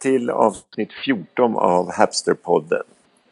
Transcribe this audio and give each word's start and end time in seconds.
till 0.00 0.30
avsnitt 0.30 0.92
14 1.04 1.56
av 1.56 1.92
Hapsterpodden. 1.92 2.82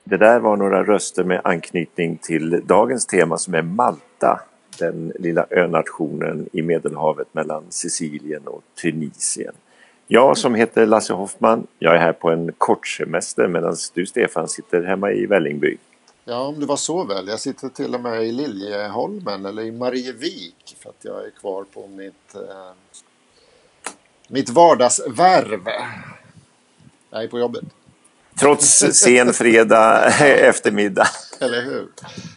Det 0.04 0.16
där 0.16 0.40
var 0.40 0.56
några 0.56 0.84
röster 0.84 1.24
med 1.24 1.40
anknytning 1.44 2.18
till 2.22 2.62
dagens 2.66 3.06
tema 3.06 3.38
som 3.38 3.54
är 3.54 3.62
Malta. 3.62 4.40
Den 4.78 5.12
lilla 5.18 5.46
önationen 5.50 6.48
i 6.52 6.62
Medelhavet 6.62 7.34
mellan 7.34 7.64
Sicilien 7.68 8.46
och 8.46 8.62
Tunisien. 8.82 9.54
Jag 10.06 10.38
som 10.38 10.54
heter 10.54 10.86
Lasse 10.86 11.12
Hoffman, 11.12 11.66
jag 11.78 11.94
är 11.94 11.98
här 11.98 12.12
på 12.12 12.30
en 12.30 12.52
kortsemester 12.58 13.48
medan 13.48 13.76
du 13.94 14.06
Stefan 14.06 14.48
sitter 14.48 14.82
hemma 14.82 15.12
i 15.12 15.26
Vällingby. 15.26 15.76
Ja, 16.24 16.46
om 16.46 16.60
det 16.60 16.66
var 16.66 16.76
så 16.76 17.04
väl. 17.04 17.28
Jag 17.28 17.40
sitter 17.40 17.68
till 17.68 17.94
och 17.94 18.00
med 18.00 18.24
i 18.24 18.32
Liljeholmen 18.32 19.46
eller 19.46 19.62
i 19.62 19.72
Marievik 19.72 20.76
för 20.78 20.90
att 20.90 21.04
jag 21.04 21.26
är 21.26 21.30
kvar 21.30 21.64
på 21.74 21.86
mitt, 21.86 22.34
eh, 22.34 22.72
mitt 24.28 24.50
vardagsvärv. 24.50 25.68
Jag 27.10 27.22
är 27.22 27.28
på 27.28 27.38
jobbet. 27.38 27.64
Trots 28.40 28.78
sen 28.78 29.32
fredag 29.32 30.04
eftermiddag. 30.20 31.06
Eller 31.40 31.62
hur? 31.62 31.88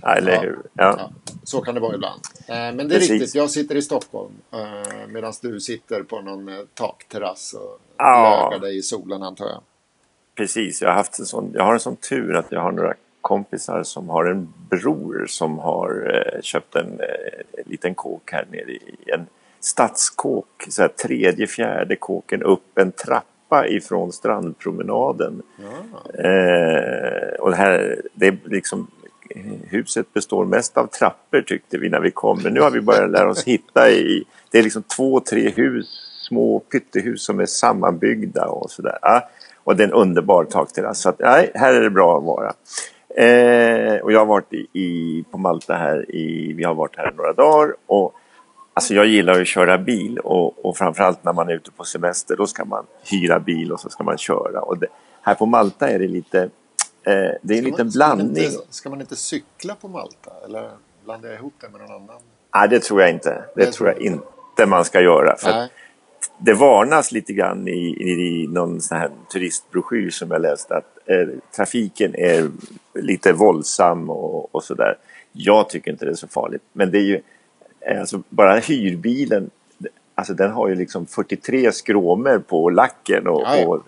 Ja, 0.02 0.16
eller 0.16 0.41
hur? 0.41 0.59
Ja. 0.73 0.95
Ja, 0.97 1.11
så 1.44 1.61
kan 1.61 1.75
det 1.75 1.81
vara 1.81 1.95
ibland. 1.95 2.22
Eh, 2.47 2.55
men 2.55 2.78
det 2.78 2.83
är 2.83 2.89
Precis. 2.89 3.09
riktigt, 3.11 3.36
jag 3.36 3.50
sitter 3.50 3.75
i 3.75 3.81
Stockholm 3.81 4.31
eh, 4.52 5.08
medan 5.08 5.33
du 5.41 5.59
sitter 5.59 6.03
på 6.03 6.22
någon 6.22 6.50
eh, 6.50 6.59
takterrass 6.73 7.53
och 7.53 7.80
Ja. 7.97 8.50
lägar 8.52 8.61
dig 8.61 8.78
i 8.78 8.81
solen 8.81 9.23
antar 9.23 9.45
jag. 9.45 9.61
Precis, 10.36 10.81
jag 10.81 10.89
har, 10.89 10.95
haft 10.95 11.19
en 11.19 11.25
sån, 11.25 11.52
jag 11.53 11.63
har 11.63 11.73
en 11.73 11.80
sån 11.80 11.95
tur 11.95 12.35
att 12.35 12.52
jag 12.52 12.61
har 12.61 12.72
några 12.72 12.94
kompisar 13.22 13.83
som 13.83 14.09
har 14.09 14.25
en 14.25 14.53
bror 14.69 15.25
som 15.30 15.59
har 15.59 16.11
köpt 16.41 16.75
en 16.75 17.02
liten 17.66 17.95
kåk 17.95 18.31
här 18.31 18.47
nere 18.52 18.72
i 18.72 18.95
en 19.13 19.25
stadskåk. 19.59 20.66
Så 20.69 20.81
här, 20.81 20.89
tredje, 20.89 21.47
fjärde 21.47 21.95
kåken 21.95 22.44
upp 22.44 22.78
en 22.78 22.91
trappa 22.91 23.25
ifrån 23.67 24.11
strandpromenaden. 24.11 25.41
Ja. 25.57 26.23
Eh, 26.23 27.33
och 27.39 27.49
det 27.49 27.55
här, 27.55 28.02
det 28.13 28.27
är 28.27 28.38
liksom, 28.45 28.88
huset 29.69 30.13
består 30.13 30.45
mest 30.45 30.77
av 30.77 30.88
trappor 30.88 31.41
tyckte 31.41 31.77
vi 31.77 31.89
när 31.89 31.99
vi 31.99 32.11
kom. 32.11 32.39
Men 32.44 32.53
nu 32.53 32.61
har 32.61 32.72
vi 32.72 32.81
börjat 32.81 33.11
lära 33.11 33.29
oss 33.29 33.44
hitta 33.44 33.89
i, 33.89 34.23
det 34.52 34.59
är 34.59 34.63
liksom 34.63 34.83
två, 34.83 35.19
tre 35.19 35.49
hus, 35.49 35.88
små 36.27 36.59
pyttehus 36.59 37.23
som 37.23 37.39
är 37.39 37.45
sammanbyggda 37.45 38.45
och 38.45 38.72
sådär. 38.72 38.97
Ja, 39.02 39.29
och 39.63 39.75
det 39.75 39.83
är 39.83 39.88
en 39.88 39.94
underbar 39.94 40.44
takterrass. 40.44 41.02
Så 41.02 41.09
att, 41.09 41.19
nej, 41.19 41.52
här 41.55 41.73
är 41.73 41.81
det 41.81 41.89
bra 41.89 42.17
att 42.17 42.23
vara. 42.23 42.53
Eh, 43.16 44.02
och 44.02 44.11
jag 44.11 44.19
har 44.19 44.25
varit 44.25 44.53
i, 44.73 45.23
på 45.31 45.38
Malta 45.38 45.73
här 45.73 46.16
i, 46.16 46.53
vi 46.53 46.63
har 46.63 46.73
varit 46.73 46.97
här 46.97 47.13
några 47.17 47.33
dagar. 47.33 47.75
Och 47.88 48.16
Alltså 48.73 48.94
jag 48.94 49.05
gillar 49.08 49.41
att 49.41 49.47
köra 49.47 49.77
bil 49.77 50.19
och, 50.19 50.66
och 50.66 50.77
framförallt 50.77 51.23
när 51.23 51.33
man 51.33 51.50
är 51.50 51.53
ute 51.53 51.72
på 51.72 51.83
semester 51.83 52.36
då 52.36 52.47
ska 52.47 52.66
man 52.66 52.86
hyra 53.11 53.39
bil 53.39 53.72
och 53.72 53.80
så 53.80 53.89
ska 53.89 54.03
man 54.03 54.17
köra. 54.17 54.61
Och 54.61 54.78
det, 54.78 54.88
här 55.22 55.36
på 55.36 55.45
Malta 55.45 55.89
är 55.89 56.00
det 56.00 56.08
lite, 56.08 56.39
eh, 56.41 56.50
det 57.03 57.53
är 57.53 57.58
en 57.58 57.61
Ska 57.63 57.66
liten 57.66 57.86
man- 57.86 57.91
ska 57.91 58.08
man 58.08 58.17
blandning. 58.17 58.44
Inte, 58.44 58.58
ska 58.69 58.89
man 58.89 59.02
inte 59.02 59.16
cykla 59.16 59.75
på 59.75 59.88
Malta? 59.88 60.31
Eller 60.45 60.69
blandar 61.05 61.30
jag 61.30 61.38
ihop 61.38 61.53
det 61.62 61.69
med 61.69 61.81
någon 61.81 61.91
annan? 61.91 62.22
Nej, 62.56 62.69
det 62.69 62.79
tror 62.84 63.01
jag 63.01 63.09
inte. 63.09 63.44
Det 63.56 63.63
jag 63.63 63.73
tror 63.73 63.90
jag 63.90 64.01
inte 64.01 64.66
man 64.68 64.85
ska 64.85 65.01
göra. 65.01 65.35
För 65.38 65.68
det 66.38 66.53
varnas 66.53 67.12
lite 67.12 67.34
grann 67.34 67.68
i, 67.68 67.72
i, 68.01 68.47
någon 68.47 68.81
sån 68.81 68.97
här 68.97 69.09
turistbroschyr 69.34 70.09
som 70.09 70.31
jag 70.31 70.41
läste 70.41 70.75
att 70.75 70.97
eh, 71.06 71.28
trafiken 71.56 72.16
är 72.16 72.50
lite 72.94 73.34
våldsam 73.34 74.09
och, 74.09 74.56
och 74.56 74.63
sådär. 74.63 74.97
Jag 75.31 75.69
tycker 75.69 75.91
inte 75.91 76.06
det 76.06 76.12
är 76.12 76.16
så 76.16 76.28
farligt. 76.28 76.62
Men 76.74 76.91
det 76.91 76.97
är 76.97 77.03
ju, 77.03 77.22
alltså 78.00 78.22
bara 78.30 78.56
hyrbilen, 78.59 79.50
alltså 80.16 80.34
den 80.34 80.52
har 80.52 80.69
ju 80.69 80.75
liksom 80.75 81.06
43 81.06 81.72
skråmor 81.72 82.40
på 82.40 82.69
lacken 82.69 83.28
och, 83.28 83.42
Ja, 83.42 83.56
ja. 83.58 83.66
och 83.68 83.81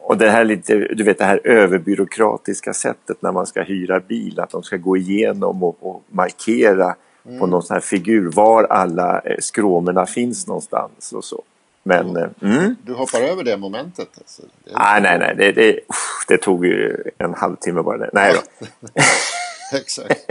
och 0.00 0.16
det 0.18 0.30
här 0.30 0.44
lite, 0.44 0.74
du 0.74 1.02
vet 1.04 1.18
det 1.18 1.24
här 1.24 1.40
överbyråkratiska 1.44 2.74
sättet 2.74 3.22
när 3.22 3.32
man 3.32 3.46
ska 3.46 3.62
hyra 3.62 4.00
bil, 4.00 4.40
att 4.40 4.50
de 4.50 4.62
ska 4.62 4.76
gå 4.76 4.96
igenom 4.96 5.62
och, 5.62 5.76
och 5.80 6.02
markera 6.10 6.94
på 7.38 7.46
någon 7.46 7.62
sån 7.62 7.74
här 7.74 7.80
figur 7.80 8.30
var 8.30 8.64
alla 8.64 9.20
eh, 9.20 9.36
skråmorna 9.40 10.06
finns 10.06 10.46
någonstans 10.46 11.12
och 11.12 11.24
så. 11.24 11.42
Men, 11.82 12.16
eh, 12.16 12.26
mm. 12.42 12.76
Du 12.82 12.92
hoppar 12.92 13.20
över 13.20 13.44
det 13.44 13.56
momentet? 13.56 14.08
Alltså. 14.18 14.42
Det 14.64 14.70
är- 14.70 15.00
nej, 15.00 15.18
nej, 15.18 15.18
nej, 15.18 15.34
det, 15.36 15.52
det, 15.52 15.80
det 16.28 16.36
tog 16.38 16.66
ju 16.66 16.96
en 17.18 17.34
halvtimme 17.34 17.82
bara. 17.82 17.98
Det. 17.98 18.10
Nej 18.12 18.34
då. 18.34 18.66
Exakt. 19.80 20.30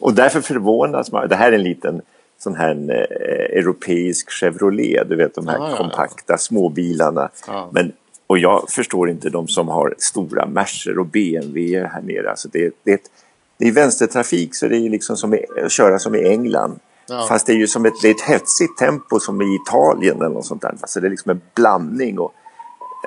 och 0.00 0.14
därför 0.14 0.40
förvånas 0.40 1.12
man. 1.12 1.28
Det 1.28 1.36
här 1.36 1.48
är 1.52 1.56
en 1.56 1.62
liten 1.62 2.02
sån 2.38 2.54
här 2.54 2.70
eh, 2.90 3.58
europeisk 3.58 4.30
Chevrolet, 4.30 5.08
du 5.08 5.16
vet 5.16 5.34
de 5.34 5.48
här 5.48 5.56
Ja, 5.58 5.64
ja, 5.64 5.70
ja. 5.70 5.76
kompakta 5.76 6.38
småbilarna. 6.38 7.28
Ja. 7.46 7.70
Men, 7.72 7.92
och 8.26 8.38
jag 8.38 8.66
förstår 8.70 9.10
inte 9.10 9.30
de 9.30 9.48
som 9.48 9.68
har 9.68 9.94
stora 9.98 10.46
Mercer 10.46 10.98
och 10.98 11.06
BMW 11.06 11.86
här 11.88 12.02
nere. 12.02 12.30
Alltså 12.30 12.48
det, 12.52 12.70
det, 12.84 12.90
är 12.90 12.94
ett- 12.94 13.10
det 13.58 13.68
är 13.68 13.72
vänstertrafik 13.72 14.54
så 14.54 14.68
det 14.68 14.76
är 14.76 14.90
liksom 14.90 15.16
som 15.16 15.34
i, 15.34 15.44
att 15.64 15.72
köra 15.72 15.98
som 15.98 16.14
i 16.14 16.28
England. 16.28 16.78
Ja. 17.08 17.26
Fast 17.28 17.46
det 17.46 17.52
är 17.52 17.56
ju 17.56 17.66
som 17.66 17.86
ett, 17.86 17.92
det 18.02 18.08
är 18.08 18.14
ett 18.14 18.20
hetsigt 18.28 18.78
tempo 18.78 19.20
som 19.20 19.42
i 19.42 19.58
Italien 19.66 20.16
eller 20.16 20.28
något 20.28 20.46
sånt 20.46 20.62
där. 20.62 20.68
Alltså 20.80 21.00
det 21.00 21.06
är 21.06 21.10
liksom 21.10 21.30
en 21.30 21.40
blandning. 21.54 22.18
Och, 22.18 22.32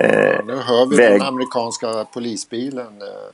eh, 0.01 0.45
Nu 0.45 0.55
hör 0.55 0.85
vi 0.89 0.95
väg- 0.97 1.19
den 1.19 1.27
amerikanska 1.27 2.05
polisbilen 2.13 2.87
eh, 3.01 3.33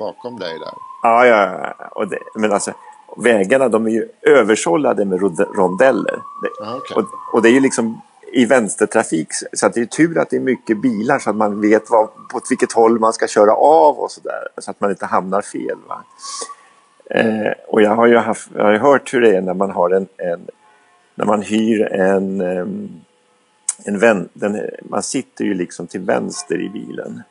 bakom 0.00 0.38
dig 0.38 0.58
där. 0.58 0.72
Ja, 1.02 1.26
ja, 1.26 1.74
ja. 1.78 1.88
Och 1.90 2.08
det, 2.08 2.18
men 2.34 2.52
alltså 2.52 2.72
vägarna 3.16 3.68
de 3.68 3.86
är 3.86 3.90
ju 3.90 4.08
översållade 4.22 5.04
med 5.04 5.20
rondeller. 5.56 6.22
Ja, 6.60 6.76
okej. 6.76 6.96
och, 6.96 7.34
och 7.34 7.42
det 7.42 7.48
är 7.48 7.52
ju 7.52 7.60
liksom 7.60 8.00
i 8.32 8.44
vänstertrafik 8.44 9.28
så 9.52 9.66
att 9.66 9.74
det 9.74 9.80
är 9.80 9.86
tur 9.86 10.18
att 10.18 10.30
det 10.30 10.36
är 10.36 10.40
mycket 10.40 10.82
bilar 10.82 11.18
så 11.18 11.30
att 11.30 11.36
man 11.36 11.60
vet 11.60 11.90
vad, 11.90 12.08
på 12.32 12.40
vilket 12.50 12.72
håll 12.72 12.98
man 12.98 13.12
ska 13.12 13.26
köra 13.26 13.52
av 13.54 13.98
och 13.98 14.10
sådär. 14.10 14.48
Så 14.58 14.70
att 14.70 14.80
man 14.80 14.90
inte 14.90 15.06
hamnar 15.06 15.42
fel. 15.42 15.78
Va? 15.88 16.02
Eh, 17.10 17.52
och 17.68 17.82
jag 17.82 17.94
har 17.94 18.06
ju 18.06 18.16
haft, 18.16 18.50
jag 18.54 18.64
har 18.64 18.78
hört 18.78 19.14
hur 19.14 19.20
det 19.20 19.36
är 19.36 19.40
när 19.40 19.54
man 19.54 19.70
har 19.70 19.90
en, 19.90 20.06
en 20.16 20.46
när 21.14 21.26
man 21.26 21.42
hyr 21.42 21.82
en, 21.92 22.40
ehm, 22.40 22.88
en 23.84 23.98
vän, 23.98 24.28
den, 24.32 24.60
man 24.82 25.02
sitter 25.02 25.44
ju 25.44 25.54
liksom 25.54 25.86
till 25.86 26.00
vänster 26.00 26.60
i 26.60 26.68
bilen. 26.68 27.22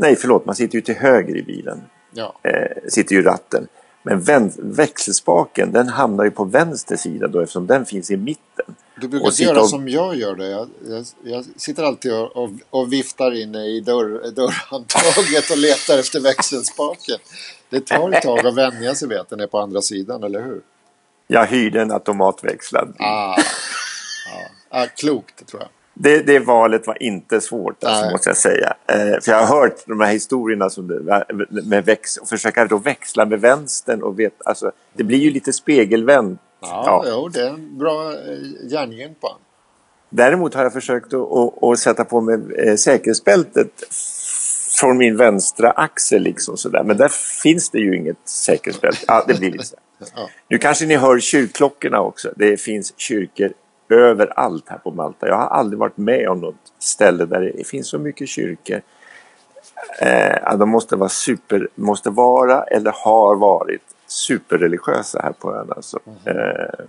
Nej, 0.00 0.16
förlåt, 0.16 0.46
man 0.46 0.54
sitter 0.54 0.74
ju 0.74 0.80
till 0.82 0.94
höger 0.94 1.36
i 1.36 1.42
bilen 1.42 1.82
Ja. 2.12 2.34
eh, 2.42 2.88
sitter 2.88 3.14
ju 3.14 3.22
ratten. 3.22 3.66
Men 4.02 4.22
växelspaken 4.58 5.72
den 5.72 5.88
hamnar 5.88 6.24
ju 6.24 6.30
på 6.30 6.44
vänster 6.44 6.96
sida 6.96 7.28
då 7.28 7.40
eftersom 7.40 7.66
den 7.66 7.86
finns 7.86 8.10
i 8.10 8.16
mitten. 8.16 8.74
Du 9.00 9.08
brukar 9.08 9.26
inte 9.26 9.42
göra 9.42 9.60
och- 9.60 9.68
som 9.70 9.88
jag 9.88 10.16
gör 10.16 10.34
det. 10.34 10.48
Jag, 10.50 10.68
jag, 10.88 11.04
jag 11.24 11.44
sitter 11.56 11.82
alltid 11.82 12.12
och, 12.12 12.36
och, 12.36 12.50
och 12.70 12.92
viftar 12.92 13.42
inne 13.42 13.64
i 13.66 13.80
dörr, 13.80 14.30
dörrhandtaget 14.30 15.50
och 15.50 15.58
letar 15.58 15.98
efter 15.98 16.20
växelspaken. 16.20 17.18
Det 17.70 17.86
tar 17.86 18.12
ett 18.12 18.22
tag 18.22 18.46
att 18.46 18.54
vänja 18.54 18.94
sig 18.94 19.08
vid 19.08 19.18
att 19.18 19.28
den 19.28 19.40
är 19.40 19.46
på 19.46 19.58
andra 19.58 19.82
sidan, 19.82 20.22
eller 20.24 20.42
hur? 20.42 20.60
Jag 21.26 21.46
hyrde 21.46 21.82
en 21.82 21.90
automatväxlad. 21.92 22.94
Ah, 22.98 23.04
ah, 23.34 23.38
ah, 24.70 24.86
klokt, 24.86 25.46
tror 25.46 25.62
jag. 25.62 25.68
Det, 25.94 26.22
det 26.22 26.38
valet 26.38 26.86
var 26.86 27.02
inte 27.02 27.40
svårt 27.40 27.84
alltså, 27.84 28.02
Nej. 28.02 28.12
måste 28.12 28.30
jag 28.30 28.36
säga. 28.36 28.74
Eh, 28.86 29.20
för 29.22 29.32
jag 29.32 29.46
har 29.46 29.60
hört 29.60 29.86
de 29.86 30.00
här 30.00 30.12
historierna 30.12 30.70
som 30.70 30.88
det, 30.88 31.24
med 31.64 31.84
väx, 31.84 32.16
och 32.16 32.28
försöka 32.28 32.64
då 32.64 32.76
växla 32.76 33.26
med 33.26 33.40
vänstern 33.40 34.02
och 34.02 34.18
vet, 34.18 34.32
alltså, 34.44 34.72
det 34.92 35.04
blir 35.04 35.18
ju 35.18 35.30
lite 35.30 35.52
spegelvänt. 35.52 36.40
Ja, 36.60 36.82
Ja. 36.86 37.04
Jo, 37.08 37.28
det 37.28 37.40
är 37.42 37.48
en 37.48 37.78
bra 37.78 38.12
eh, 38.12 38.70
järngympa. 38.70 39.36
Däremot 40.10 40.54
har 40.54 40.62
jag 40.62 40.72
försökt 40.72 41.14
att, 41.14 41.32
att, 41.32 41.62
att 41.62 41.78
sätta 41.78 42.04
på 42.04 42.20
mig 42.20 42.38
eh, 42.58 42.76
säkerhetsbältet 42.76 43.70
från 44.80 44.98
min 44.98 45.16
vänstra 45.16 45.70
axel 45.70 46.22
liksom 46.22 46.56
sådär. 46.56 46.82
Men 46.82 46.96
där 46.96 47.08
finns 47.42 47.70
det 47.70 47.78
ju 47.78 47.96
inget 47.96 48.28
säkerhetsbälte. 48.28 49.04
Ja, 49.06 49.24
det 49.28 49.38
blir 49.38 49.50
lite 49.50 49.64
så. 49.64 49.76
Nu 50.48 50.58
kanske 50.58 50.86
ni 50.86 50.96
hör 50.96 51.18
kyrkklockorna 51.18 52.00
också. 52.00 52.32
Det 52.36 52.56
finns 52.56 52.94
kyrkor 52.96 53.52
överallt 53.96 54.68
här 54.68 54.78
på 54.78 54.90
Malta. 54.90 55.28
Jag 55.28 55.36
har 55.36 55.46
aldrig 55.46 55.78
varit 55.78 55.96
med 55.96 56.28
om 56.28 56.40
något 56.40 56.72
ställe 56.78 57.24
där 57.24 57.40
det 57.40 57.66
finns 57.66 57.88
så 57.88 57.98
mycket 57.98 58.28
kyrkor. 58.28 58.80
Eh, 60.00 60.56
de 60.56 60.68
måste 60.68 60.96
vara 60.96 61.08
super, 61.08 61.68
måste 61.74 62.10
vara 62.10 62.62
eller 62.62 62.92
har 63.04 63.36
varit 63.36 63.82
superreligiösa 64.06 65.20
här 65.22 65.32
på 65.32 65.54
ön. 65.54 65.72
Alltså. 65.76 65.98
Eh, 66.24 66.84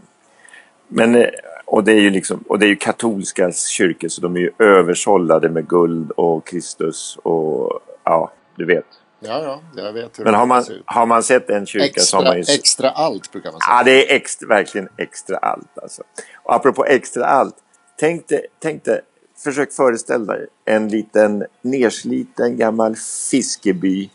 men, 0.88 1.16
eh, 1.16 1.30
och, 1.66 1.84
det 1.84 1.92
är 1.92 2.00
ju 2.00 2.10
liksom, 2.10 2.44
och 2.48 2.60
det 2.60 2.66
är 2.66 2.70
ju 2.70 2.76
katolska 2.76 3.52
kyrkor 3.52 4.08
så 4.08 4.22
de 4.22 4.36
är 4.36 4.40
ju 4.40 4.52
översållade 4.60 5.50
med 5.50 5.68
guld 5.68 6.12
och 6.12 6.48
Kristus 6.48 7.18
och 7.24 7.80
ja, 8.04 8.32
du 8.56 8.66
vet. 8.66 8.86
Ja, 9.24 9.44
ja, 9.44 9.84
jag 9.84 9.94
vet 9.94 10.20
hur 10.20 10.24
Men 10.24 10.34
har 10.34 10.46
man, 10.46 10.64
har 10.86 11.06
man 11.06 11.24
sett 11.24 11.50
en 11.50 11.66
kyrka 11.66 11.84
har 11.84 11.90
Extra, 12.02 12.22
man 12.22 12.38
ju... 12.38 12.42
extra 12.42 12.90
allt 12.90 13.32
brukar 13.32 13.52
man 13.52 13.62
säga. 13.62 13.76
Ja, 13.78 13.84
det 13.84 14.12
är 14.12 14.16
extra, 14.16 14.48
verkligen 14.48 14.90
extra 14.98 15.38
allt. 15.38 15.78
Alltså. 15.82 16.04
Och 16.36 16.56
apropå 16.56 16.86
extra 16.86 17.26
allt. 17.26 17.56
Tänk 18.00 18.28
dig, 18.28 18.46
tänk 18.60 18.84
dig, 18.84 19.02
försök 19.38 19.72
föreställa 19.74 20.34
dig 20.34 20.48
en 20.66 20.88
liten 20.88 21.46
nersliten 21.62 22.58
gammal 22.58 22.96
fiskeby. 23.32 24.10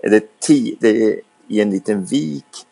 Det 0.00 0.16
är, 0.16 0.22
ti, 0.40 0.76
det 0.80 1.04
är 1.04 1.20
i 1.48 1.60
en 1.60 1.70
liten 1.70 2.04
vik. 2.04 2.66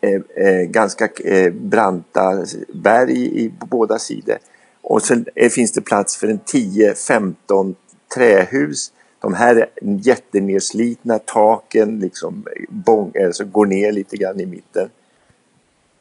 eh, 0.00 0.44
eh, 0.46 0.62
ganska 0.62 1.08
eh, 1.24 1.52
branta 1.52 2.44
berg 2.74 3.44
i, 3.44 3.52
på 3.60 3.66
båda 3.66 3.98
sidor. 3.98 4.38
Och 4.82 5.02
sen 5.02 5.26
finns 5.50 5.72
det 5.72 5.80
plats 5.80 6.16
för 6.16 6.28
en 6.28 6.40
10-15 6.40 7.74
trähus. 8.14 8.92
De 9.20 9.34
här 9.34 9.56
är 9.56 9.68
jättenerslitna, 9.82 11.18
taken 11.18 11.98
liksom 11.98 12.46
bong, 12.68 13.12
alltså 13.26 13.44
går 13.44 13.66
ner 13.66 13.92
lite 13.92 14.16
grann 14.16 14.40
i 14.40 14.46
mitten. 14.46 14.88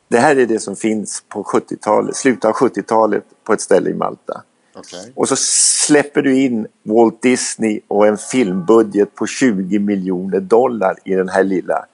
Det 0.07 0.17
här 0.17 0.35
är 0.35 0.45
det 0.45 0.59
som 0.59 0.75
finns 0.75 1.23
på 1.27 1.43
70-talet, 1.43 2.15
slutet 2.15 2.45
av 2.45 2.51
70-talet 2.51 3.23
på 3.43 3.53
ett 3.53 3.61
ställe 3.61 3.89
i 3.89 3.93
Malta. 3.93 4.41
Okej. 4.73 5.11
Och 5.15 5.29
så 5.29 5.35
släpper 5.35 6.21
du 6.21 6.41
in 6.41 6.67
Walt 6.83 7.21
Disney 7.21 7.81
och 7.87 8.07
en 8.07 8.17
filmbudget 8.17 9.15
på 9.15 9.27
20 9.27 9.79
miljoner 9.79 10.39
dollar 10.39 10.95
i 11.05 11.13
den 11.13 11.29
här 11.29 11.43
lilla 11.43 11.85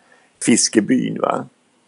fiskebyn. 0.46 1.22
Va? 1.22 1.46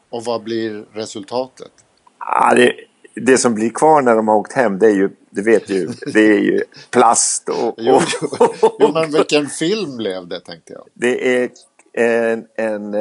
Och 0.10 0.26
vad 0.26 0.44
blir 0.44 0.86
resultatet? 0.94 1.72
Ja, 2.20 2.54
det, 2.56 2.74
det 3.22 3.38
som 3.38 3.54
blir 3.54 3.70
kvar 3.70 4.02
när 4.02 4.16
de 4.16 4.28
har 4.28 4.36
åkt 4.36 4.54
hem, 4.54 4.80
det 4.80 4.88
är 4.88 4.96
ju, 4.96 5.10
det 5.30 5.42
vet 5.42 5.68
du, 5.68 5.88
det 6.14 6.20
är 6.20 6.40
ju 6.40 6.64
plast 6.92 7.50
och... 7.50 7.76
Jo, 7.78 7.96
och 7.96 8.04
jo, 8.32 8.76
jo, 8.80 8.92
men 8.94 9.12
vilken 9.12 9.48
film 9.48 9.98
blev 9.98 10.28
det 10.28 10.40
tänkte 10.40 10.74
jag. 10.74 10.88
det 10.94 11.44
är 11.44 11.50
en, 11.94 12.48
en... 12.56 12.92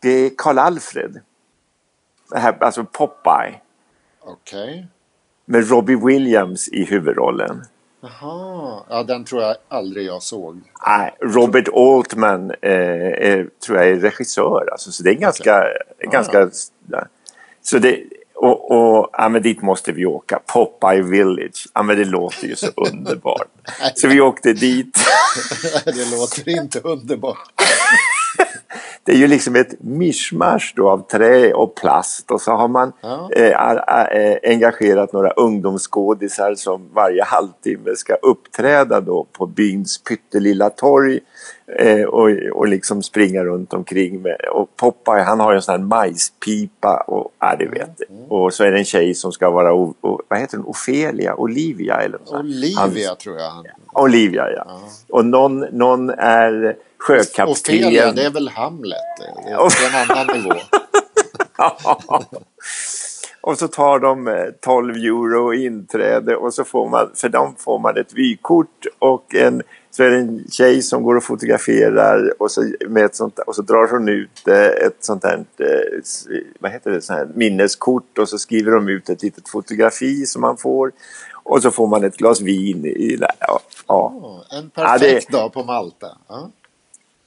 Det 0.00 0.10
är 0.10 0.30
Karl 0.36 0.58
Alfred. 0.58 1.20
Här, 2.34 2.56
alltså 2.60 2.84
Popeye. 2.84 3.60
Okej. 4.20 4.86
Med 5.44 5.70
Robbie 5.70 5.96
Williams 5.96 6.68
i 6.68 6.84
huvudrollen. 6.84 7.64
Jaha, 8.00 8.82
ja 8.88 9.02
den 9.02 9.24
tror 9.24 9.42
jag 9.42 9.56
aldrig 9.68 10.06
jag 10.06 10.22
såg. 10.22 10.60
Nej, 10.86 11.14
Robert 11.20 11.68
Altman 11.74 12.50
eh, 12.50 12.70
är, 12.70 13.48
tror 13.66 13.78
jag 13.78 13.88
är 13.88 13.96
regissör. 13.96 14.68
Alltså, 14.72 14.92
så 14.92 15.02
det 15.02 15.10
är 15.10 15.14
ganska... 15.14 15.64
ganska 15.98 16.50
ja. 16.90 17.04
Så 17.62 17.78
det, 17.78 18.02
och, 18.42 18.70
och 18.70 19.10
ja, 19.12 19.28
men 19.28 19.42
dit 19.42 19.62
måste 19.62 19.92
vi 19.92 20.06
åka. 20.06 20.40
Popeye 20.46 21.02
Village. 21.02 21.66
Ja, 21.74 21.82
men 21.82 21.98
det 21.98 22.04
låter 22.04 22.46
ju 22.46 22.56
så 22.56 22.66
underbart. 22.76 23.48
Så 23.94 24.08
vi 24.08 24.20
åkte 24.20 24.52
dit. 24.52 24.98
det 25.84 26.10
låter 26.10 26.48
inte 26.48 26.80
underbart. 26.80 27.52
Det 29.04 29.12
är 29.12 29.16
ju 29.16 29.26
liksom 29.26 29.56
ett 29.56 29.74
mischmasch 29.80 30.72
då 30.76 30.90
av 30.90 30.98
trä 31.08 31.52
och 31.52 31.74
plast 31.74 32.30
och 32.30 32.40
så 32.40 32.52
har 32.52 32.68
man 32.68 32.92
Ja. 33.00 33.28
eh, 33.36 33.70
eh, 34.22 34.36
engagerat 34.42 35.12
några 35.12 35.30
ungdomsskådisar 35.30 36.54
som 36.54 36.88
varje 36.94 37.24
halvtimme 37.24 37.90
ska 37.96 38.14
uppträda 38.14 39.00
då 39.00 39.26
på 39.32 39.46
byns 39.46 39.98
pyttelilla 40.02 40.70
torg 40.70 41.20
eh, 41.78 42.02
och, 42.04 42.30
och 42.52 42.68
liksom 42.68 43.02
springa 43.02 43.44
runt 43.44 43.72
omkring 43.74 44.22
med. 44.22 44.40
Och 44.52 44.76
Popeye 44.76 45.22
han 45.22 45.40
har 45.40 45.52
ju 45.52 45.56
en 45.56 45.62
sån 45.62 45.72
här 45.72 45.86
majspipa 45.86 47.04
och 47.06 47.32
ja, 47.38 47.56
det 47.58 47.66
vet. 47.66 48.10
Mm. 48.10 48.24
Och 48.28 48.54
så 48.54 48.64
är 48.64 48.72
det 48.72 48.78
en 48.78 48.84
tjej 48.84 49.14
som 49.14 49.32
ska 49.32 49.50
vara, 49.50 49.74
o, 49.74 49.94
o, 50.00 50.20
vad 50.28 50.38
heter 50.38 50.56
hon, 50.56 50.66
Ofelia, 50.66 51.34
Olivia 51.34 51.94
eller 52.00 52.18
något. 52.18 52.32
Olivia 52.32 53.14
tror 53.14 53.36
jag. 53.38 53.50
han- 53.50 53.66
Olivia 53.94 54.50
ja. 54.56 54.80
Och 55.08 55.26
någon, 55.26 55.58
någon 55.60 56.10
är 56.10 56.76
sjökapten. 57.06 57.48
Ofelia, 57.48 58.12
det 58.12 58.22
är 58.22 58.30
väl 58.30 58.48
Hamlet. 58.48 58.98
Det 59.18 59.50
är 59.50 60.04
en 60.04 60.10
annan 60.10 60.36
nivå. 60.42 60.54
och 63.40 63.58
så 63.58 63.68
tar 63.68 63.98
de 63.98 64.28
eh, 64.28 64.34
12 64.60 64.94
euro 64.96 65.54
inträde 65.54 66.36
och 66.36 66.54
så 66.54 66.64
får 66.64 66.88
man, 66.88 67.10
för 67.14 67.28
dem 67.28 67.54
får 67.58 67.78
man 67.78 67.96
ett 67.96 68.12
vykort 68.12 68.86
och 68.98 69.34
en, 69.34 69.62
så 69.90 70.02
är 70.02 70.10
det 70.10 70.16
en 70.18 70.44
tjej 70.50 70.82
som 70.82 71.02
går 71.02 71.14
och 71.16 71.24
fotograferar 71.24 72.32
och 72.42 72.50
så, 72.50 72.72
med 72.88 73.04
ett 73.04 73.16
sånt, 73.16 73.38
och 73.38 73.54
så 73.54 73.62
drar 73.62 73.88
hon 73.90 74.08
ut 74.08 74.48
eh, 74.48 74.86
ett 74.86 74.96
sånt 75.00 75.24
här, 75.24 75.44
eh, 75.58 76.00
vad 76.60 76.70
heter 76.72 76.90
det, 76.90 77.02
sånt 77.02 77.18
här 77.18 77.28
minneskort 77.34 78.18
och 78.18 78.28
så 78.28 78.38
skriver 78.38 78.72
de 78.72 78.88
ut 78.88 79.08
ett 79.08 79.22
litet 79.22 79.48
fotografi 79.48 80.26
som 80.26 80.40
man 80.40 80.56
får. 80.56 80.92
Och 81.44 81.62
så 81.62 81.70
får 81.70 81.86
man 81.86 82.04
ett 82.04 82.16
glas 82.16 82.40
vin 82.40 82.86
i. 82.86 83.16
Ja, 83.20 83.28
ja. 83.40 83.60
Ja, 83.88 84.44
En 84.58 84.70
Ja, 84.74 84.82
perfekt 84.84 85.26
det- 85.30 85.36
dag 85.38 85.52
på 85.52 85.64
Malta. 85.64 86.06
Ja. 86.28 86.50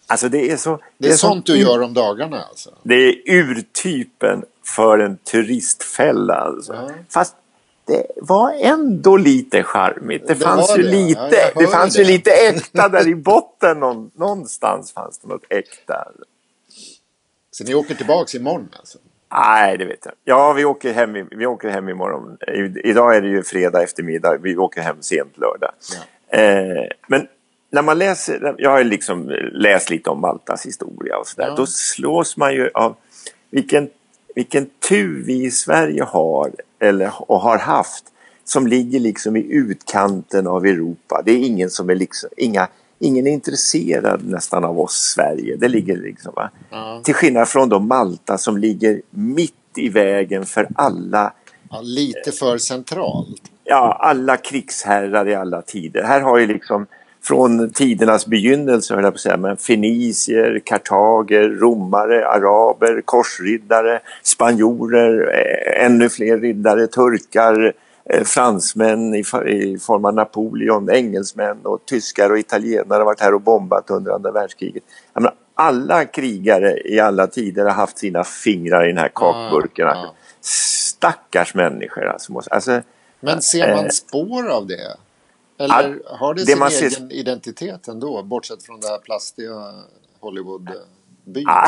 Alltså 0.07 0.30
det 0.30 0.52
är 0.52 0.57
så... 0.57 0.80
Det 0.98 1.07
är 1.07 1.12
så- 1.12 1.18
sånt 1.18 1.46
du 1.46 1.57
gör 1.57 1.81
om 1.81 1.94
dagarna 1.94 2.42
alltså? 2.44 2.69
Det 2.84 2.96
är 2.96 3.16
urtypen 3.34 4.44
för 4.63 5.00
en 5.00 5.18
turistfälla. 5.18 6.34
Alltså. 6.36 6.74
Ja. 6.74 6.90
Fast 7.10 7.36
det 7.88 8.06
var 8.22 8.54
ändå 8.62 9.18
lite 9.18 9.63
charmigt. 9.63 10.28
Det, 10.28 10.34
Det 10.34 10.40
fanns 10.40 10.78
ju 10.78 10.84
det, 10.84 10.90
lite, 10.92 11.52
ja, 11.56 11.62
det 11.62 11.68
fanns 11.68 11.94
det. 11.96 12.02
ju 12.02 12.07
lite 12.07 12.31
äkta 12.31 12.90
där 12.90 13.07
i 13.07 13.16
botten. 13.16 13.80
Någon, 13.80 14.12
någonstans 14.16 14.92
fanns 14.94 15.18
det 15.19 15.28
något 15.28 15.44
äkta. 15.50 16.08
Så 17.51 17.63
ni 17.63 17.75
åker 17.75 17.96
tillbaks 17.96 18.36
imorgon 18.36 18.69
alltså? 18.80 18.98
Nej, 19.34 19.78
det 19.78 19.86
vet 19.86 20.00
jag 20.06 20.13
Ja, 20.24 20.54
vi 20.54 20.66
åker 20.66 20.94
hem, 20.94 21.28
vi 21.31 21.46
åker 21.46 21.69
hem 21.69 21.90
imorgon. 21.90 22.38
I, 22.48 22.90
idag 22.90 23.16
är 23.16 23.22
det 23.22 23.28
ju 23.28 23.44
fredag 23.44 23.84
eftermiddag. 23.84 24.38
Vi 24.42 24.58
åker 24.58 24.81
hem 24.81 24.96
sent 25.01 25.38
lördag. 25.38 25.72
Eh, 26.30 26.90
men 27.08 27.28
när 27.75 27.81
man 27.81 27.98
läser, 27.98 28.56
jag 28.57 28.69
har 28.69 28.83
liksom 28.83 29.30
läst 29.51 29.89
lite 29.89 30.10
om 30.10 30.22
Maltas 30.22 30.66
historia 30.66 31.18
och 31.18 31.27
sådär. 31.27 31.48
Ja. 31.48 31.56
Då 31.56 31.66
slås 31.66 32.38
man 32.38 32.54
ju 32.54 32.69
av 32.74 32.95
vilken, 33.50 33.89
vilken 34.36 34.69
tur 34.89 35.24
vi 35.25 35.45
i 35.45 35.51
Sverige 35.51 36.04
har, 36.04 36.51
eller 36.80 37.12
och 37.18 37.39
har 37.39 37.57
haft, 37.57 38.04
som 38.44 38.68
ligger 38.68 39.00
liksom 39.00 39.36
i 39.36 39.48
utkanten 39.50 40.48
av 40.48 40.66
Europa. 40.66 41.22
Det 41.25 41.31
är 41.31 41.38
ingen 41.38 41.69
som 41.69 41.89
är 41.89 41.95
liksom, 41.95 42.30
inga, 42.38 42.68
ingen 43.00 43.27
är 43.27 43.31
intresserad 43.31 44.22
nästan 44.25 44.66
av 44.66 44.80
oss 44.80 45.13
Sverige. 45.16 45.56
Det 45.56 45.68
ligger 45.68 45.98
liksom, 45.98 46.33
va? 46.36 46.50
Ja. 46.69 47.01
Till 47.04 47.13
skillnad 47.13 47.48
från 47.48 47.69
då 47.69 47.80
Malta 47.80 48.38
som 48.38 48.57
ligger 48.57 49.01
mitt 49.10 49.54
i 49.75 49.89
vägen 49.89 50.45
för 50.45 50.68
alla 50.75 51.33
Ja, 51.69 51.81
lite 51.81 52.31
för 52.31 52.57
centralt. 52.57 53.42
ja, 53.63 53.98
alla 54.01 54.38
krigsherrar 54.38 55.27
i 55.27 55.36
alla 55.36 55.62
tider. 55.62 56.04
Här 56.04 56.22
har 56.22 56.38
ju 56.38 56.48
liksom 56.48 56.88
från 57.27 57.69
tidernas 57.69 58.25
begynnelse, 58.25 58.94
höll 58.96 59.03
jag 59.03 59.13
på 59.13 59.15
att 59.15 59.22
säga, 59.22 59.38
men 59.38 59.58
fenicier, 59.58 60.62
kartager, 60.65 61.50
romare, 61.50 62.27
araber, 62.27 63.01
korsriddare, 63.05 64.00
spanjorer, 64.24 65.34
eh, 65.34 65.86
ännu 65.86 66.10
fler 66.10 66.38
riddare, 66.38 66.88
turkar, 66.88 67.74
eh, 68.10 68.24
fransmän 68.24 69.15
i, 69.15 69.24
form 69.82 70.05
av 70.05 70.13
Napoleon, 70.13 70.89
engelsmän 70.89 71.58
och 71.63 71.86
tyskar 71.86 72.29
och 72.29 72.39
italienare 72.39 72.98
har 72.98 73.05
varit 73.05 73.22
här 73.22 73.34
och 73.34 73.41
bombat 73.41 73.89
under 73.89 74.12
andra 74.12 74.32
världskriget. 74.32 74.84
Menar, 75.13 75.34
alla 75.55 76.05
krigare 76.05 76.77
i 76.86 77.00
alla 77.00 77.27
tider 77.27 77.63
har 77.63 77.72
haft 77.72 77.98
sina 77.98 78.24
fingrar 78.24 78.86
i 78.86 78.88
den 78.88 78.98
här 78.98 79.12
kakburken. 79.15 79.88
Ja, 79.88 79.96
ja. 79.96 80.13
Stackars 80.41 81.55
människor 81.55 82.05
alltså. 82.05 82.41
alltså 82.51 82.82
Men 83.20 83.41
ser 83.41 83.75
man 83.75 83.86
Eh. 83.86 83.89
spår 83.89 84.48
av 84.50 84.67
det? 84.67 84.98
Eller 85.58 86.02
har 86.06 86.34
det, 86.34 86.46
det 86.46 86.72
sin 86.72 86.88
egen 86.88 87.12
identitet 87.12 87.88
ändå? 87.88 88.24
Bortsett 88.24 88.64
från 88.64 88.80
det 88.80 88.88
här 88.88 88.98
plastiga 88.98 89.74
Hollywood-byn. 90.20 91.46
Ah, 91.48 91.68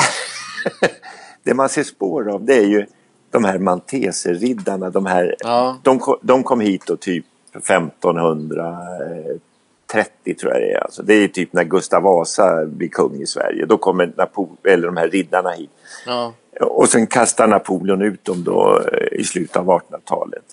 det 1.43 1.53
man 1.53 1.69
ser 1.69 1.83
spår 1.83 2.29
av 2.29 2.45
det 2.45 2.55
är 2.55 2.65
ju 2.67 2.85
de 3.31 3.43
här 3.43 3.57
manteserriddarna. 3.59 4.89
De, 4.89 5.05
här, 5.05 5.35
Ja. 5.39 5.77
de, 5.83 5.99
de 6.21 6.43
kom 6.43 6.59
hit 6.61 6.85
då 6.85 6.97
typ 6.97 7.25
1530 7.55 10.35
tror 10.39 10.53
jag 10.53 10.61
det 10.61 10.71
är. 10.73 10.83
Alltså, 10.83 11.03
det 11.03 11.13
är 11.13 11.27
typ 11.27 11.53
när 11.53 11.63
Gustav 11.63 12.03
Vasa 12.03 12.65
blir 12.65 12.89
kung 12.89 13.21
i 13.21 13.25
Sverige. 13.25 13.65
Då 13.65 13.77
kommer 13.77 14.07
Napo- 14.07 14.57
eller 14.67 14.87
de 14.87 14.97
här 14.97 15.09
riddarna 15.09 15.51
hit. 15.51 15.69
Ja. 16.05 16.33
Och 16.61 16.89
sen 16.89 17.07
kastar 17.07 17.47
Napoleon 17.47 18.01
ut 18.01 18.25
dem 18.25 18.43
då 18.43 18.81
eh, 18.93 19.19
i 19.19 19.23
slutet 19.23 19.57
av 19.57 19.65
1800-talet. 19.65 20.43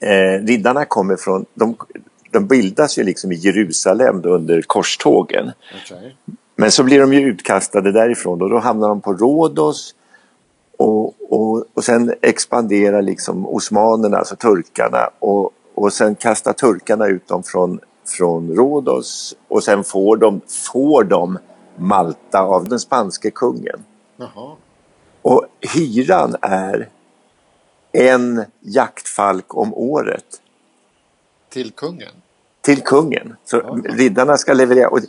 Eh, 0.00 0.44
riddarna 0.46 0.84
kommer 0.84 1.16
från, 1.16 1.46
de, 1.54 1.76
de 2.30 2.46
bildas 2.46 2.98
ju 2.98 3.04
liksom 3.04 3.32
i 3.32 3.34
Jerusalem 3.34 4.22
under 4.24 4.62
korstågen. 4.62 5.52
okej. 5.84 6.16
Men 6.56 6.70
så 6.70 6.82
blir 6.82 7.00
de 7.00 7.12
ju 7.12 7.20
utkastade 7.20 7.92
därifrån 7.92 8.42
och 8.42 8.50
då 8.50 8.58
hamnar 8.58 8.88
de 8.88 9.00
på 9.00 9.12
Rhodos 9.12 9.94
och, 10.76 11.32
och, 11.32 11.64
och 11.74 11.84
sen 11.84 12.14
expanderar 12.22 13.02
liksom 13.02 13.46
osmanerna, 13.46 14.16
alltså 14.16 14.36
turkarna 14.36 15.10
och, 15.18 15.50
och 15.74 15.92
sen 15.92 16.14
kastar 16.14 16.52
turkarna 16.52 17.06
ut 17.06 17.28
dem 17.28 17.42
från, 17.42 17.80
från 18.06 18.56
Rhodos 18.56 19.36
och 19.48 19.64
sen 19.64 19.84
får 19.84 20.16
de, 20.16 20.40
får 20.72 21.04
de 21.04 21.38
Malta 21.76 22.40
av 22.40 22.68
den 22.68 22.80
spanske 22.80 23.30
kungen. 23.30 23.84
Jaha. 24.16 24.56
Och 25.22 25.46
hyran 25.74 26.36
är 26.42 26.88
en 27.92 28.44
jaktfalk 28.60 29.56
om 29.56 29.74
året 29.74 30.40
Till 31.48 31.72
kungen? 31.72 32.19
Till 32.60 32.80
kungen. 32.82 33.36
Så 33.44 33.80
riddarna 33.84 34.36
ska 34.36 34.52
leverera. 34.52 34.88
Och 34.88 35.00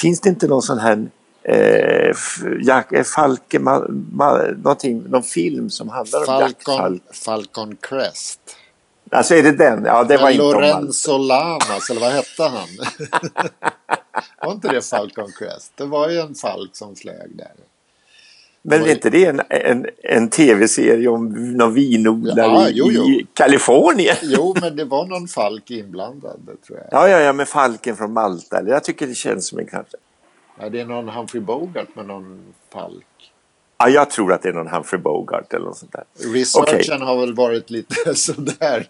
finns 0.00 0.20
det 0.20 0.28
inte 0.28 0.46
någon 0.46 0.62
sån 0.62 0.78
här 0.78 1.08
eh, 1.42 2.14
jak, 2.60 2.92
eh, 2.92 3.02
Falke, 3.02 3.58
ma, 3.58 3.86
ma, 4.12 4.40
någon 5.06 5.22
film 5.22 5.70
som 5.70 5.88
handlar 5.88 6.20
om 6.20 6.26
Falcon, 6.26 6.48
jaktfalk? 6.48 7.02
Falcon 7.12 7.76
Crest. 7.76 8.40
Alltså 9.10 9.34
är 9.34 9.42
det 9.42 9.52
den? 9.52 9.84
Ja, 9.84 10.04
det 10.04 10.16
var 10.16 10.24
Men 10.24 10.32
inte 10.32 10.44
om. 10.44 10.52
Lorenzo 10.52 11.18
Lamas, 11.18 11.90
eller 11.90 12.00
vad 12.00 12.12
hette 12.12 12.42
han? 12.42 12.68
var 14.42 14.52
inte 14.52 14.68
det 14.68 14.82
Falcon 14.82 15.32
Crest? 15.38 15.72
Det 15.74 15.84
var 15.84 16.08
ju 16.08 16.18
en 16.18 16.34
falk 16.34 16.76
som 16.76 16.96
flög 16.96 17.36
där. 17.36 17.52
Men 18.68 18.82
är 18.82 18.90
inte 18.90 19.10
det 19.10 19.24
en, 19.24 19.40
en, 19.48 19.86
en 20.02 20.30
tv-serie 20.30 21.08
om 21.08 21.52
någon 21.56 21.74
vinodlare 21.74 22.46
Ja, 22.46 22.68
i, 22.68 22.72
jo, 22.74 22.90
jo. 22.90 23.02
i 23.02 23.26
Kalifornien? 23.32 24.16
Jo, 24.22 24.54
men 24.60 24.76
det 24.76 24.84
var 24.84 25.06
någon 25.06 25.28
falk 25.28 25.70
inblandad, 25.70 26.40
tror 26.66 26.78
jag. 26.78 26.88
Ja, 26.90 27.08
ja, 27.08 27.20
ja, 27.20 27.32
med 27.32 27.48
falken 27.48 27.96
från 27.96 28.12
Malta. 28.12 28.62
Jag 28.66 28.84
tycker 28.84 29.06
det 29.06 29.14
känns 29.14 29.46
som 29.48 29.58
en 29.58 29.66
kanske... 29.66 29.96
Ja, 30.60 30.68
det 30.68 30.80
är 30.80 30.84
någon 30.84 31.08
Humphrey 31.08 31.42
Bogart 31.42 31.96
med 31.96 32.06
någon 32.06 32.40
falk. 32.72 33.04
Ja, 33.78 33.88
jag 33.88 34.10
tror 34.10 34.32
att 34.32 34.42
det 34.42 34.48
är 34.48 34.52
någon 34.52 34.68
Humphrey 34.68 35.00
Bogart 35.00 35.52
eller 35.52 35.64
något 35.64 35.76
sånt 35.76 35.92
där. 35.92 36.32
Researchen 36.32 37.02
har 37.02 37.20
väl 37.20 37.34
varit 37.34 37.70
lite 37.70 38.14
sådär. 38.14 38.86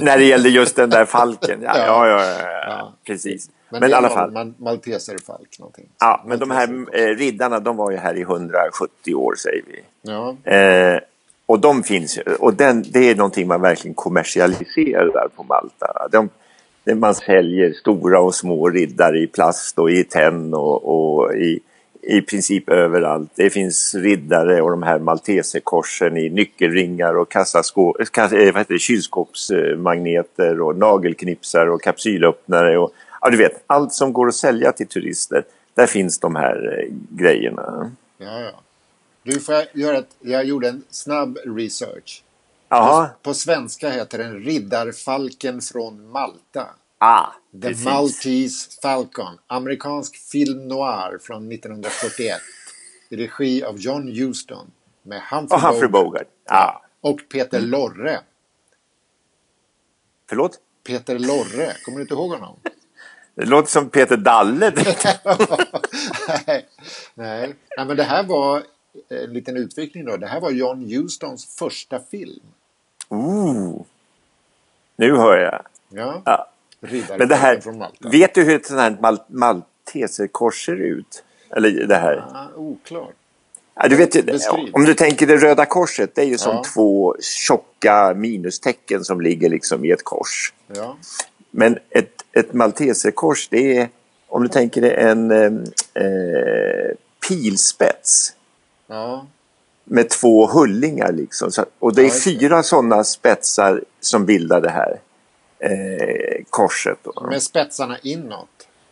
När 0.00 0.18
det 0.18 0.24
gällde 0.24 0.48
just 0.48 0.76
den 0.76 0.90
där 0.90 1.04
falken. 1.04 1.62
Ja, 1.62 1.76
ja, 1.76 2.08
ja. 2.08 2.24
Ja. 2.66 2.92
precis. 3.06 3.50
Men, 3.70 3.80
det 3.80 3.88
i 3.88 3.92
alla 3.92 4.10
fall. 4.10 4.30
Man, 4.30 4.54
Malteserfalk 4.58 5.58
någonting. 5.58 5.88
Ja, 5.98 6.24
men 6.26 6.38
de 6.38 6.48
Malteser. 6.48 6.86
här 6.94 7.10
eh, 7.10 7.16
riddarna, 7.16 7.60
de 7.60 7.76
var 7.76 7.90
ju 7.90 7.96
här 7.96 8.16
i 8.16 8.20
170 8.20 9.14
år 9.14 9.34
säger 9.34 9.62
vi. 9.66 9.82
Ja, 10.02 10.36
Eh, 10.44 11.00
och 11.46 11.60
de 11.60 11.82
finns 11.82 12.18
ju. 12.18 12.22
Och 12.34 12.54
den, 12.54 12.84
det 12.92 13.10
är 13.10 13.14
någonting 13.14 13.48
man 13.48 13.60
verkligen 13.60 13.94
kommersialiserar 13.94 15.28
på 15.36 15.42
Malta. 15.42 16.08
De, 16.12 16.28
man 16.94 17.14
säljer 17.14 17.72
stora 17.72 18.20
och 18.20 18.34
små 18.34 18.68
riddare 18.68 19.18
i 19.18 19.26
plast 19.26 19.78
och 19.78 19.90
i 19.90 20.04
tenn 20.04 20.54
och, 20.54 20.84
och 20.84 21.34
i, 21.34 21.60
i 22.02 22.20
princip 22.20 22.68
överallt. 22.68 23.30
Det 23.34 23.50
finns 23.50 23.94
riddare 23.94 24.62
och 24.62 24.70
de 24.70 24.82
här 24.82 24.98
malteserkorsen 24.98 26.16
i 26.16 26.30
nyckelringar 26.30 27.14
och 27.14 27.30
kassaskå, 27.30 27.96
kass, 28.12 28.32
eh, 28.32 28.38
heter 28.38 28.74
det, 28.74 28.78
kylskåpsmagneter 28.78 30.60
och 30.60 30.76
nagelknipsar 30.76 31.66
och 31.66 31.82
kapsylöppnare. 31.82 32.78
Och, 32.78 32.90
ja, 33.20 33.30
du 33.30 33.36
vet, 33.36 33.64
allt 33.66 33.92
som 33.92 34.12
går 34.12 34.28
att 34.28 34.34
sälja 34.34 34.72
till 34.72 34.88
turister. 34.88 35.44
Där 35.74 35.86
finns 35.86 36.18
de 36.18 36.36
här 36.36 36.78
eh, 36.78 36.94
grejerna. 37.10 37.92
ja, 38.18 38.40
ja. 38.40 38.60
Du, 39.22 39.40
får 39.40 39.54
jag 39.54 39.66
göra 39.72 39.98
ett, 39.98 40.16
jag 40.20 40.44
gjorde 40.44 40.68
en 40.68 40.84
snabb 40.90 41.38
research. 41.44 42.22
Jaha, 42.68 43.10
På 43.22 43.34
svenska 43.34 43.90
heter 43.90 44.18
den 44.18 44.40
Riddarfalken 44.44 45.60
från 45.60 46.10
Malta. 46.10 46.66
ah, 46.98 47.26
The 47.52 47.68
precis. 47.68 47.84
Maltese 47.84 48.80
Falcon. 48.82 49.38
Amerikansk 49.46 50.16
film 50.16 50.68
noir 50.68 51.18
från 51.22 51.52
1941. 51.52 52.40
I 53.08 53.16
regi 53.16 53.62
av 53.64 53.78
John 53.78 54.08
Huston. 54.08 54.70
Med 55.02 55.20
Humphrey, 55.30 55.56
Och 55.56 55.62
Humphrey 55.62 55.88
Bogart. 55.90 56.10
Bogart. 56.12 56.26
Ja. 56.44 56.82
Och 57.00 57.20
Peter 57.32 57.60
Lorre. 57.60 58.20
Förlåt? 60.28 60.58
Peter 60.86 61.18
Lorre, 61.18 61.72
kommer 61.84 61.98
du 61.98 62.02
inte 62.02 62.14
ihåg 62.14 62.30
honom? 62.30 62.56
Det 63.40 63.46
låter 63.46 63.68
som 63.70 63.88
Peter 63.90 64.16
Dalle. 64.16 64.72
Nej. 66.46 66.66
Nej. 67.14 67.54
Nej, 67.76 67.86
men 67.86 67.96
det 67.96 68.02
här 68.02 68.22
var 68.22 68.62
en 69.08 69.32
liten 69.32 69.56
utvikning 69.56 70.04
då. 70.04 70.16
Det 70.16 70.26
här 70.26 70.40
var 70.40 70.50
John 70.50 70.92
Hustons 70.94 71.46
första 71.58 72.00
film. 72.10 72.40
Ooh. 73.08 73.82
Nu 74.96 75.16
hör 75.16 75.36
jag. 75.38 75.62
Ja. 75.88 76.22
Ja. 76.24 76.46
Men 77.18 77.28
det 77.28 77.34
här, 77.36 77.60
från 77.60 77.78
Malta. 77.78 78.08
vet 78.08 78.34
du 78.34 78.42
hur 78.42 78.54
ett 78.56 78.66
sånt 78.66 78.80
här 78.80 78.96
mal 79.00 79.18
malteserkors 79.26 80.66
ser 80.66 80.76
ut? 80.76 81.24
Eller 81.56 81.86
det 81.86 81.96
här? 81.96 82.24
Ah, 82.34 82.46
oklart. 82.56 83.14
Ja, 83.74 83.88
du 83.88 83.96
vet, 83.96 84.26
Beskriv. 84.26 84.74
om 84.74 84.84
du 84.84 84.94
tänker 84.94 85.26
det 85.26 85.36
röda 85.36 85.66
korset, 85.66 86.14
det 86.14 86.20
är 86.22 86.26
ju 86.26 86.38
som 86.38 86.56
Ja. 86.56 86.62
två 86.74 87.16
tjocka 87.20 88.14
minustecken 88.16 89.04
som 89.04 89.20
ligger 89.20 89.48
liksom 89.48 89.84
i 89.84 89.90
ett 89.90 90.04
kors. 90.04 90.52
Ja. 90.74 90.96
Men 91.50 91.78
ett, 91.90 92.19
ett 92.32 92.52
malteserkors, 92.52 93.48
det 93.48 93.76
är, 93.78 93.88
om 94.28 94.42
du 94.42 94.48
tänker 94.48 94.80
dig 94.80 94.94
en 94.94 95.30
eh, 95.30 95.52
eh, 96.04 96.90
pilspets 97.28 98.32
Ja. 98.86 99.26
med 99.84 100.08
två 100.10 100.46
hullingar 100.46 101.12
liksom. 101.12 101.52
Så, 101.52 101.64
och 101.78 101.94
det 101.94 102.02
är 102.02 102.06
Ja, 102.06 102.12
fyra 102.24 102.62
sådana 102.62 103.04
spetsar 103.04 103.84
som 104.00 104.26
bildar 104.26 104.60
det 104.60 104.70
här 104.70 105.00
eh, 105.58 106.44
korset. 106.50 106.98
Då. 107.02 107.26
Med 107.30 107.42
spetsarna 107.42 107.96
inåt. 108.02 108.48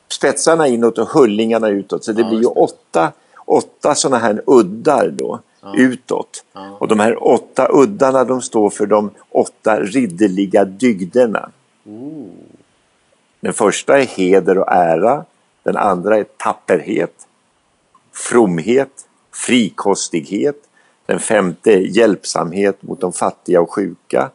Spetsarna 0.08 0.66
inåt 0.68 0.98
och 0.98 1.08
hullingarna 1.08 1.68
utåt. 1.68 2.04
Så 2.04 2.12
det 2.12 2.22
Ja, 2.22 2.28
blir 2.28 2.38
ju 2.38 2.46
åtta, 2.46 3.12
åtta 3.46 3.94
sådana 3.94 4.18
här 4.18 4.42
uddar 4.46 5.08
då 5.08 5.40
utåt. 5.76 6.44
Och 6.78 6.88
de 6.88 7.00
här 7.00 7.26
åtta 7.28 7.68
uddarna 7.72 8.24
de 8.24 8.42
står 8.42 8.70
för 8.70 8.86
de 8.86 9.10
åtta 9.30 9.80
ridderliga 9.80 10.64
dygderna. 10.64 11.50
Ooh. 11.86 12.28
Den 13.40 13.52
första 13.52 13.98
är 13.98 14.06
heder 14.06 14.58
och 14.58 14.72
ära. 14.72 15.24
Den 15.62 15.76
andra 15.76 16.16
är 16.16 16.24
tapperhet, 16.24 17.26
fromhet, 18.12 19.08
frikostighet. 19.34 20.56
Den 21.06 21.20
femte 21.20 21.72
är 21.72 21.96
hjälpsamhet 21.96 22.82
mot 22.82 23.00
de 23.00 23.12
fattiga 23.12 23.60
och 23.60 23.72
sjuka. 23.72 24.30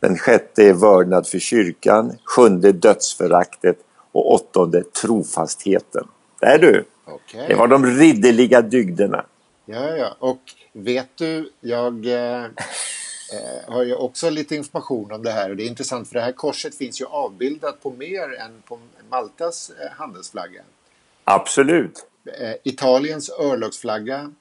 Den 0.00 0.18
sjätte 0.18 0.64
är 0.64 0.72
vördnad 0.72 1.26
för 1.26 1.38
kyrkan. 1.38 2.18
Sjunde 2.24 2.72
dödsföraktet. 2.72 3.78
Och 4.12 4.32
åttonde 4.34 4.84
trofastheten. 4.84 6.08
Där 6.40 6.58
du! 6.58 6.84
Okej. 7.04 7.44
Det 7.48 7.54
var 7.54 7.68
de 7.68 7.86
ridderliga 7.86 8.62
dygderna. 8.62 9.24
Ja, 9.64 9.96
ja. 9.96 10.16
Och 10.18 10.40
vet 10.72 11.08
du, 11.16 11.52
jag 11.60 12.06
eh, 12.06 12.44
eh, 13.32 13.72
har 13.72 13.82
ju 13.82 13.94
också 13.94 14.30
lite 14.30 14.56
information 14.56 15.12
om 15.12 15.22
det 15.22 15.30
här. 15.30 15.50
Och 15.50 15.56
det 15.56 15.62
är 15.62 15.68
intressant 15.68 16.08
för 16.08 16.14
det 16.14 16.20
här 16.20 16.32
korset 16.32 16.74
finns 16.74 17.00
ju 17.00 17.04
avbildat 17.04 17.82
på 17.82 17.90
mer 17.90 18.34
än 18.40 18.62
på 18.64 18.78
Maltas 19.10 19.70
eh, 19.70 19.90
handelsflagga. 19.90 20.62
Absolut. 21.24 22.06
Eh, 22.40 22.54
Italiens 22.64 23.30
örlogsflagga, 23.30 24.32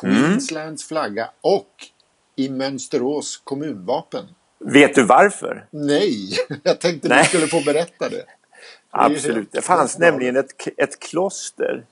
Queenslands 0.00 0.88
flagga 0.88 1.30
och 1.40 1.86
i 2.36 2.48
Mönsterås 2.48 3.40
kommunvapen. 3.44 4.24
Vet 4.58 4.94
du 4.94 5.04
varför? 5.04 5.66
Nej, 5.70 6.36
jag 6.62 6.80
tänkte 6.80 7.08
Nej. 7.08 7.22
du 7.22 7.28
skulle 7.28 7.46
få 7.46 7.60
berätta 7.64 8.08
det. 8.08 8.24
Absolut. 8.90 9.52
Det 9.52 9.60
fanns 9.60 9.98
nämligen 9.98 10.36
ett, 10.36 10.68
ett 10.76 11.00
kloster 11.00 11.84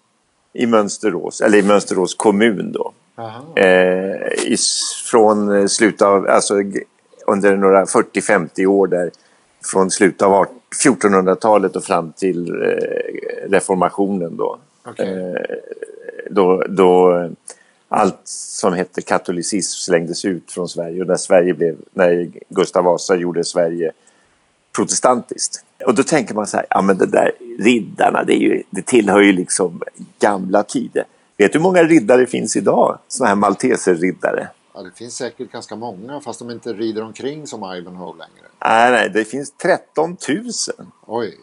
i 0.52 0.66
Mönsterås, 0.66 1.40
eller 1.40 1.58
i 1.58 1.62
Mönsterås 1.62 2.14
kommun 2.14 2.72
då. 2.72 2.92
Eh, 3.56 4.52
i, 4.52 4.56
från 5.10 5.56
eh, 5.56 5.66
slutet 5.66 6.02
av, 6.02 6.28
alltså 6.28 6.54
under 7.26 7.56
några 7.56 7.84
40-50 7.84 8.66
år 8.66 8.86
där 8.86 9.10
från 9.64 9.90
slutet 9.90 10.22
av 10.22 10.32
art- 10.32 10.50
1400-talet 10.84 11.76
och 11.76 11.84
fram 11.84 12.12
till 12.12 12.50
eh, 12.50 13.50
reformationen 13.50 14.36
då. 14.36 14.58
Okej. 14.84 15.06
Eh, 15.08 15.56
då, 16.30 16.62
då 16.68 17.28
allt 17.88 18.20
som 18.24 18.72
hette 18.72 19.02
katolicism 19.02 19.78
slängdes 19.78 20.24
ut 20.24 20.52
från 20.52 20.68
Sverige 20.68 21.00
och 21.00 21.06
när 21.06 21.16
Sverige 21.16 21.54
blev, 21.54 21.76
när 21.92 22.30
Gustav 22.48 22.84
Vasa 22.84 23.16
gjorde 23.16 23.44
Sverige 23.44 23.92
protestantiskt. 24.76 25.64
Och 25.86 25.94
då 25.94 26.02
tänker 26.02 26.34
man 26.34 26.46
så 26.46 26.56
här, 26.56 26.66
ja 26.70 26.82
men 26.82 26.98
det 26.98 27.06
där 27.06 27.32
riddarna, 27.58 28.24
det, 28.24 28.32
är 28.32 28.40
ju, 28.40 28.62
det 28.70 28.82
tillhör 28.82 29.20
ju 29.20 29.32
liksom 29.32 29.82
gamla 30.18 30.62
tider. 30.62 31.04
Vet 31.40 31.52
du 31.52 31.58
hur 31.58 31.62
många 31.62 31.82
riddare 31.82 32.26
finns 32.26 32.56
idag? 32.56 32.98
Såna 33.08 33.28
här 33.28 33.36
malteserriddare? 33.36 34.48
Ja, 34.74 34.82
det 34.82 34.90
finns 34.96 35.16
säkert 35.16 35.52
ganska 35.52 35.76
många 35.76 36.20
fast 36.20 36.38
de 36.38 36.50
inte 36.50 36.72
rider 36.72 37.02
omkring 37.02 37.46
som 37.46 37.74
Ivanhoe 37.76 38.12
längre. 38.18 38.46
Nej, 38.64 38.90
nej, 38.90 39.10
det 39.10 39.24
finns 39.24 39.52
13 39.62 40.16
000. 40.28 40.50
Oj. 41.06 41.38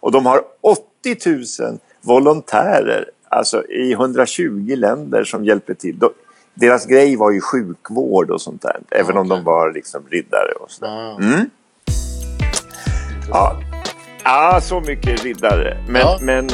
Och 0.00 0.12
de 0.12 0.26
har 0.26 0.40
80 0.60 1.62
000 1.62 1.78
volontärer, 2.00 3.10
alltså 3.28 3.66
i 3.66 3.92
120 3.92 4.74
länder 4.76 5.24
som 5.24 5.44
hjälper 5.44 5.74
till. 5.74 5.98
De, 5.98 6.10
deras 6.54 6.86
grej 6.86 7.16
var 7.16 7.30
ju 7.30 7.40
sjukvård 7.40 8.30
och 8.30 8.40
sånt 8.40 8.62
där, 8.62 8.80
även 8.90 9.16
om 9.16 9.26
okej. 9.26 9.36
de 9.38 9.44
var 9.44 9.72
liksom 9.72 10.02
riddare 10.10 10.52
och 10.60 10.70
sådär. 10.70 10.90
Ja. 10.92 11.18
Mm. 11.22 11.50
Ja. 13.30 13.56
ja, 14.24 14.60
så 14.62 14.80
mycket 14.80 15.24
riddare. 15.24 15.84
Men, 15.88 16.00
Ja. 16.00 16.18
men 16.22 16.48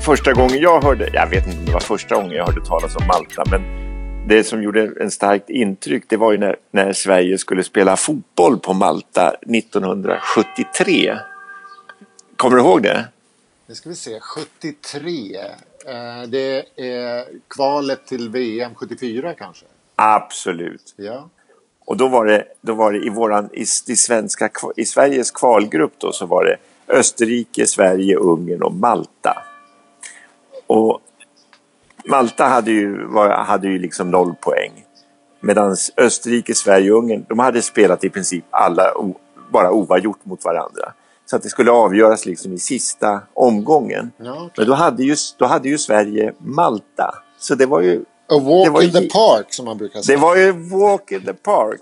första 0.00 0.32
gången 0.32 0.58
jag 0.58 0.82
hörde, 0.82 1.10
jag 1.12 1.30
vet 1.30 1.46
inte 1.46 1.58
om 1.58 1.64
det 1.64 1.72
var 1.72 1.80
första 1.80 2.14
gången 2.14 2.30
jag 2.30 2.46
hörde 2.46 2.66
talas 2.66 2.96
om 2.96 3.06
Malta, 3.06 3.44
men 3.50 3.62
det 4.28 4.44
som 4.44 4.62
gjorde 4.62 4.92
en 5.00 5.10
starkt 5.10 5.50
intryck 5.50 6.04
det 6.08 6.16
var 6.16 6.32
ju 6.32 6.38
när, 6.38 6.56
när 6.70 6.92
Sverige 6.92 7.38
skulle 7.38 7.64
spela 7.64 7.96
fotboll 7.96 8.58
på 8.58 8.72
Malta 8.72 9.30
1973. 9.30 11.18
Kommer 12.36 12.56
du 12.56 12.62
ihåg 12.62 12.82
det? 12.82 13.04
Nu 13.66 13.74
ska 13.74 13.88
vi 13.88 13.94
se. 13.94 14.20
73. 14.20 15.36
Eh, 15.86 16.28
det 16.28 16.64
är 16.76 17.24
kvalet 17.48 18.06
till 18.06 18.28
VM 18.28 18.74
74 18.74 19.34
kanske? 19.34 19.66
Absolut. 19.96 20.94
Ja. 20.96 21.28
Och 21.84 21.96
då 21.96 22.08
var 22.08 22.26
det, 22.26 22.44
då 22.60 22.74
var 22.74 22.92
det 22.92 23.06
i, 23.06 23.08
våran, 23.08 23.50
i, 23.52 23.62
i, 23.62 23.96
svenska, 23.96 24.50
i 24.76 24.84
Sveriges 24.84 25.30
kvalgrupp 25.30 25.94
då, 25.98 26.12
så 26.12 26.26
var 26.26 26.44
det 26.44 26.56
Österrike, 26.88 27.66
Sverige, 27.66 28.16
Ungern 28.16 28.62
och 28.62 28.74
Malta. 28.74 29.42
Och 30.66 31.00
Malta 32.04 32.44
hade 32.44 32.70
ju, 32.70 33.06
var, 33.06 33.28
hade 33.28 33.68
ju 33.68 33.78
liksom 33.78 34.10
noll 34.10 34.34
poäng. 34.40 34.72
Medan 35.40 35.76
Österrike, 35.96 36.54
Sverige 36.54 36.92
och 36.92 36.98
Ungern, 36.98 37.24
de 37.28 37.38
hade 37.38 37.62
spelat 37.62 38.04
i 38.04 38.10
princip 38.10 38.44
alla 38.50 38.94
o, 38.98 39.14
bara 39.52 39.72
oavgjort 39.72 40.24
mot 40.24 40.44
varandra. 40.44 40.92
Så 41.26 41.36
att 41.36 41.42
det 41.42 41.48
skulle 41.48 41.70
avgöras 41.70 42.26
liksom 42.26 42.52
i 42.52 42.58
sista 42.58 43.20
omgången. 43.34 44.12
Ja, 44.16 44.32
okej. 44.36 44.50
Men 44.56 44.66
då 44.66 44.74
hade, 44.74 45.02
ju, 45.02 45.16
då 45.38 45.44
hade 45.46 45.68
ju 45.68 45.78
Sverige 45.78 46.32
Malta. 46.38 47.14
Så 47.38 47.54
det 47.54 47.66
var 47.66 47.80
ju 47.80 48.04
A 48.28 48.38
walk 48.38 48.68
var 48.72 48.82
in 48.82 48.92
the 48.92 48.98
ju- 49.00 49.08
park 49.08 49.46
som 49.48 49.64
man 49.64 49.78
brukar 49.78 49.98
Det 49.98 50.04
säga. 50.04 50.18
var 50.18 50.36
ju 50.36 50.52
walk 50.52 51.12
in 51.12 51.24
the 51.24 51.32
park. 51.32 51.80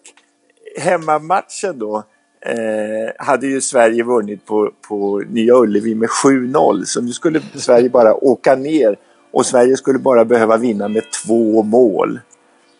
Hemmamatchen 0.79 1.79
då 1.79 2.03
eh, 2.45 3.27
hade 3.27 3.47
ju 3.47 3.61
Sverige 3.61 4.05
vunnit 4.05 4.47
på, 4.47 4.71
på 4.89 5.23
Nya 5.29 5.55
Ullevi 5.55 5.95
med 5.95 6.09
7-0. 6.09 6.85
Så 6.85 7.01
nu 7.01 7.13
skulle 7.13 7.41
Sverige 7.55 7.89
bara 7.89 8.15
åka 8.15 8.57
ner 8.57 8.99
och 9.33 9.47
Sverige 9.47 9.77
skulle 9.77 9.99
bara 9.99 10.25
behöva 10.25 10.57
vinna 10.57 10.89
med 10.89 11.03
två 11.25 11.63
mål 11.63 12.21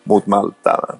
mot 0.03 0.25
Malta. 0.25 0.99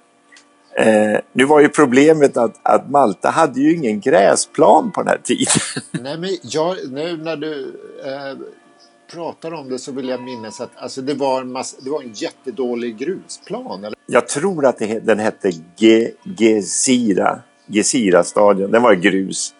Eh, 0.77 1.19
nu 1.33 1.45
var 1.45 1.59
ju 1.59 1.69
problemet 1.69 2.37
att, 2.37 2.59
att 2.63 2.89
Malta 2.89 3.29
hade 3.29 3.59
ju 3.59 3.75
ingen 3.75 3.99
gräsplan 3.99 4.91
på 4.91 5.01
den 5.01 5.07
här 5.07 5.17
tiden. 5.23 5.61
Nej, 6.03 6.17
men 6.17 6.29
jag, 6.41 6.77
nu 6.91 7.17
när 7.17 7.35
du 7.35 7.79
eh, 8.05 8.47
pratar 9.13 9.53
om 9.53 9.69
det 9.69 9.79
så 9.79 9.91
vill 9.91 10.09
jag 10.09 10.21
minnas 10.21 10.61
att 10.61 10.69
alltså, 10.75 11.01
det, 11.01 11.13
var 11.13 11.41
en 11.41 11.51
massa, 11.51 11.77
det 11.81 11.89
var 11.89 12.01
en 12.01 12.13
jättedålig 12.13 12.97
grusplan. 12.97 13.83
Eller? 13.83 13.97
Jag 14.05 14.27
tror 14.27 14.65
att 14.65 14.77
det, 14.77 14.99
den 14.99 15.19
hette 15.19 15.51
Ge, 15.77 16.11
Gezira, 16.37 17.39
Gezira-stadion. 17.67 18.71
Den 18.71 18.81
var 18.81 18.93
grus. 18.93 19.53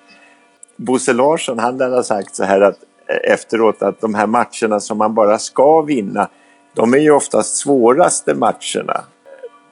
Bosse 0.76 1.14
Larsson 1.14 1.60
han 1.60 1.78
lär 1.78 1.90
ha 1.90 2.04
sagt 2.04 2.36
så 2.36 2.44
här 2.44 2.62
att 2.62 2.78
eh, 3.08 3.34
efteråt 3.34 3.82
att 3.82 4.02
de 4.02 4.16
här 4.16 4.28
matcherna 4.28 4.80
som 4.80 4.98
man 4.98 5.14
bara 5.16 5.40
ska 5.40 5.82
vinna 5.82 6.30
de 6.74 6.94
är 6.94 6.98
ju 6.98 7.12
oftast 7.12 7.56
svåraste 7.56 8.34
matcherna 8.34 8.94
eh, 8.94 9.02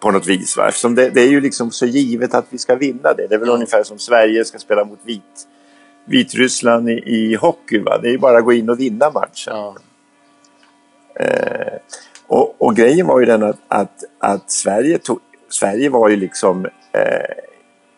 på 0.02 0.12
något 0.12 0.28
vis. 0.28 0.58
Va? 0.58 0.68
Eftersom 0.68 0.96
det, 0.96 1.10
det 1.10 1.22
är 1.22 1.28
ju 1.30 1.42
liksom 1.42 1.72
så 1.72 1.86
givet 1.86 2.34
att 2.34 2.46
vi 2.50 2.58
ska 2.58 2.75
vinna 2.75 3.13
det. 3.13 3.28
Det 3.28 3.36
är 3.36 3.40
väl 3.40 3.48
Ja. 3.48 3.54
ungefär 3.54 3.84
som 3.84 4.00
Sverige 4.00 4.46
ska 4.46 4.58
spela 4.60 4.86
mot 4.86 5.00
Vit, 5.04 5.48
Vitryssland 6.06 6.90
i, 6.90 6.94
i 6.94 7.36
hockey. 7.36 7.80
Va? 7.80 7.98
Det 8.02 8.08
är 8.08 8.12
ju 8.12 8.18
bara 8.18 8.38
att 8.38 8.46
gå 8.46 8.54
in 8.54 8.70
och 8.70 8.80
vinna 8.80 9.12
matchen. 9.12 9.54
Ja. 9.54 9.75
Och, 12.28 12.56
och 12.62 12.75
grejen 12.75 13.08
var 13.08 13.20
ju 13.20 13.25
den 13.25 13.44
att, 13.44 13.60
att, 13.68 14.04
att 14.20 14.52
Sverige, 14.52 14.98
tog, 14.98 15.20
Sverige 15.50 15.90
var 15.90 16.10
ju 16.10 16.16
liksom 16.16 16.66
eh, 16.92 17.36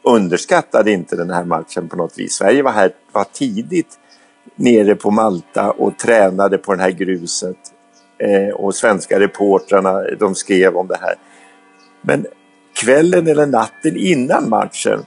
underskattade 0.06 0.92
inte 0.92 1.16
den 1.16 1.30
här 1.30 1.46
matchen 1.46 1.90
på 1.90 1.96
något 1.96 2.18
vis. 2.18 2.34
Sverige 2.34 2.64
var 2.64 2.72
här 2.72 2.92
var 3.12 3.24
tidigt 3.24 4.00
nere 4.56 4.96
på 4.96 5.12
Malta 5.12 5.72
och 5.72 5.98
tränade 5.98 6.58
på 6.58 6.76
det 6.76 6.82
här 6.82 6.92
gruset. 6.92 7.58
Eh, 8.18 8.56
och 8.56 8.76
svenska 8.76 9.20
reportrarna 9.20 10.02
de 10.20 10.36
skrev 10.36 10.76
om 10.76 10.88
det 10.88 10.98
här. 11.02 11.16
Men 12.02 12.26
kvällen 12.74 13.28
eller 13.28 13.46
natten 13.46 13.98
innan 13.98 14.50
matchen 14.50 15.06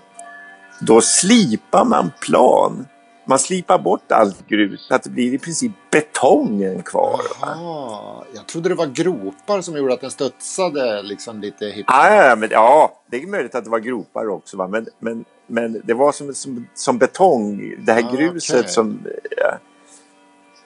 då 0.81 1.01
slipar 1.01 1.85
man 1.85 2.11
plan. 2.21 2.87
Man 3.29 3.39
slipar 3.39 3.79
bort 3.79 4.13
allt 4.13 4.47
grus 4.49 4.87
så 4.89 4.95
att 4.95 5.03
det 5.03 5.11
blir 5.11 5.35
i 5.35 5.39
princip 5.39 5.73
betongen 5.91 6.83
kvar. 6.83 7.21
va? 7.41 7.47
Aha, 7.47 8.25
jag 8.35 8.47
trodde 8.47 8.69
det 8.69 8.75
var 8.75 8.87
gropar 8.87 9.61
som 9.61 9.77
gjorde 9.77 9.95
att 9.95 10.01
den 10.01 10.11
studsade 10.11 11.03
liksom 11.03 11.41
lite 11.41 11.67
hipp. 11.67 11.87
Ja, 11.89 12.37
men, 12.39 12.49
ja, 12.53 12.93
det 13.11 13.23
är 13.23 13.27
möjligt 13.27 13.55
att 13.55 13.65
det 13.65 13.71
var 13.71 13.79
gropar 13.79 14.29
också. 14.29 14.57
Va? 14.57 14.69
Men, 14.69 14.87
men, 14.99 15.25
men 15.47 15.83
det 15.85 15.95
var 15.95 16.13
som, 16.13 16.35
som, 16.35 16.67
som 16.75 16.99
betong, 16.99 17.75
det 17.79 17.93
här 17.93 18.03
Ah, 18.09 18.17
gruset 18.17 18.59
okej. 18.61 18.69
som... 18.71 19.01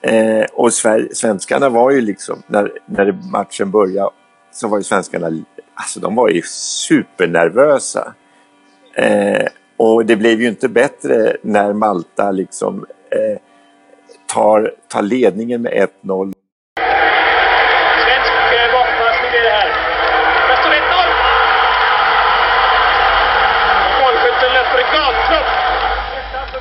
Eh, 0.01 0.45
och 0.53 0.69
Sver- 0.73 1.13
svenskarna 1.13 1.69
var 1.69 1.91
ju 1.91 2.01
liksom, 2.01 2.43
när, 2.47 2.71
när 2.85 3.11
matchen 3.31 3.71
började, 3.71 4.09
så 4.51 4.67
var 4.67 4.77
ju 4.77 4.83
svenskarna, 4.83 5.43
alltså 5.73 5.99
de 5.99 6.15
var 6.15 6.29
ju 6.29 6.41
supernervösa. 6.45 8.13
Eh, 8.95 9.47
och 9.77 10.05
det 10.05 10.15
blev 10.15 10.41
ju 10.41 10.47
inte 10.47 10.69
bättre 10.69 11.37
när 11.41 11.73
Malta 11.73 12.31
liksom 12.31 12.85
eh, 13.11 13.37
tar, 14.33 14.73
tar 14.87 15.01
ledningen 15.01 15.61
med 15.61 15.89
1-0 16.03 16.33
Svensk 18.03 18.33
eh, 18.57 18.71
bakpassning 18.73 19.31
blir 19.31 19.43
det 19.43 19.49
här. 19.49 19.69
Där 20.47 20.55
står 20.61 20.71
1-0. 20.71 20.83
Målskytten 24.01 24.49
löper 24.57 24.83
gatlopp. 24.95 25.49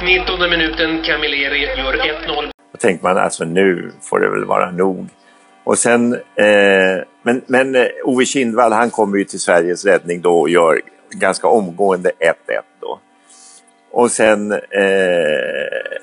19 0.03 0.51
minuten, 0.51 1.03
Camilleri 1.03 1.61
gör 1.61 1.95
1-0. 1.95 2.51
Då 2.73 2.79
tänkte 2.79 3.07
man 3.07 3.19
alltså 3.19 3.45
nu 3.45 3.93
får 4.01 4.21
det 4.21 4.31
väl 4.31 4.45
vara 4.45 4.71
nog. 4.71 5.09
Och 5.65 5.79
sen, 5.79 6.15
eh, 6.15 7.05
men, 7.23 7.43
men 7.47 7.75
eh, 7.75 7.87
Ove 8.05 8.25
Kindvall 8.25 8.73
han 8.73 8.91
kommer 8.91 9.19
ju 9.19 9.25
till 9.25 9.41
Sveriges 9.41 9.85
räddning 9.85 10.21
då 10.21 10.41
och 10.41 10.49
gör 10.49 10.81
ganska 11.13 11.49
omgående 11.49 12.11
1-1 12.21 12.35
då. 12.81 12.99
Och 13.91 14.11
sen 14.11 14.53
eh, 14.53 14.59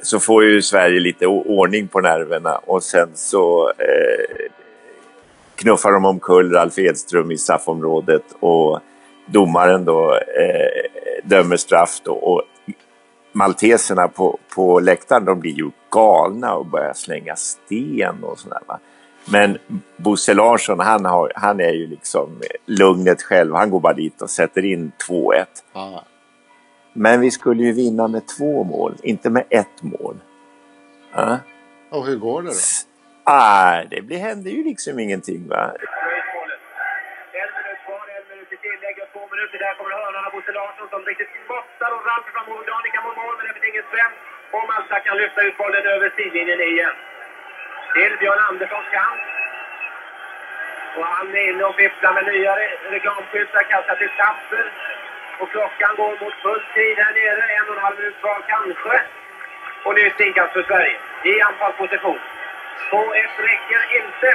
så 0.02 0.20
får 0.20 0.44
ju 0.44 0.62
Sverige 0.62 1.00
lite 1.00 1.28
ordning 1.28 1.88
på 1.88 2.00
nerverna 2.00 2.58
och 2.58 2.84
sen 2.84 3.10
så 3.14 3.70
eh, 3.70 4.50
knuffar 5.56 5.92
de 5.92 6.06
omkull 6.06 6.52
Ralf 6.54 6.80
Edström 6.80 7.32
i 7.32 7.38
straffområdet 7.38 8.24
och 8.40 8.80
domaren 9.26 9.86
då 9.86 10.16
eh, 10.16 10.90
dömer 11.24 11.58
straff 11.58 12.02
då 12.04 12.14
och 12.14 12.44
malteserna 13.32 14.08
på, 14.08 14.40
på 14.56 14.80
läktaren 14.80 15.26
de 15.26 15.40
blir 15.40 15.54
ju 15.54 15.70
galna 15.92 16.56
och 16.56 16.66
börjar 16.66 16.94
slänga 16.94 17.36
sten 17.36 18.24
och 18.24 18.40
sådär. 18.40 18.60
Va? 18.68 18.80
Men 19.26 19.58
Bosse 19.98 20.34
Larsson 20.34 20.80
han, 20.80 21.06
har, 21.06 21.32
han 21.36 21.60
är 21.60 21.72
ju 21.72 21.88
liksom 21.88 22.42
lugnet 22.66 23.22
själv. 23.22 23.56
Han 23.56 23.70
går 23.70 23.80
bara 23.80 23.94
dit 23.94 24.22
och 24.22 24.30
sätter 24.30 24.66
in 24.66 24.92
2-1. 25.10 25.46
Ja. 25.74 26.04
Men 26.94 27.22
vi 27.22 27.32
skulle 27.32 27.64
ju 27.64 27.74
vinna 27.74 28.08
med 28.08 28.28
två 28.38 28.64
mål, 28.64 28.96
inte 29.04 29.30
med 29.30 29.46
ett 29.50 29.84
mål. 29.84 30.16
Ja. 31.14 31.40
Och 31.90 32.06
hur 32.06 32.18
går 32.18 32.42
det 32.42 32.50
då? 32.50 32.56
Ah, 33.24 33.84
det 33.92 34.02
blir, 34.02 34.18
händer 34.18 34.52
ju 34.52 34.64
liksom 34.64 35.00
ingenting. 35.00 35.48
Va? 35.48 35.72
Där 39.68 39.78
kommer 39.78 39.96
hörnan 40.04 40.26
av 40.28 40.32
Bosse 40.36 40.52
Larsson 40.60 40.88
som 40.94 41.02
riktigt 41.12 41.32
spottar 41.46 41.90
och 41.96 42.02
ramlar 42.08 42.32
fram 42.34 42.48
mot 42.52 42.66
Danica 42.72 43.00
mot 43.06 43.18
mål, 43.24 43.36
men 43.38 43.46
det 43.48 43.54
finns 43.56 43.70
ingen 43.72 43.88
svämt. 43.92 44.18
Och 44.56 44.66
Malta 44.72 44.98
kan 45.06 45.16
lyfta 45.22 45.40
ut 45.48 45.58
bollen 45.62 45.86
över 45.94 46.08
sidlinjen 46.18 46.62
igen. 46.72 46.96
Till 48.00 48.18
Björn 48.20 48.40
Anderssons 48.50 48.90
kant. 48.92 49.22
Och 50.98 51.06
han 51.06 51.36
är 51.36 51.50
inne 51.50 51.64
och 51.64 51.76
fipplar 51.76 52.14
med 52.14 52.26
nya 52.26 52.56
reklamskyltar, 52.96 53.64
kastar 53.64 53.96
till 53.96 54.10
Tapper. 54.18 54.66
Och 55.40 55.52
klockan 55.52 55.96
går 55.96 56.12
mot 56.22 56.34
full 56.34 56.64
tid 56.74 56.98
här 56.98 57.14
nere, 57.14 57.44
en 57.58 57.70
och 57.70 57.76
en 57.78 57.84
halv 57.84 57.98
minut 58.00 58.20
kvar 58.22 58.42
kanske. 58.48 59.02
Och 59.84 59.96
nytt 59.96 60.20
inkast 60.20 60.54
för 60.54 60.64
Sverige 60.64 60.98
i 61.24 61.42
anfallsposition. 61.42 62.20
2-1 62.92 63.28
räcker 63.38 63.82
inte 64.00 64.32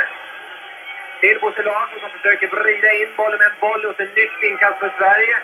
till 1.21 1.41
Bosse 1.41 1.63
Larsson 1.63 2.01
som 2.01 2.11
försöker 2.11 2.49
vrida 2.49 2.93
in 2.93 3.09
bollen 3.17 3.39
med 3.39 3.47
en 3.47 3.61
boll 3.61 3.85
och 3.85 4.01
ett 4.01 4.17
nytt 4.17 4.43
inkast 4.43 4.79
för 4.79 4.93
Sverige. 4.99 5.37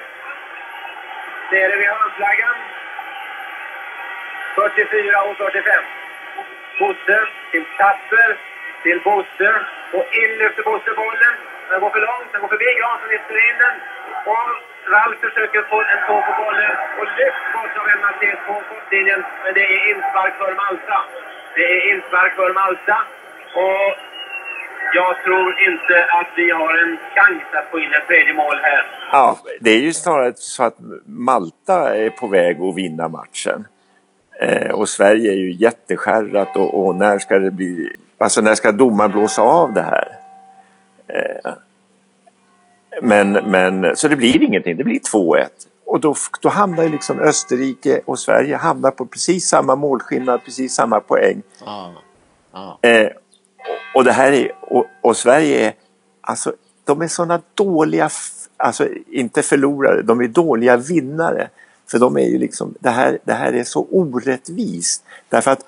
Nere 1.52 1.76
vid 1.76 1.88
hörnflaggan. 1.88 2.56
44 4.54 5.22
och 5.22 5.37
45. 5.37 5.85
Bosse 6.80 7.18
till 7.50 7.64
Tapper, 7.78 8.28
till 8.82 8.98
Bosse 9.06 9.50
och 9.96 10.06
in 10.20 10.32
lyfter 10.40 10.62
Bosse 10.68 10.92
bollen. 11.02 11.34
Den 11.68 11.80
går 11.82 11.90
för 11.96 12.02
långt, 12.08 12.28
den 12.32 12.40
går 12.42 12.50
förbi 12.54 12.68
Granström, 12.78 13.10
lyfter 13.14 13.36
in 13.48 13.56
den. 13.64 13.76
Och 14.32 14.50
Ralf 14.94 15.18
försöker 15.26 15.60
få 15.70 15.78
en 15.92 16.00
tå 16.06 16.16
på 16.28 16.32
bollen 16.42 16.74
och 16.98 17.06
lyft 17.18 17.44
bort 17.54 17.74
av 17.80 17.86
en 17.92 18.00
Mattias 18.04 18.40
på 18.46 18.54
kortlinjen. 18.68 19.22
Men 19.42 19.52
det 19.58 19.64
är 19.74 19.80
inspark 19.92 20.34
för 20.40 20.52
Malta. 20.62 20.98
Det 21.56 21.66
är 21.76 21.80
inspark 21.92 22.32
för 22.40 22.50
Malta. 22.60 22.96
Och 23.64 23.88
jag 24.98 25.12
tror 25.24 25.48
inte 25.68 25.96
att 26.18 26.30
vi 26.36 26.50
har 26.50 26.72
en 26.84 26.92
chans 27.14 27.42
att 27.58 27.70
få 27.70 27.78
in 27.78 27.92
ett 27.98 28.06
tredje 28.06 28.34
mål 28.34 28.56
här. 28.62 28.82
Ja, 29.12 29.38
det 29.60 29.70
är 29.70 29.82
ju 29.88 29.92
snarare 29.92 30.32
så 30.34 30.62
att 30.64 30.76
Malta 31.06 31.96
är 31.96 32.10
på 32.10 32.26
väg 32.26 32.60
att 32.60 32.76
vinna 32.76 33.08
matchen. 33.08 33.66
Eh, 34.40 34.70
och 34.70 34.88
Sverige 34.88 35.33
är 35.33 35.37
ju 35.37 35.53
jätteskärrat 35.53 36.57
och, 36.57 36.87
och 36.87 36.96
när 36.96 37.18
ska 37.18 37.38
det 37.38 37.50
bli... 37.50 37.92
Alltså 38.18 38.40
när 38.40 38.55
ska 38.55 38.72
domaren 38.72 39.11
blåsa 39.11 39.42
av 39.42 39.72
det 39.72 39.83
här? 39.83 40.18
Eh, 41.09 41.53
men, 43.03 43.33
men, 43.33 43.96
så 43.96 44.09
det 44.09 44.16
blir 44.16 44.42
ingenting, 44.42 44.76
det 44.76 44.85
blir 44.85 45.00
2-1. 45.00 45.46
Och 45.87 46.00
då, 46.00 46.14
då 46.40 46.48
hamnar 46.48 46.83
ju 46.83 46.88
liksom 46.88 47.20
Österrike 47.20 48.00
och 48.05 48.18
Sverige 48.18 48.57
hamnar 48.57 48.90
på 48.90 49.07
precis 49.07 49.48
samma 49.48 49.76
målskillnad, 49.76 50.40
precis 50.44 50.74
samma 50.74 51.00
poäng. 51.00 51.42
Ja. 51.64 51.92
Ja. 52.53 52.79
Eh, 52.83 53.07
och, 53.07 53.94
och 53.94 54.05
det 54.05 54.12
här 54.12 54.33
är, 54.33 54.53
och, 54.61 54.87
och 55.00 55.16
Sverige 55.16 55.66
är, 55.66 55.72
alltså 56.20 56.53
de 56.85 57.03
är 57.03 57.09
sådana 57.09 57.40
dåliga, 57.55 58.11
alltså 58.57 58.88
inte 59.11 59.42
förlorare, 59.42 60.03
de 60.03 60.20
är 60.20 60.29
dåliga 60.29 60.76
vinnare. 60.76 61.48
För 61.90 61.98
de 61.98 62.16
är 62.16 62.29
ju 62.29 62.38
liksom, 62.38 62.74
det 62.81 62.90
här, 62.90 63.18
det 63.24 63.33
här 63.33 63.53
är 63.53 63.64
så 63.64 63.87
orättvist. 63.90 65.05
Därför 65.29 65.50
att 65.50 65.64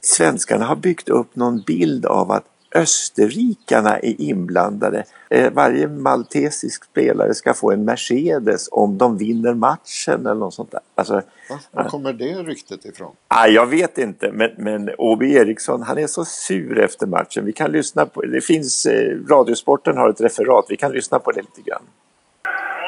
svenskarna 0.00 0.64
har 0.64 0.76
byggt 0.76 1.08
upp 1.08 1.36
någon 1.36 1.62
bild 1.66 2.06
av 2.06 2.30
att 2.30 2.44
österrikarna 2.74 3.98
är 3.98 4.20
inblandade. 4.20 5.04
Eh, 5.30 5.52
varje 5.52 5.88
maltesisk 5.88 6.84
spelare 6.84 7.34
ska 7.34 7.54
få 7.54 7.72
en 7.72 7.84
Mercedes 7.84 8.68
om 8.72 8.98
de 8.98 9.18
vinner 9.18 9.54
matchen 9.54 10.26
eller 10.26 10.34
något 10.34 10.54
sånt 10.54 10.70
där. 10.70 10.80
Alltså, 10.94 11.22
Va? 11.50 11.58
Var 11.70 11.84
kommer 11.84 12.12
det 12.12 12.34
ryktet 12.42 12.84
ifrån? 12.84 13.12
ah, 13.28 13.46
jag 13.46 13.66
vet 13.66 13.98
inte, 13.98 14.32
men, 14.32 14.50
men 14.58 14.90
Åby 14.98 15.34
Eriksson 15.34 15.82
han 15.82 15.98
är 15.98 16.06
så 16.06 16.24
sur 16.24 16.80
efter 16.80 17.06
matchen. 17.06 17.44
Vi 17.44 17.52
kan 17.52 17.72
lyssna 17.72 18.06
på, 18.06 18.22
det 18.22 18.40
finns, 18.40 18.86
eh, 18.86 19.18
Radiosporten 19.30 19.96
har 19.96 20.08
ett 20.10 20.20
referat, 20.20 20.66
vi 20.68 20.76
kan 20.76 20.92
lyssna 20.92 21.18
på 21.18 21.30
det 21.32 21.40
lite 21.40 21.62
grann. 21.70 21.82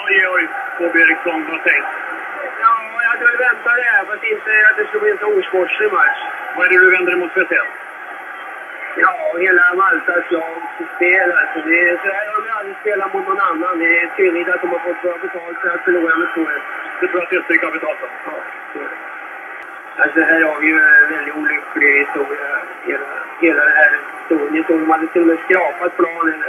Oj, 0.07 0.17
oj, 0.35 0.45
Åby 0.87 0.99
Eriksson, 1.01 1.41
vad 1.51 1.61
sägs? 1.67 1.87
Ja, 2.63 2.73
jag 3.07 3.15
skulle 3.19 3.39
vänta 3.49 3.71
det 3.81 3.89
här 3.95 4.05
för 4.11 4.17
att 4.71 4.77
det 4.79 4.87
skulle 4.87 5.03
bli 5.03 5.11
en 5.11 5.19
så 5.19 5.39
osportslig 5.39 5.93
match. 5.93 6.21
Vad 6.57 6.67
är 6.67 6.71
det 6.71 6.79
du 6.85 6.91
vänder 6.91 7.11
dig 7.13 7.21
mot 7.21 7.31
speciellt? 7.31 7.75
Ja, 9.05 9.15
hela 9.39 9.75
Maltas 9.75 10.31
lagspel. 10.31 11.29
Alltså, 11.41 11.59
det 11.69 11.79
är, 11.89 11.97
så 12.03 12.09
här 12.17 12.27
har 12.33 12.43
de 12.47 12.51
aldrig 12.59 12.77
spelat 12.81 13.15
mot 13.15 13.29
någon 13.29 13.41
annan. 13.41 13.79
Det 13.79 14.01
är 14.03 14.07
tydligt 14.17 14.49
att 14.49 14.61
de 14.61 14.69
har 14.71 14.79
fått 14.79 15.03
bra 15.03 15.15
betalt 15.23 15.59
för 15.63 15.69
att 15.75 15.85
förlora 15.85 16.17
med 16.17 16.29
2 16.35 16.41
Du 17.01 17.07
tror 17.09 17.23
att 17.23 17.33
Österrike 17.33 17.67
har 17.67 17.73
betalt 17.73 18.01
dem? 18.01 18.11
Ja. 18.27 18.33
Alltså 20.03 20.21
här 20.21 20.41
har 20.43 20.61
vi 20.61 20.67
ju 20.67 20.79
en 20.79 21.09
väldigt 21.15 21.35
olycklig 21.35 21.93
historia. 22.05 22.49
Hela, 22.87 23.07
hela 23.41 23.65
den 23.65 23.77
här 23.77 23.91
historien. 24.19 24.65
De 24.69 24.91
hade 24.91 25.07
till 25.07 25.23
och 25.23 25.27
med 25.29 25.39
skrapat 25.45 25.97
planen. 25.97 26.43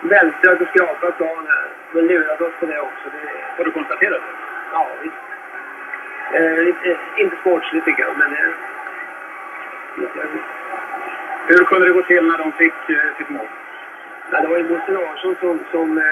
Vältrat 0.00 0.60
och 0.60 0.68
skrapat 0.68 1.16
planen. 1.16 1.62
Men 1.92 2.06
lurat 2.06 2.40
oss 2.40 2.52
på 2.60 2.66
det 2.66 2.80
också. 2.80 3.06
Det, 3.12 3.28
Har 3.56 3.64
du 3.64 3.70
konstaterat 3.70 4.20
det? 4.26 4.34
ja, 4.72 4.88
visst. 5.02 5.16
Eh, 6.32 6.58
lite, 6.64 6.96
inte 7.16 7.36
sportsligt 7.36 7.84
tycker 7.84 8.02
jag, 8.02 8.18
men... 8.18 8.32
Eh, 8.32 8.54
Hur 11.46 11.64
kunde 11.64 11.86
det 11.86 11.92
gå 11.92 12.02
till 12.02 12.26
när 12.26 12.38
de 12.38 12.52
fick 12.52 12.90
eh, 12.90 13.16
sitt 13.18 13.28
mål? 13.30 13.46
Ja, 14.30 14.40
det 14.40 14.48
var 14.48 14.56
ju 14.56 14.64
Bosse 14.64 14.92
Larsson 14.92 15.36
som, 15.40 15.60
som 15.70 15.98
eh, 15.98 16.04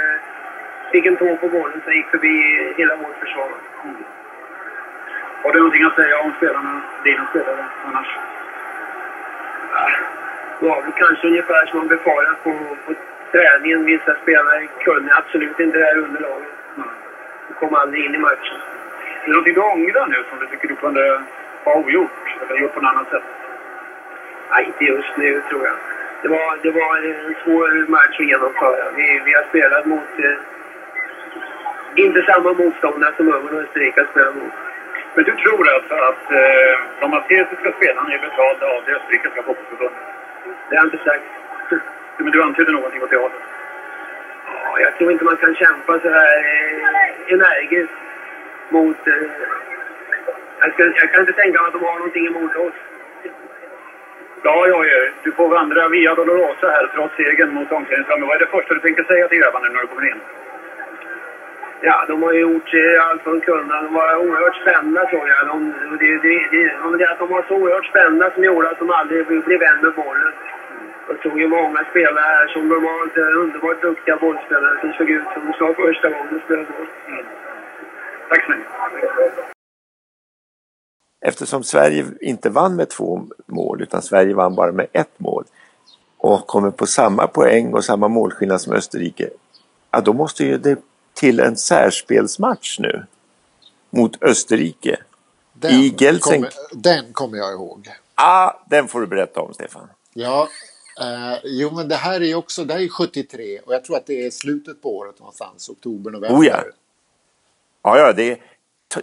fick 0.93 1.07
en 1.07 1.17
tå 1.17 1.37
på 1.37 1.49
bollen 1.49 1.81
som 1.85 1.93
gick 1.93 2.07
förbi 2.07 2.35
hela 2.77 2.97
vårt 2.97 3.19
försvar. 3.21 3.49
Har 5.43 5.53
du 5.53 5.59
någonting 5.59 5.83
att 5.83 5.95
säga 5.95 6.19
om 6.19 6.33
spelarna, 6.37 6.81
dina 7.05 7.27
spelare 7.27 7.65
annars? 7.85 8.17
Ja, 9.73 9.91
det 10.61 10.67
var 10.67 10.83
väl 10.83 10.93
kanske 10.93 11.27
ungefär 11.27 11.67
som 11.67 11.79
man 11.79 11.89
befarat 11.89 12.45
på, 12.45 12.51
på 12.87 12.95
träningen. 13.33 13.85
Vissa 13.85 14.15
spelare 14.23 14.67
kunde 14.67 15.17
absolut 15.17 15.61
inte 15.61 15.79
det 15.79 15.85
här 15.85 15.99
underlaget. 15.99 16.49
De 17.49 17.55
kom 17.55 17.75
aldrig 17.75 18.05
in 18.05 18.15
i 18.15 18.19
matchen. 18.19 18.57
Är 19.27 19.29
det 19.29 19.35
någonting 19.35 19.55
du 19.55 19.61
ångrar 19.61 20.07
nu 20.07 20.25
som 20.31 20.39
du 20.39 20.47
tycker 20.47 20.69
du 20.69 20.77
kunde 20.77 21.23
ha 21.65 21.75
ogjort? 21.75 22.21
Eller 22.41 22.61
gjort 22.61 22.75
på 22.75 22.81
något 22.81 22.93
annat 22.95 23.11
sätt? 23.11 23.23
Nej, 24.51 24.65
inte 24.67 24.85
just 24.85 25.17
nu 25.17 25.43
tror 25.49 25.67
jag. 25.67 25.77
Det 26.23 26.29
var, 26.29 26.59
det 26.63 26.71
var 26.71 26.97
en 26.97 27.35
svår 27.45 27.91
match 27.91 28.21
att 28.21 28.27
genomföra. 28.27 28.85
Vi, 28.97 29.21
vi 29.25 29.33
har 29.35 29.43
spelat 29.43 29.87
mot... 29.87 30.13
Eh, 30.19 30.39
inte 31.95 32.23
samma 32.23 32.53
motståndare 32.53 33.13
som 33.17 33.29
Ungern 33.29 33.55
och 33.55 33.63
Österrike 33.63 34.07
spelat 34.11 34.35
mot. 34.35 34.53
Men 35.15 35.25
du 35.25 35.33
tror 35.37 35.69
alltså 35.75 35.95
att 35.95 36.25
eh, 36.31 36.75
de 37.01 37.11
maltesiska 37.11 37.73
spelarna 37.73 38.13
är 38.15 38.19
betalda 38.19 38.67
av 38.67 38.83
det 38.87 38.93
österrikiska 38.97 39.43
fotbollsförbundet? 39.43 40.03
Det 40.69 40.77
har 40.77 40.85
jag 40.85 40.95
inte 40.95 41.05
sagt. 41.05 41.25
Men 42.17 42.33
du 42.33 42.43
antydde 42.43 42.73
någonting 42.73 43.03
åt 43.03 43.11
det 43.11 43.17
hållet. 43.17 43.43
Ja, 44.65 44.81
jag 44.81 44.97
tror 44.97 45.13
inte 45.13 45.25
man 45.25 45.37
kan 45.37 45.55
kämpa 45.55 45.99
så 46.01 46.09
här 46.11 46.39
eh, 46.39 47.33
energiskt 47.35 48.06
mot... 48.69 49.07
Eh, 49.07 49.15
jag, 50.61 50.73
ska, 50.73 50.83
jag 50.85 51.13
kan 51.13 51.21
inte 51.21 51.33
tänka 51.33 51.63
mig 51.63 51.69
att 51.69 51.73
de 51.73 51.85
har 51.85 51.99
någonting 51.99 52.27
emot 52.27 52.57
oss. 52.57 52.75
Ja, 54.43 54.67
ja, 54.69 54.85
ja. 54.85 55.11
Du 55.23 55.33
får 55.33 55.49
vandra 55.49 55.89
via 55.89 56.15
Dolorosa 56.15 56.67
här 56.71 56.91
trots 56.95 57.17
segern 57.17 57.55
mot 57.55 57.73
omklädningsrummet. 57.73 58.29
Vad 58.29 58.37
är 58.37 58.39
det 58.39 58.47
första 58.47 58.75
du 58.75 58.81
tänker 58.81 59.05
säga 59.05 59.29
till 59.29 59.39
grabbarna 59.39 59.69
när 59.69 59.81
du 59.81 59.87
kommer 59.87 60.09
in? 60.11 60.21
Ja, 61.81 62.05
de 62.09 62.23
har 62.23 62.33
ju 62.33 62.41
gjort 62.41 62.75
eh, 62.75 63.09
allt 63.09 63.25
de 63.25 63.41
kunde. 63.41 63.75
De 63.75 63.95
var 63.95 64.17
oerhört 64.17 64.57
spända 64.63 65.07
tror 65.07 65.29
jag. 65.29 65.47
De, 65.47 65.75
det, 66.01 66.07
det, 66.07 66.49
det, 66.51 66.63
det, 66.91 66.99
det 66.99 67.11
att 67.11 67.19
de 67.19 67.29
var 67.29 67.45
så 67.49 67.55
oerhört 67.55 67.87
spända 67.87 68.31
som 68.31 68.45
gjorde 68.45 68.71
att 68.71 68.79
de 68.79 68.91
aldrig 68.91 69.27
blev 69.27 69.61
vän 69.61 69.81
med 69.83 69.93
bollen. 69.93 70.33
Jag 71.09 71.17
såg 71.23 71.41
ju 71.41 71.49
många 71.49 71.85
spelare 71.91 72.25
här 72.25 72.47
som 72.47 72.69
normalt 72.69 73.17
är 73.17 73.37
underbart 73.37 73.81
duktiga 73.81 74.17
bollspelare 74.17 74.81
som 74.81 74.93
såg 74.93 75.11
ut 75.11 75.25
som 75.35 75.43
de 75.47 75.53
sa 75.59 75.75
första 75.75 76.09
gången 76.11 76.27
de 76.31 76.41
spelade 76.41 76.69
boll. 76.79 76.87
Tack 78.29 78.45
så 78.47 78.53
mycket. 78.53 79.57
Eftersom 81.21 81.65
Sverige 81.65 82.07
inte 82.21 82.51
vann 82.51 82.77
med 82.77 82.91
två 82.91 83.27
mål 83.47 83.83
utan 83.83 84.03
Sverige 84.03 84.35
vann 84.35 84.55
bara 84.55 84.73
med 84.73 84.87
ett 84.93 85.21
mål 85.21 85.45
och 86.17 86.47
kommer 86.47 86.71
på 86.71 86.87
samma 86.87 87.27
poäng 87.27 87.75
och 87.75 87.85
samma 87.85 88.09
målskillnad 88.09 88.61
som 88.61 88.73
Österrike. 88.73 89.31
Ja, 89.91 90.01
då 90.01 90.13
måste 90.13 90.45
ju 90.45 90.59
det 90.59 90.79
till 91.15 91.41
en 91.41 91.57
särspelsmatch 91.57 92.79
nu 92.79 93.07
mot 93.91 94.23
Österrike. 94.23 94.97
Den, 95.53 95.71
I 95.71 96.19
kommer, 96.21 96.51
den 96.73 97.13
kommer 97.13 97.39
jag 97.39 97.53
ihåg. 97.53 97.89
Ah, 98.15 98.53
den 98.71 98.89
får 98.89 99.01
du 99.01 99.07
berätta 99.07 99.41
om 99.41 99.55
Stefan. 99.55 99.89
Ja, 100.15 100.49
eh, 101.01 101.39
jo 101.45 101.71
men 101.71 101.89
det 101.89 101.97
här 101.97 102.23
är 102.23 102.35
också, 102.35 102.65
det 102.65 102.75
här 102.75 102.81
är 102.81 102.89
73 102.89 103.59
och 103.67 103.75
jag 103.75 103.85
tror 103.85 103.97
att 103.97 104.07
det 104.07 104.27
är 104.27 104.31
slutet 104.31 104.83
på 104.83 104.97
året 104.97 105.19
någonstans, 105.19 105.69
oktober, 105.69 106.11
november. 106.11 106.41
Oh 106.41 106.47
ja. 106.47 106.65
Ja, 107.87 107.99
ja, 107.99 108.13
det 108.13 108.31
är, 108.31 108.39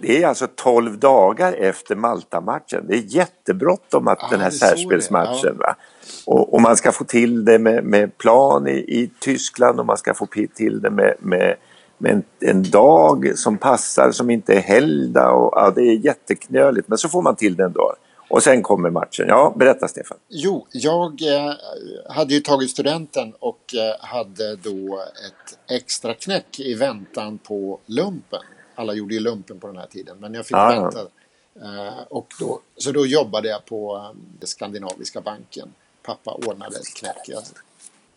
det 0.02 0.24
är 0.24 0.28
alltså 0.28 0.48
12 0.56 1.00
dagar 1.00 1.54
efter 1.54 1.96
Malta-matchen. 1.96 2.86
Det 2.88 2.96
är 2.96 3.16
jättebråttom 3.16 4.08
att 4.08 4.18
Ja, 4.22 4.28
den 4.32 4.40
här 4.40 4.50
särspelsmatchen. 4.50 5.58
Va? 5.58 5.76
Och, 6.26 6.54
och 6.54 6.62
man 6.62 6.78
ska 6.78 6.92
få 6.92 7.04
till 7.04 7.46
det 7.46 7.60
med, 7.60 7.84
med 7.84 8.18
plan 8.18 8.68
i, 8.68 8.72
i 8.72 9.12
Tyskland 9.20 9.80
och 9.80 9.86
man 9.86 9.98
ska 9.98 10.14
få 10.14 10.28
till 10.56 10.82
det 10.82 10.90
med, 10.90 11.16
med, 11.20 11.56
med 11.98 12.12
en, 12.12 12.24
en 12.40 12.64
dag 12.64 13.32
som 13.36 13.58
passar, 13.58 14.12
som 14.12 14.30
inte 14.30 14.54
är 14.54 14.62
helgdag. 14.62 15.34
Och, 15.34 15.54
ja, 15.56 15.72
det 15.76 15.82
är 15.82 16.06
jätteknöligt, 16.06 16.88
men 16.88 16.98
så 16.98 17.10
får 17.10 17.22
man 17.22 17.36
till 17.36 17.56
det 17.56 17.64
ändå. 17.64 17.94
Och 18.30 18.44
sen 18.44 18.64
kommer 18.64 18.90
matchen. 18.90 19.26
Ja, 19.28 19.54
berätta 19.56 19.88
Stefan. 19.88 20.18
Jo, 20.30 20.68
jag 20.72 21.22
eh, 21.22 21.54
hade 22.10 22.34
ju 22.34 22.40
tagit 22.40 22.70
studenten 22.70 23.34
och 23.40 23.76
eh, 23.76 24.06
hade 24.06 24.56
då 24.56 25.00
ett 25.00 25.74
extra 25.82 26.14
knäck 26.14 26.60
i 26.60 26.74
väntan 26.74 27.38
på 27.38 27.80
lumpen. 27.86 28.40
Alla 28.76 28.94
gjorde 28.94 29.14
ju 29.14 29.20
lumpen 29.20 29.60
på 29.60 29.68
den 29.68 29.78
här 29.78 29.88
tiden, 29.88 30.18
men 30.20 30.34
jag 30.34 30.46
fick 30.46 30.58
ja. 30.58 30.82
vänta. 30.82 31.08
Eh, 31.62 32.04
och 32.10 32.34
då, 32.40 32.62
så 32.78 32.92
då 32.92 33.06
jobbade 33.06 33.48
jag 33.48 33.66
på 33.66 33.96
eh, 34.42 34.46
Skandinaviska 34.46 35.22
banken. 35.22 35.74
Pappa 36.04 36.34
ordnade 36.34 36.76
ett 36.76 36.96
knäck. 36.96 37.28
Jag, 37.28 37.44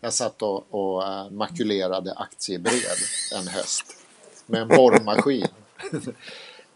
jag 0.01 0.13
satt 0.13 0.41
och, 0.41 0.65
och 0.69 1.07
eh, 1.07 1.29
makulerade 1.29 2.13
aktiebrev 2.13 2.97
en 3.35 3.47
höst 3.47 3.85
med 4.45 4.61
en 4.61 4.67
borrmaskin. 4.67 5.47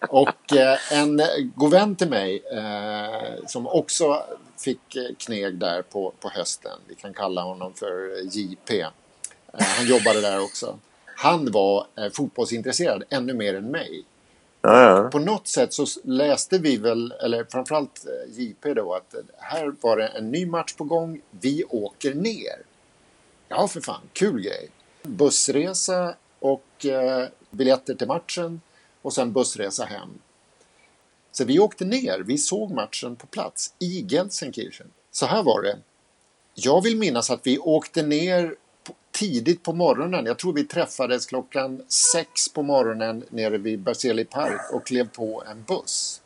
Och 0.09 0.53
eh, 0.53 0.93
en 0.93 1.21
god 1.55 1.71
vän 1.71 1.95
till 1.95 2.09
mig 2.09 2.43
eh, 2.51 3.45
som 3.47 3.67
också 3.67 4.23
fick 4.57 4.97
kneg 5.17 5.55
där 5.55 5.81
på, 5.81 6.13
på 6.19 6.29
hösten. 6.29 6.79
Vi 6.87 6.95
kan 6.95 7.13
kalla 7.13 7.41
honom 7.41 7.73
för 7.73 8.21
JP. 8.37 8.79
Eh, 8.79 8.89
han 9.59 9.87
jobbade 9.87 10.21
där 10.21 10.43
också. 10.43 10.79
Han 11.21 11.51
var 11.51 11.87
eh, 11.97 12.11
fotbollsintresserad 12.11 13.03
ännu 13.09 13.33
mer 13.33 13.55
än 13.55 13.71
mig. 13.71 14.03
Ja, 14.61 14.81
ja. 14.81 15.09
På 15.09 15.19
något 15.19 15.47
sätt 15.47 15.73
så 15.73 15.85
läste 16.03 16.57
vi 16.57 16.77
väl, 16.77 17.11
eller 17.11 17.45
framförallt 17.49 18.05
eh, 18.05 18.39
JP 18.39 18.73
då, 18.73 18.93
att 18.93 19.13
eh, 19.13 19.19
här 19.37 19.73
var 19.81 19.97
det 19.97 20.07
en 20.07 20.31
ny 20.31 20.45
match 20.45 20.73
på 20.73 20.83
gång. 20.83 21.21
Vi 21.31 21.63
åker 21.63 22.13
ner. 22.13 22.61
Ja, 23.47 23.67
för 23.67 23.81
fan, 23.81 24.01
kul 24.13 24.41
grej. 24.41 24.69
Bussresa 25.03 26.15
och 26.39 26.85
eh, 26.85 27.27
biljetter 27.49 27.95
till 27.95 28.07
matchen 28.07 28.61
och 29.01 29.13
sen 29.13 29.33
bussresa 29.33 29.85
hem. 29.85 30.09
Så 31.31 31.45
vi 31.45 31.59
åkte 31.59 31.85
ner, 31.85 32.19
vi 32.19 32.37
såg 32.37 32.71
matchen 32.71 33.15
på 33.15 33.27
plats 33.27 33.73
i 33.79 34.05
Gelsenkirchen. 34.09 34.87
Så 35.11 35.25
här 35.25 35.43
var 35.43 35.61
det. 35.61 35.77
Jag 36.53 36.83
vill 36.83 36.97
minnas 36.97 37.29
att 37.29 37.47
vi 37.47 37.57
åkte 37.57 38.03
ner 38.03 38.55
tidigt 39.11 39.63
på 39.63 39.73
morgonen. 39.73 40.25
Jag 40.25 40.39
tror 40.39 40.53
vi 40.53 40.63
träffades 40.63 41.25
klockan 41.25 41.81
sex 41.87 42.49
på 42.53 42.63
morgonen 42.63 43.23
nere 43.29 43.57
vid 43.57 43.79
Berzelii 43.79 44.25
park 44.25 44.61
och 44.73 44.85
klev 44.87 45.09
på 45.09 45.43
en 45.51 45.63
buss. 45.63 46.21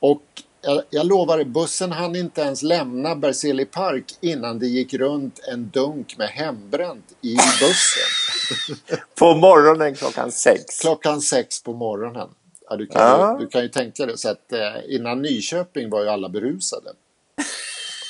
Och 0.00 0.22
jag, 0.62 0.82
jag 0.90 1.06
lovar, 1.06 1.44
bussen 1.44 1.92
hann 1.92 2.16
inte 2.16 2.40
ens 2.40 2.62
lämna 2.62 3.16
Berzelii 3.16 3.66
park 3.66 4.04
innan 4.20 4.58
det 4.58 4.66
gick 4.66 4.94
runt 4.94 5.40
en 5.52 5.70
dunk 5.70 6.18
med 6.18 6.28
hembränt 6.28 7.12
i 7.22 7.36
bussen. 7.36 8.98
På 9.18 9.34
morgonen 9.34 9.94
klockan 9.94 10.32
sex. 10.32 10.80
Klockan 10.80 11.20
sex 11.20 11.62
på 11.62 11.72
morgonen. 11.72 12.28
Ja, 12.70 12.76
du, 12.76 12.86
kan 12.86 13.02
Ja. 13.02 13.32
ju, 13.38 13.44
du 13.44 13.50
kan 13.50 13.62
ju 13.62 13.68
tänka 13.68 14.06
dig 14.06 14.18
så 14.18 14.28
att 14.28 14.52
eh, 14.52 14.74
innan 14.88 15.22
Nyköping 15.22 15.90
var 15.90 16.02
ju 16.02 16.08
alla 16.08 16.28
berusade. 16.28 16.90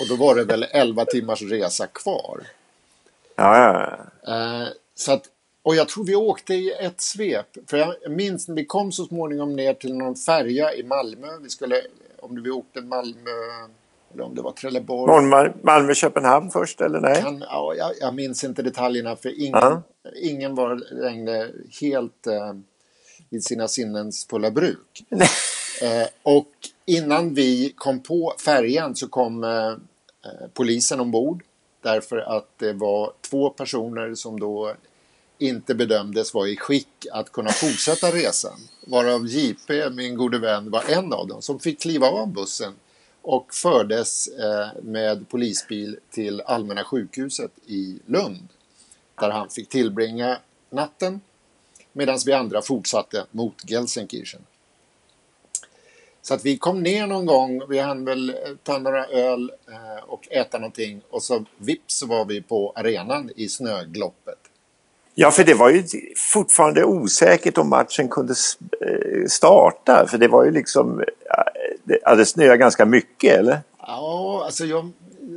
Och 0.01 0.09
då 0.09 0.17
var 0.17 0.35
det 0.35 0.45
väl 0.45 0.63
11 0.71 1.05
timmars 1.05 1.43
resa 1.43 1.87
kvar. 1.87 2.41
Ja, 3.37 3.59
ja, 3.59 3.99
ja. 4.23 4.63
Eh, 4.63 4.69
så 4.95 5.13
att, 5.13 5.23
och 5.63 5.77
jag 5.77 5.89
tror 5.89 6.05
vi 6.05 6.15
åkte 6.17 6.55
i 6.55 6.73
ett 6.81 7.01
svep. 7.01 7.47
För 7.71 7.77
jag 7.77 7.95
minns 8.11 8.49
när 8.49 8.55
vi 8.55 8.65
kom 8.67 8.93
så 8.93 9.05
småningom 9.05 9.57
ner 9.57 9.75
till 9.75 9.95
någon 9.97 10.17
färja 10.17 10.75
i 10.75 10.83
Malmö. 10.83 11.27
Vi 11.43 11.49
skulle, 11.51 11.81
om 12.21 12.43
vi 12.43 12.51
åkte 12.51 12.81
Malmö, 12.81 13.31
eller 14.15 14.25
om 14.25 14.35
det 14.35 14.43
var 14.43 14.53
Trelleborg. 14.53 15.25
Mal- 15.27 15.53
Malmö-Köpenhamn 15.63 16.51
först 16.51 16.81
eller 16.81 17.01
nej? 17.01 17.23
Kan, 17.23 17.41
ja, 17.49 17.75
jag, 17.77 17.91
jag 18.01 18.15
minns 18.15 18.45
inte 18.45 18.63
detaljerna 18.63 19.17
för 19.17 19.41
ingen, 19.41 19.53
Ja. 19.53 19.83
ingen 20.23 20.55
var 20.55 20.83
längre 21.03 21.51
helt 21.81 22.27
eh, 22.27 22.53
vid 23.31 23.45
sina 23.45 23.69
sinnens 23.69 24.27
fulla 24.31 24.51
bruk. 24.51 25.05
Eh, 25.83 26.07
och 26.23 26.49
innan 26.87 27.35
vi 27.35 27.73
kom 27.77 28.03
på 28.03 28.35
färjan 28.45 28.97
så 28.97 29.09
kom 29.09 29.45
eh, 29.45 29.67
eh, 29.69 29.77
polisen 30.55 31.01
ombord 31.01 31.43
därför 31.87 32.19
att 32.19 32.49
det 32.59 32.73
var 32.73 33.13
två 33.21 33.51
personer 33.51 34.15
som 34.15 34.41
då 34.41 34.75
inte 35.39 35.75
bedömdes 35.75 36.35
vara 36.35 36.49
i 36.49 36.57
skick 36.57 37.07
att 37.13 37.33
kunna 37.33 37.51
fortsätta 37.51 38.11
resan. 38.11 38.59
Varav 38.87 39.27
JP, 39.27 39.91
min 39.91 40.17
gode 40.17 40.39
vän, 40.39 40.71
var 40.71 40.85
en 40.89 41.13
av 41.13 41.27
dem 41.29 41.43
som 41.43 41.61
fick 41.61 41.81
kliva 41.81 42.07
av 42.07 42.33
bussen 42.33 42.73
och 43.23 43.55
fördes 43.55 44.29
eh, 44.29 44.83
med 44.83 45.29
polisbil 45.29 45.99
till 46.11 46.41
Allmänna 46.41 46.85
sjukhuset 46.85 47.51
i 47.67 47.99
Lund. 48.07 48.49
Där 49.21 49.31
han 49.31 49.51
fick 49.51 49.69
tillbringa 49.69 50.39
natten 50.71 51.21
medan 51.93 52.19
vi 52.27 52.33
andra 52.33 52.63
fortsatte 52.63 53.27
mot 53.31 53.71
Gelsenkirchen. 53.71 54.41
Så 56.27 56.35
att 56.35 56.45
vi 56.45 56.57
kom 56.59 56.83
ner 56.83 57.07
någon 57.07 57.27
gång, 57.27 57.63
vi 57.69 57.79
hann 57.79 58.05
väl 58.05 58.37
ta 58.63 58.79
några 58.79 59.07
öl 59.07 59.53
eh, 59.69 60.05
och 60.07 60.29
äta 60.33 60.59
någonting 60.59 61.01
och 61.11 61.23
så 61.23 61.45
vips 61.59 61.95
så 61.99 62.07
var 62.07 62.25
vi 62.25 62.43
på 62.43 62.73
arenan 62.77 63.31
i 63.37 63.49
snögloppet. 63.49 64.39
Ja, 65.15 65.31
för 65.31 65.45
det 65.45 65.55
var 65.55 65.71
ju 65.71 65.85
fortfarande 66.33 66.85
osäkert 66.85 67.59
om 67.59 67.69
matchen 67.69 68.09
kunde 68.09 68.35
eh, 68.81 69.27
starta. 69.29 70.07
För 70.09 70.19
det 70.19 70.29
var 70.29 70.45
ju 70.45 70.51
liksom... 70.51 71.01
eh, 71.01 71.07
det- 71.85 71.99
Ja, 72.03 72.15
det 72.15 72.27
snöade 72.27 72.57
ganska 72.57 72.85
mycket, 72.85 73.39
eller? 73.39 73.59
Ja, 73.79 74.43
alltså 74.45 74.65
jag 74.65 74.93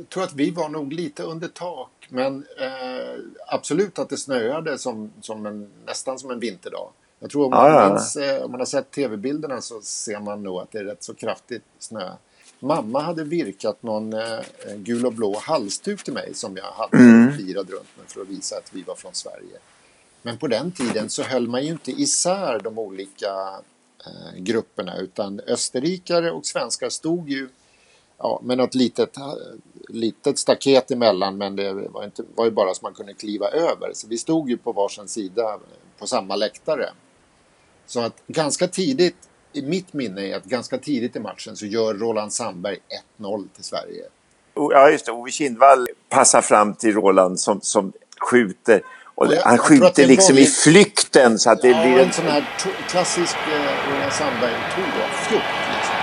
tror 0.08 0.22
att 0.22 0.34
vi 0.34 0.50
var 0.50 0.68
nog 0.68 0.92
lite 0.92 1.22
under 1.22 1.48
tak. 1.48 1.90
Men 2.08 2.44
eh, 2.60 3.20
absolut 3.46 3.98
att 3.98 4.08
det 4.08 4.16
snöade 4.16 4.78
som, 4.78 5.12
som 5.20 5.46
en, 5.46 5.70
nästan 5.86 6.18
som 6.18 6.30
en 6.30 6.40
vinterdag. 6.40 6.88
Jag 7.20 7.30
tror 7.30 7.44
om 7.44 7.50
man, 7.50 7.66
Ja, 7.72 7.82
ja. 7.82 7.88
minns, 7.88 8.16
eh, 8.16 8.42
om 8.42 8.50
man 8.50 8.60
har 8.60 8.66
sett 8.66 8.90
tv-bilderna 8.90 9.60
så 9.60 9.80
ser 9.80 10.20
man 10.20 10.42
nog 10.42 10.60
att 10.60 10.72
det 10.72 10.78
är 10.78 10.84
rätt 10.84 11.02
så 11.04 11.14
kraftigt 11.14 11.62
snö. 11.78 12.10
Mamma 12.60 13.00
hade 13.00 13.24
virkat 13.24 13.82
någon 13.82 14.12
eh, 14.12 14.38
gul 14.76 15.06
och 15.06 15.12
blå 15.12 15.38
halsduk 15.38 16.04
till 16.04 16.12
mig 16.12 16.34
som 16.34 16.56
jag 16.56 16.72
hade 16.72 16.96
Mm. 16.96 17.36
firat 17.38 17.70
runt 17.70 17.88
med 17.98 18.06
för 18.06 18.20
att 18.20 18.28
visa 18.28 18.56
att 18.56 18.74
vi 18.74 18.82
var 18.82 18.94
från 18.94 19.14
Sverige. 19.14 19.58
Men 20.22 20.38
på 20.38 20.46
den 20.46 20.72
tiden 20.72 21.10
så 21.10 21.22
höll 21.22 21.48
man 21.48 21.64
ju 21.64 21.72
inte 21.72 21.90
isär 21.90 22.60
de 22.64 22.78
olika 22.78 23.60
eh, 24.06 24.36
grupperna 24.38 24.96
utan 24.96 25.40
österrikare 25.40 26.30
och 26.30 26.46
svenskar 26.46 26.88
stod 26.88 27.28
ju 27.28 27.48
ja, 28.18 28.40
med 28.44 28.58
något 28.58 28.74
litet, 28.74 29.16
eh, 29.16 29.32
litet 29.88 30.38
staket 30.38 30.90
emellan 30.90 31.38
men 31.38 31.56
det 31.56 31.72
var, 31.72 32.04
inte, 32.04 32.22
var 32.34 32.44
ju 32.44 32.50
bara 32.50 32.74
så 32.74 32.80
man 32.82 32.94
kunde 32.94 33.14
kliva 33.14 33.48
över. 33.48 33.90
Så 33.94 34.06
vi 34.08 34.18
stod 34.18 34.50
ju 34.50 34.56
på 34.56 34.72
varsin 34.72 35.08
sida 35.08 35.58
på 35.98 36.06
samma 36.06 36.36
läktare. 36.36 36.90
Så 37.90 38.00
att 38.00 38.12
ganska 38.26 38.66
tidigt, 38.68 39.16
i 39.52 39.62
mitt 39.62 39.92
minne 39.92 40.20
är 40.28 40.36
att 40.36 40.44
ganska 40.44 40.78
tidigt 40.78 41.16
i 41.16 41.20
matchen 41.20 41.56
så 41.56 41.66
gör 41.66 41.94
Roland 41.94 42.32
Sandberg 42.32 42.78
1-0 43.20 43.48
till 43.54 43.64
Sverige. 43.64 44.04
Ja, 44.54 44.90
just 44.90 45.06
det. 45.06 45.12
Ove 45.12 45.30
Kindvall 45.30 45.88
passar 46.08 46.42
fram 46.42 46.74
till 46.74 46.94
Roland 46.94 47.40
som, 47.40 47.60
som 47.60 47.92
skjuter. 48.20 48.82
Och 49.14 49.26
Ja, 49.26 49.32
jag- 49.34 49.42
han 49.42 49.58
skjuter 49.58 50.06
liksom 50.06 50.38
i 50.38 50.46
flykten 50.46 51.38
så 51.38 51.50
att 51.50 51.62
det 51.62 51.68
ja, 51.68 51.82
blir 51.82 51.98
en 52.04 52.12
sån 52.12 52.26
här 52.26 52.40
to- 52.58 52.88
klassisk 52.90 53.36
eh, 53.36 53.90
Roland 53.92 54.12
Sandberg-tåfjutt. 54.12 55.42
Liksom, 55.76 55.96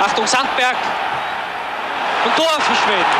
Achtung, 0.00 0.26
Sandberg. 0.26 0.76
Und 2.24 2.36
Tor 2.36 2.60
für 2.60 2.74
Schweden. 2.74 3.16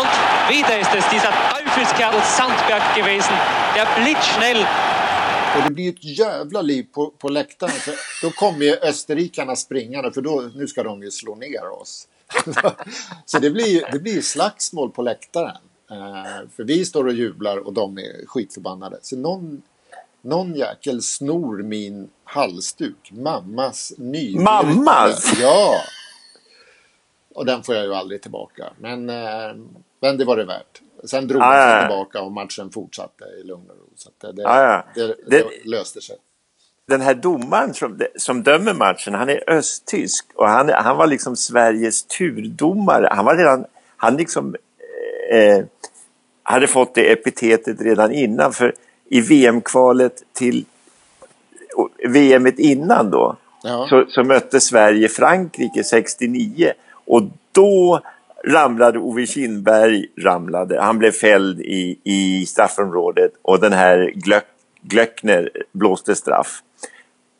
Und 0.00 0.10
wieder 0.48 0.78
ist 0.80 0.94
es 0.94 1.08
dieser 1.10 1.32
Teufelskerl 1.74 2.20
Sandberg 2.22 2.82
gewesen, 2.96 3.36
der 3.74 3.86
blitzschnell 3.96 4.66
Och 5.56 5.62
det 5.68 5.74
blir 5.74 5.88
ett 5.88 6.18
jävla 6.18 6.62
liv 6.62 6.86
på, 6.92 7.10
på 7.10 7.28
läktaren. 7.28 7.72
För 7.72 7.94
då 8.22 8.30
kommer 8.30 8.64
ju 8.64 8.76
österrikarna 8.76 9.56
springande 9.56 10.12
för 10.12 10.20
då, 10.20 10.50
nu 10.54 10.66
ska 10.66 10.82
de 10.82 11.02
ju 11.02 11.10
slå 11.10 11.34
ner 11.34 11.68
oss. 11.80 12.08
Så 13.24 13.38
det 13.38 13.50
blir, 13.50 13.92
det 13.92 13.98
blir 13.98 14.20
slagsmål 14.20 14.90
på 14.90 15.02
läktaren. 15.02 15.56
Eh, 15.90 16.48
för 16.56 16.64
vi 16.64 16.84
står 16.84 17.06
och 17.06 17.12
jublar 17.12 17.56
och 17.56 17.72
de 17.72 17.98
är 17.98 18.26
skitförbannade. 18.26 18.98
Så 19.02 19.16
någon, 19.16 19.62
någon 20.22 20.54
jäkel 20.54 21.02
snor 21.02 21.62
min 21.62 22.10
halsduk. 22.24 23.10
Mammas 23.12 23.92
nyvirkade. 23.96 24.74
Mammas? 24.74 25.40
Ja! 25.40 25.74
Och 27.34 27.46
den 27.46 27.62
får 27.62 27.74
jag 27.74 27.84
ju 27.84 27.94
aldrig 27.94 28.22
tillbaka. 28.22 28.72
Men, 28.78 29.10
eh, 29.10 29.54
men 30.00 30.16
det 30.18 30.24
var 30.24 30.36
det 30.36 30.44
värt. 30.44 30.82
Sen 31.04 31.28
drog 31.28 31.42
Ah, 31.42 31.44
han 31.44 31.80
sig 31.80 31.88
tillbaka 31.88 32.22
och 32.22 32.32
matchen 32.32 32.70
fortsatte 32.70 33.24
i 33.24 33.46
lugn 33.46 33.70
och 33.70 33.76
ro. 33.76 33.88
Så 33.96 34.08
att 34.08 34.20
det, 34.20 34.42
det, 34.42 34.48
Ah, 34.48 34.84
det, 34.94 35.16
det, 35.26 35.44
löste 35.64 36.00
sig. 36.00 36.16
Den 36.88 37.00
här 37.00 37.14
domaren 37.14 37.74
som, 37.74 38.00
som 38.16 38.42
dömer 38.42 38.74
matchen, 38.74 39.14
han 39.14 39.28
är 39.28 39.50
östtysk. 39.50 40.26
Och 40.34 40.48
han, 40.48 40.68
han 40.68 40.96
var 40.96 41.06
liksom 41.06 41.36
Sveriges 41.36 42.02
turdomare. 42.02 43.08
Han 43.10 43.24
var 43.24 43.36
redan... 43.36 43.64
Han 43.96 44.16
liksom... 44.16 44.56
Eh, 45.32 45.64
hade 46.42 46.66
fått 46.66 46.94
det 46.94 47.12
epitetet 47.12 47.80
redan 47.80 48.12
innan. 48.12 48.52
För 48.52 48.74
i 49.08 49.20
VM-kvalet 49.20 50.22
till 50.32 50.64
VM 52.08 52.52
innan 52.56 53.10
då 53.10 53.36
Ja. 53.62 53.86
så, 53.88 54.04
så 54.08 54.24
mötte 54.24 54.60
Sverige 54.60 55.08
Frankrike 55.08 55.84
69 55.84 56.72
och 57.06 57.22
då 57.52 58.00
ramlade 58.44 58.98
Ove 58.98 59.26
Kindberg, 59.26 60.06
ramlade, 60.18 60.80
han 60.80 60.98
blev 60.98 61.12
fälld 61.12 61.60
i, 61.60 61.98
i 62.04 62.46
straffområdet 62.46 63.32
och 63.42 63.60
den 63.60 63.72
här 63.72 64.12
Glöck, 64.14 64.44
Glöckner 64.80 65.50
blåste 65.72 66.14
straff. 66.14 66.62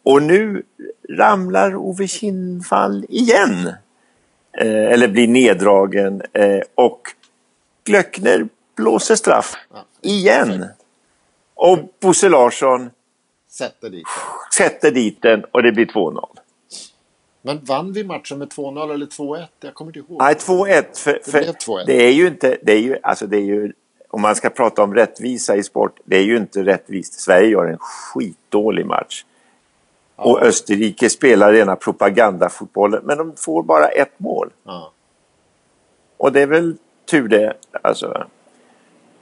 Och 0.03 0.23
nu 0.23 0.63
ramlar 1.11 1.77
Ove 1.77 2.07
Kindvall 2.07 3.07
igen. 3.09 3.67
Eh, 4.59 4.93
eller 4.93 5.09
blir 5.09 5.29
neddragen 5.29 6.23
eh, 6.33 6.61
och 6.75 7.01
Glöckner 7.85 8.49
blåser 8.77 9.15
straff 9.15 9.55
igen. 10.03 10.67
Och 11.55 11.79
Bosse 12.01 12.29
Larsson 12.29 12.91
Sätter 13.49 13.91
dit 13.91 14.07
sätter 14.57 14.91
dit 14.91 15.23
den 15.23 15.45
och 15.45 15.63
det 15.63 15.73
blir 15.73 15.87
2-0. 15.87 16.32
Men 17.43 17.65
vann 17.65 17.93
vi 17.93 18.05
matchen 18.05 18.39
med 18.39 18.49
2-0 18.49 18.95
eller 18.95 19.07
2-1? 19.07 19.47
Jag 19.61 19.75
kommer 19.75 19.89
inte 19.97 20.13
ihåg. 20.13 20.23
Nej, 20.23 20.35
2-1. 20.35 20.85
För, 20.95 21.13
Det 21.13 21.31
för 21.31 21.41
2-1. 21.41 21.85
det 21.87 22.07
är 22.07 22.13
ju 22.13 22.27
inte, 22.27 22.59
det 22.63 22.73
är 22.73 22.79
ju, 22.81 22.97
alltså 23.03 23.27
det 23.27 23.37
är 23.37 23.45
ju, 23.45 23.73
om 24.11 24.21
man 24.21 24.37
ska 24.37 24.51
prata 24.51 24.83
om 24.83 24.95
rättvisa 24.95 25.57
i 25.57 25.63
sport, 25.63 26.01
det 26.05 26.17
är 26.17 26.23
ju 26.23 26.37
inte 26.37 26.63
rättvist. 26.65 27.21
Sverige 27.21 27.49
gör 27.49 27.67
en 27.67 27.79
skitdålig 27.79 28.87
match. 28.87 29.25
Och 30.17 30.43
Österrike 30.43 31.11
spelar 31.11 31.53
rena 31.53 31.77
propagandafotbollen, 31.77 33.01
men 33.05 33.19
de 33.19 33.33
får 33.37 33.63
bara 33.63 33.89
ett 33.89 34.19
mål. 34.19 34.51
Ja. 34.65 34.93
Och 36.17 36.33
det 36.33 36.43
är 36.43 36.47
väl 36.47 36.77
tur 37.11 37.29
det, 37.29 37.55
alltså. 37.83 38.27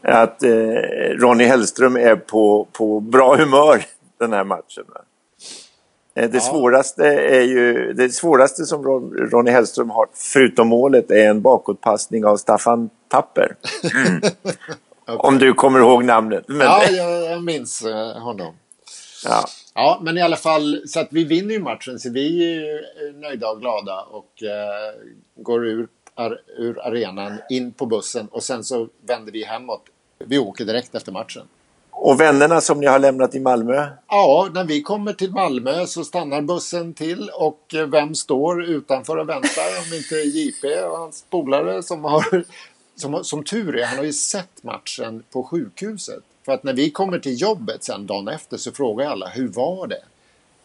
Att 0.02 0.42
eh, 0.42 0.50
Ronny 1.18 1.44
Hellström 1.44 1.96
är 1.96 2.16
på, 2.16 2.66
på 2.72 3.00
bra 3.00 3.36
humör 3.36 3.84
den 4.18 4.32
här 4.32 4.44
matchen. 4.44 4.84
Va? 4.88 5.00
Eh, 6.14 6.30
Det, 6.30 6.36
Ja. 6.36 6.40
svåraste 6.40 7.04
är 7.06 7.42
ju, 7.42 7.92
det 7.92 8.08
svåraste 8.08 8.64
som 8.64 8.84
Ron, 8.84 9.12
Ronny 9.16 9.50
Hellström 9.50 9.90
har, 9.90 10.06
förutom 10.14 10.68
målet, 10.68 11.10
är 11.10 11.30
en 11.30 11.42
bakåtpassning 11.42 12.24
av 12.24 12.36
Staffan 12.36 12.90
Tapper. 13.08 13.56
Mm. 15.08 15.20
Om 15.20 15.38
du 15.38 15.52
kommer 15.54 15.78
ihåg 15.80 16.04
namnet. 16.04 16.44
Men, 16.46 16.60
Ja, 16.60 16.82
ja. 16.84 16.92
jag, 16.92 17.32
jag 17.32 17.42
minns 17.42 17.82
eh, 17.82 18.18
honom. 18.18 18.54
Ja. 19.24 19.44
Ja, 19.74 19.98
men 20.02 20.18
i 20.18 20.22
alla 20.22 20.36
fall, 20.36 20.82
så 20.86 21.00
att 21.00 21.08
vi 21.10 21.24
vinner 21.24 21.54
ju 21.54 21.60
matchen 21.60 21.98
så 21.98 22.10
vi 22.10 22.26
är 22.26 22.54
ju 22.54 22.74
eh, 22.78 23.14
nöjda 23.14 23.50
och 23.50 23.60
glada 23.60 24.00
och 24.02 24.42
eh, 24.42 24.94
går 25.36 25.66
ur, 25.66 25.88
ar, 26.14 26.40
ur 26.58 26.80
arenan, 26.86 27.38
in 27.50 27.72
på 27.72 27.86
bussen 27.86 28.28
och 28.30 28.42
sen 28.42 28.64
så 28.64 28.88
vänder 29.06 29.32
vi 29.32 29.44
hemåt. 29.44 29.82
Vi 30.18 30.38
åker 30.38 30.64
direkt 30.64 30.94
efter 30.94 31.12
matchen. 31.12 31.42
Och 32.02 32.20
vännerna 32.20 32.60
som 32.60 32.80
ni 32.80 32.86
har 32.86 32.98
lämnat 32.98 33.34
i 33.34 33.40
Malmö? 33.40 33.86
Ja, 34.08 34.48
när 34.54 34.64
vi 34.64 34.82
kommer 34.82 35.12
till 35.12 35.30
Malmö 35.30 35.86
så 35.86 36.04
stannar 36.04 36.42
bussen 36.42 36.94
till 36.94 37.30
och 37.34 37.74
eh, 37.74 37.86
vem 37.86 38.14
står 38.14 38.64
utanför 38.64 39.16
och 39.16 39.28
väntar 39.28 39.78
om 39.78 39.96
inte 39.96 40.14
JP 40.14 40.82
och 40.82 40.98
hans 40.98 41.24
polare 41.30 41.82
som 41.82 42.04
har 42.04 42.44
som, 42.96 43.24
som 43.24 43.44
tur 43.44 43.76
är, 43.76 43.86
han 43.86 43.96
har 43.96 44.04
ju 44.04 44.12
sett 44.12 44.62
matchen 44.62 45.22
på 45.32 45.42
sjukhuset. 45.42 46.22
För 46.44 46.52
att 46.52 46.64
när 46.64 46.72
vi 46.72 46.90
kommer 46.90 47.18
till 47.18 47.40
jobbet 47.40 47.84
sen 47.84 48.06
dagen 48.06 48.28
efter 48.28 48.56
så 48.56 48.72
frågar 48.72 49.10
alla 49.10 49.28
hur 49.28 49.48
var 49.48 49.86
det? 49.86 50.02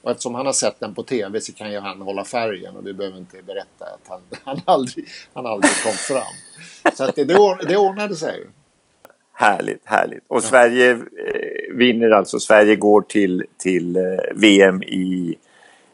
Och 0.02 0.12
eftersom 0.12 0.36
han 0.36 0.46
har 0.46 0.54
sett 0.54 0.80
den 0.80 0.96
på 0.96 1.04
tv 1.04 1.42
så 1.42 1.54
kan 1.54 1.72
ju 1.72 1.80
han 1.80 2.02
hålla 2.02 2.26
färgen 2.26 2.78
och 2.78 2.88
vi 2.88 2.94
behöver 2.94 3.18
inte 3.18 3.42
berätta 3.42 3.86
att 3.86 4.08
han, 4.08 4.22
han, 4.44 4.62
aldrig, 4.66 5.08
han 5.34 5.46
aldrig 5.46 5.74
kom 5.84 5.92
fram. 5.92 6.94
Så 6.96 7.04
att 7.04 7.16
det, 7.16 7.24
det 7.68 7.78
ordnade 7.78 8.16
sig. 8.16 8.46
Härligt, 9.38 9.82
härligt. 9.84 10.24
Och 10.28 10.44
Sverige 10.44 10.92
eh, 10.92 10.98
vinner 11.76 12.10
alltså. 12.10 12.40
Sverige 12.40 12.76
går 12.76 13.02
till, 13.02 13.44
till 13.58 13.96
eh, 13.96 14.04
VM 14.36 14.84
i, 14.84 15.36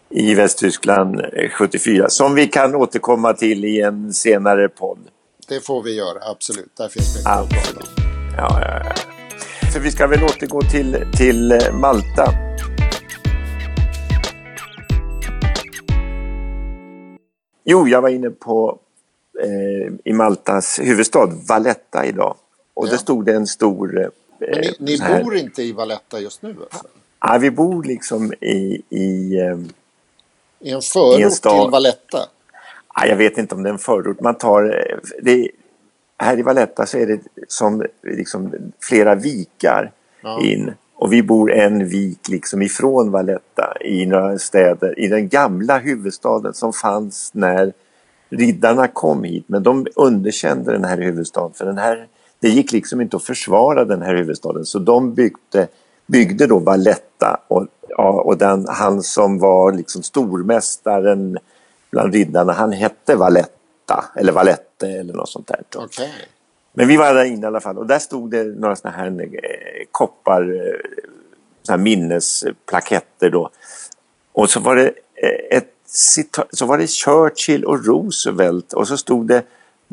i 0.10 0.34
Västtyskland 0.34 1.22
eh, 1.34 1.50
74 1.50 2.10
som 2.10 2.36
vi 2.36 2.48
kan 2.48 2.76
återkomma 2.76 3.34
till 3.34 3.66
i 3.66 3.82
en 3.82 4.14
senare 4.14 4.70
podd. 4.70 5.00
Det 5.48 5.66
får 5.66 5.84
vi 5.84 5.96
göra, 5.96 6.20
absolut. 6.32 6.72
Där 6.78 6.88
finns 6.88 7.18
mycket 7.18 7.32
att 7.32 7.50
prata 7.50 7.80
om. 7.80 7.86
Ja, 8.38 8.62
ja, 8.62 8.82
ja. 8.86 8.94
För 9.74 9.80
vi 9.80 9.92
ska 9.92 10.08
väl 10.08 10.24
återgå 10.24 10.62
till, 10.62 11.06
till 11.18 11.52
eh, 11.52 11.74
Malta. 11.74 12.34
Jo, 17.64 17.88
jag 17.88 18.02
var 18.02 18.10
inne 18.10 18.30
på 18.30 18.80
eh, 19.44 19.94
i 20.04 20.14
Maltas 20.14 20.80
huvudstad 20.80 21.30
Valletta 21.48 22.06
idag. 22.06 22.36
Och 22.74 22.88
Ja. 22.88 22.92
det 22.92 22.98
stod 22.98 23.26
det 23.26 23.34
en 23.34 23.48
stor... 23.48 24.00
Eh, 24.02 24.08
Men 24.40 24.62
ni, 24.80 24.98
ni 25.18 25.24
bor 25.24 25.36
inte 25.36 25.64
i 25.64 25.72
Valletta 25.72 26.20
just 26.20 26.42
nu? 26.42 26.56
Alltså? 26.72 26.88
Ja, 27.20 27.38
vi 27.42 27.52
bor 27.52 27.84
liksom 27.84 28.34
i... 28.34 28.82
i 28.90 29.38
eh, 29.40 29.58
I 30.60 30.72
en 30.72 30.82
förort 30.82 31.20
I 31.20 31.24
en 31.24 31.32
stad. 31.32 31.64
till 31.66 31.72
Valletta? 31.72 32.18
ja, 32.96 33.06
jag 33.06 33.16
vet 33.16 33.38
inte 33.38 33.56
om 33.56 33.64
det 33.64 33.70
är 33.70 33.74
en 33.74 33.80
förort. 33.80 34.20
Man 34.20 34.36
tar... 34.36 34.64
eh, 34.92 34.98
Det, 35.22 35.50
här 36.18 36.40
i 36.40 36.42
Valletta 36.42 36.86
så 36.86 36.98
är 36.98 37.06
det 37.08 37.20
som 37.48 37.86
liksom 38.04 38.54
flera 38.80 39.16
vikar 39.16 39.92
Ja. 40.24 40.42
in. 40.42 40.72
Och 40.96 41.14
vi 41.14 41.24
bor 41.24 41.52
en 41.54 41.88
vik 41.88 42.28
liksom 42.30 42.62
ifrån 42.62 43.12
Valletta 43.12 43.74
i 43.82 44.06
några 44.06 44.40
städer 44.40 45.00
i 45.00 45.08
den 45.08 45.30
gamla 45.30 45.78
huvudstaden 45.78 46.54
som 46.54 46.74
fanns 46.74 47.32
när 47.34 47.74
riddarna 48.30 48.88
kom 48.88 49.24
hit. 49.24 49.44
Men 49.48 49.64
de 49.64 49.88
underkände 49.96 50.72
den 50.72 50.84
här 50.86 50.98
huvudstaden 50.98 51.54
för 51.54 51.66
den 51.66 51.78
här, 51.78 52.08
det 52.42 52.50
gick 52.50 52.72
liksom 52.72 53.02
inte 53.02 53.18
att 53.18 53.24
försvara 53.24 53.86
den 53.86 54.02
här 54.02 54.16
huvudstaden 54.16 54.66
så 54.66 54.80
de 54.80 55.14
byggde, 55.14 55.68
byggde 56.06 56.48
då 56.48 56.60
Valletta 56.60 57.40
och, 57.48 57.68
ja, 57.90 58.10
och 58.10 58.38
den, 58.38 58.66
han 58.70 59.04
som 59.04 59.40
var 59.40 59.72
liksom 59.72 60.04
stormästaren 60.04 61.38
bland 61.92 62.14
riddarna 62.14 62.54
han 62.54 62.72
hette 62.72 63.16
Valletta 63.16 64.06
eller 64.16 64.32
Vallette 64.32 64.88
eller 64.88 65.14
något 65.14 65.30
sånt 65.30 65.48
där. 65.48 65.64
Okej. 65.76 66.12
Men 66.74 66.88
vi 66.88 66.98
var 66.98 67.14
där 67.14 67.26
inne 67.26 67.42
i 67.42 67.48
alla 67.48 67.60
fall 67.60 67.78
och 67.78 67.88
där 67.88 68.00
stod 68.00 68.32
det 68.32 68.44
några 68.44 68.76
såna 68.76 68.94
här 68.94 69.08
eh, 69.08 69.86
koppar, 69.92 70.42
eh, 70.42 70.74
såna 71.62 71.78
här 71.78 71.84
minnesplaketter 71.84 73.30
då. 73.30 73.50
Och 74.34 74.50
så 74.50 74.60
var 74.60 74.76
det 74.76 74.88
eh, 75.16 75.58
ett 75.58 75.68
så 76.52 76.66
var 76.66 76.78
det 76.78 76.88
Churchill 76.88 77.66
och 77.66 77.86
Roosevelt 77.86 78.74
och 78.74 78.88
så 78.88 78.98
stod 78.98 79.28
det 79.28 79.44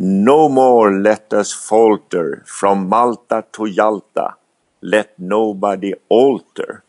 No 0.00 0.48
more 0.48 0.90
let 1.00 1.32
us 1.32 1.54
falter 1.68 2.42
from 2.46 2.88
Malta 2.88 3.42
to 3.50 3.66
Jalta. 3.66 4.34
Let 4.80 5.12
nobody 5.16 5.94
alter. 6.10 6.80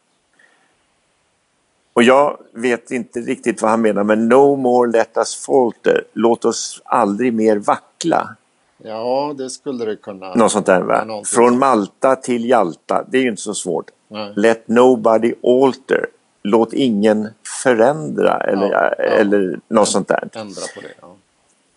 Och 1.93 2.04
jag 2.04 2.38
vet 2.54 2.91
inte 2.91 3.19
riktigt 3.19 3.62
vad 3.62 3.72
han 3.72 3.82
menar 3.82 4.04
men 4.04 4.30
no 4.30 4.56
more 4.56 4.91
let 4.91 5.17
us 5.17 5.45
falter. 5.45 6.04
Låt 6.13 6.45
oss 6.45 6.82
aldrig 6.86 7.34
mer 7.34 7.58
vackla. 7.58 8.36
Ja, 8.84 9.36
det 9.38 9.50
skulle 9.50 9.86
det 9.86 9.95
kunna 9.95 10.34
Något 10.34 10.52
sånt 10.52 10.65
där 10.65 10.82
va? 10.82 11.04
någonting. 11.06 11.26
Från 11.36 11.60
Malta 11.60 12.15
till 12.15 12.50
Jalta, 12.50 13.06
det 13.08 13.17
är 13.17 13.22
ju 13.22 13.30
inte 13.30 13.41
så 13.41 13.54
svårt. 13.54 13.86
Nej. 14.08 14.34
Let 14.36 14.67
nobody 14.67 15.34
alter. 15.43 16.06
Låt 16.43 16.74
ingen 16.74 17.28
förändra 17.63 18.38
eller, 18.38 18.72
Ja, 18.72 18.93
ja. 18.98 19.04
eller 19.04 19.60
något 19.67 19.88
sånt 19.88 20.08
där. 20.08 20.30
Ändra 20.34 20.62
på 20.76 20.82
det. 20.82 20.93
Ja. 21.02 21.15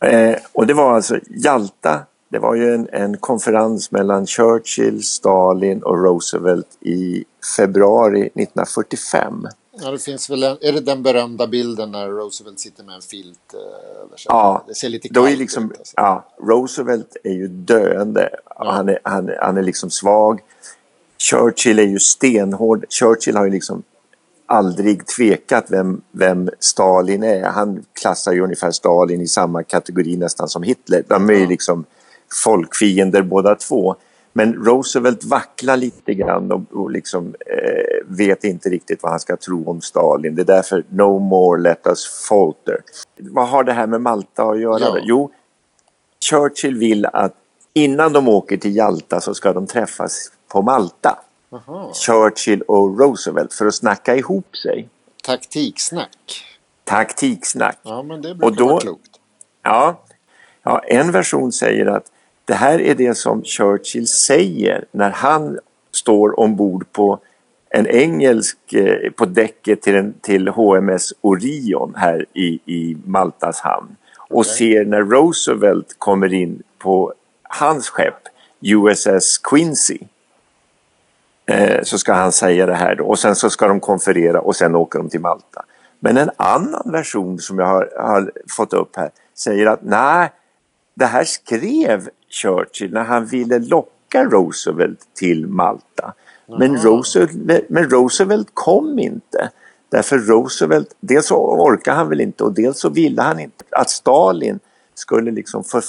Eh, 0.02 0.36
och 0.52 0.66
det 0.66 0.74
var 0.74 0.94
alltså 0.94 1.18
Jalta, 1.30 2.00
det 2.28 2.38
var 2.38 2.54
ju 2.54 2.74
en, 2.74 2.88
en 2.92 3.16
konferens 3.16 3.90
mellan 3.90 4.26
Churchill, 4.26 5.02
Stalin 5.02 5.82
och 5.82 6.04
Roosevelt 6.04 6.68
i 6.80 7.24
februari 7.56 8.20
1945. 8.20 9.46
Ja, 9.80 9.90
det 9.90 9.98
finns 9.98 10.30
väl 10.30 10.42
en, 10.42 10.56
är 10.60 10.72
det 10.72 10.80
den 10.80 11.02
berömda 11.02 11.46
bilden 11.46 11.92
när 11.92 12.08
Roosevelt 12.08 12.60
sitter 12.60 12.84
med 12.84 12.94
en 12.94 13.02
filt 13.02 13.54
eh, 13.54 14.00
över 14.02 14.16
sig? 14.16 14.26
Ja, 14.28 14.64
det 14.66 14.74
ser 14.74 14.88
lite 14.88 15.08
då 15.10 15.28
är 15.28 15.36
liksom, 15.36 15.70
ut. 15.70 15.78
Alltså. 15.78 15.94
ja, 15.96 16.24
Roosevelt 16.40 17.16
är 17.24 17.32
ju 17.32 17.48
döende. 17.48 18.30
Han, 18.56 18.88
är, 18.88 18.98
han, 19.04 19.30
han 19.40 19.56
är 19.56 19.62
liksom 19.62 19.90
svag. 19.90 20.40
Churchill 21.18 21.78
är 21.78 21.86
ju 21.86 21.98
stenhård. 21.98 22.84
Churchill 22.88 23.36
har 23.36 23.44
ju 23.44 23.50
liksom 23.50 23.82
aldrig 24.46 25.07
tvekat 25.07 25.66
vem, 25.68 26.00
vem 26.12 26.50
Stalin 26.59 27.22
är. 27.22 27.44
Han 27.44 27.85
klassar 28.00 28.33
ju 28.33 28.40
ungefär 28.40 28.70
Stalin 28.70 29.20
i 29.20 29.26
samma 29.26 29.62
kategori 29.62 30.16
nästan 30.16 30.48
som 30.48 30.62
Hitler. 30.62 31.05
De 31.09 31.31
är 31.31 31.35
ju 31.35 31.46
liksom 31.46 31.85
folkfiender 32.44 33.22
båda 33.22 33.55
två. 33.55 33.96
Men 34.33 34.55
Roosevelt 34.55 35.24
vacklar 35.24 35.76
lite 35.76 36.14
grann 36.14 36.52
och, 36.52 36.62
och 36.72 36.90
liksom, 36.90 37.26
eh, 37.26 38.07
vet 38.07 38.44
inte 38.44 38.68
riktigt 38.68 39.02
vad 39.02 39.12
han 39.12 39.20
ska 39.20 39.37
tro 39.37 39.70
om 39.70 39.81
Stalin. 39.81 40.35
Det 40.35 40.42
är 40.42 40.46
därför 40.46 40.85
no 40.88 41.18
more 41.18 41.61
let 41.61 41.87
us 41.87 42.26
falter. 42.28 42.78
Vad 43.18 43.48
har 43.48 43.64
det 43.64 43.72
här 43.72 43.87
med 43.87 44.00
Malta 44.00 44.42
att 44.42 44.61
göra? 44.61 44.81
Ja. 44.81 44.98
Jo, 45.02 45.31
Churchill 46.31 46.78
vill 46.78 47.07
att 47.07 47.35
innan 47.74 48.12
de 48.12 48.28
åker 48.28 48.57
till 48.57 48.76
Jalta 48.76 49.20
så 49.20 49.35
ska 49.35 49.52
de 49.52 49.66
träffas 49.66 50.33
på 50.48 50.62
Malta. 50.62 51.18
Jaha. 51.52 51.92
Churchill 51.94 52.62
och 52.62 53.00
Roosevelt 53.00 53.54
för 53.54 53.66
att 53.66 53.74
snacka 53.74 54.16
ihop 54.16 54.56
sig. 54.56 54.88
Taktiksnack. 55.22 56.44
Taktiksnack. 56.84 57.78
Ja, 57.82 58.02
men 58.02 58.22
det 58.22 58.34
brukar 58.34 58.46
Och 58.46 58.56
då- 58.56 58.68
vara 58.68 58.80
klokt. 58.80 59.10
Ja, 59.62 60.00
ja, 60.62 60.78
en 60.78 61.12
version 61.12 61.52
säger 61.52 61.86
att 61.86 62.04
det 62.44 62.54
här 62.54 62.80
är 62.80 62.94
det 62.94 63.14
som 63.14 63.44
Churchill 63.44 64.08
säger 64.08 64.84
när 64.92 65.10
han 65.10 65.58
står 65.92 66.40
ombord 66.40 66.92
på 66.92 67.18
en 67.70 67.86
engelsk, 67.86 68.72
eh, 68.72 69.10
på 69.10 69.24
däcket 69.24 69.82
till, 69.82 69.94
en, 69.94 70.14
till 70.20 70.48
HMS 70.48 71.12
Orion 71.20 71.94
här 71.96 72.26
i, 72.32 72.46
i 72.66 72.96
Maltas 73.04 73.60
hamn 73.60 73.96
och 74.18 74.38
Okej. 74.40 74.52
ser 74.52 74.84
när 74.84 75.00
Roosevelt 75.00 75.94
kommer 75.98 76.34
in 76.34 76.62
på 76.78 77.12
hans 77.42 77.88
skepp 77.88 78.22
USS 78.60 79.38
Quincy. 79.38 79.98
Eh, 81.46 81.83
så 81.83 81.98
ska 81.98 82.12
han 82.12 82.33
säga 82.33 82.66
det 82.66 82.74
här 82.74 82.94
då 82.94 83.05
och 83.05 83.18
sen 83.18 83.35
så 83.35 83.50
ska 83.50 83.68
de 83.68 83.81
konferera 83.81 84.40
och 84.40 84.57
sen 84.57 84.74
åker 84.74 84.98
de 84.98 85.09
till 85.09 85.20
Malta. 85.20 85.64
Men 86.00 86.16
en 86.16 86.31
annan 86.37 86.92
version 86.92 87.38
som 87.38 87.59
jag 87.59 87.66
har, 87.66 87.92
har 88.00 88.33
fått 88.48 88.72
upp 88.72 88.96
här 88.96 89.11
säger 89.35 89.66
att 89.66 89.83
nej, 89.83 90.33
det 90.94 91.07
här 91.07 91.24
skrev 91.24 92.09
Churchill 92.28 92.92
när 92.92 93.05
han 93.05 93.26
ville 93.26 93.59
locka 93.59 94.24
Roosevelt 94.24 95.00
till 95.14 95.46
Malta. 95.46 96.14
Men 96.59 96.76
Roosevelt, 96.76 97.68
men 97.68 97.90
Roosevelt 97.90 98.48
kom 98.55 98.98
inte. 98.98 99.50
Därför 99.88 100.18
Roosevelt, 100.18 100.96
dels 101.00 101.26
så 101.26 101.37
orkade 101.37 101.96
han 101.96 102.09
väl 102.09 102.20
inte 102.20 102.44
och 102.44 102.52
dels 102.52 102.78
så 102.78 102.88
ville 102.88 103.22
han 103.22 103.40
inte 103.40 103.64
att 103.70 103.90
Stalin 103.90 104.59
skulle 104.94 105.31
liksom 105.31 105.64
få, 105.64 105.81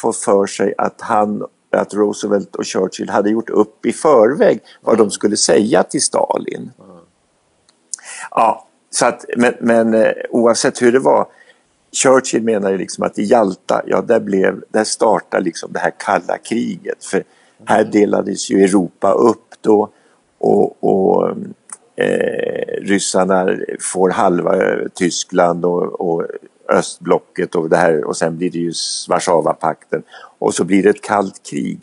få 0.00 0.12
för 0.12 0.46
sig 0.46 0.74
att 0.78 1.00
han 1.00 1.46
att 1.76 1.94
Roosevelt 1.94 2.56
och 2.56 2.66
Churchill 2.66 3.08
hade 3.08 3.30
gjort 3.30 3.50
upp 3.50 3.86
i 3.86 3.92
förväg 3.92 4.60
vad 4.80 4.98
de 4.98 5.10
skulle 5.10 5.36
säga 5.36 5.82
till 5.82 6.02
Stalin. 6.02 6.70
Ja, 8.30 8.66
så 8.90 9.06
att, 9.06 9.24
men, 9.36 9.54
men 9.60 9.94
eh, 9.94 10.12
oavsett 10.30 10.82
hur 10.82 10.92
det 10.92 10.98
var 10.98 11.26
Churchill 11.92 12.42
menar 12.42 12.70
ju 12.70 12.78
liksom 12.78 13.04
att 13.04 13.18
i 13.18 13.22
Jalta, 13.22 13.82
ja 13.86 14.02
där, 14.02 14.20
blev, 14.20 14.62
där 14.68 14.84
startade 14.84 15.44
liksom 15.44 15.72
det 15.72 15.78
här 15.78 15.92
kalla 15.98 16.38
kriget. 16.38 17.04
För 17.04 17.24
här 17.64 17.84
delades 17.84 18.50
ju 18.50 18.64
Europa 18.64 19.12
upp 19.12 19.54
då 19.60 19.90
och, 20.38 20.84
och 20.84 21.30
eh, 21.96 22.82
ryssarna 22.82 23.56
får 23.80 24.10
halva 24.10 24.56
eh, 24.56 24.88
Tyskland 24.94 25.64
och, 25.64 26.00
och 26.00 26.26
östblocket 26.72 27.54
och 27.54 27.68
det 27.68 27.76
här 27.76 28.04
och 28.04 28.16
sen 28.16 28.36
blir 28.38 28.50
det 28.50 28.58
ju 28.58 28.72
Warszawapakten 29.08 30.02
och 30.38 30.54
så 30.54 30.64
blir 30.64 30.82
det 30.82 30.90
ett 30.90 31.02
kallt 31.02 31.42
krig. 31.42 31.80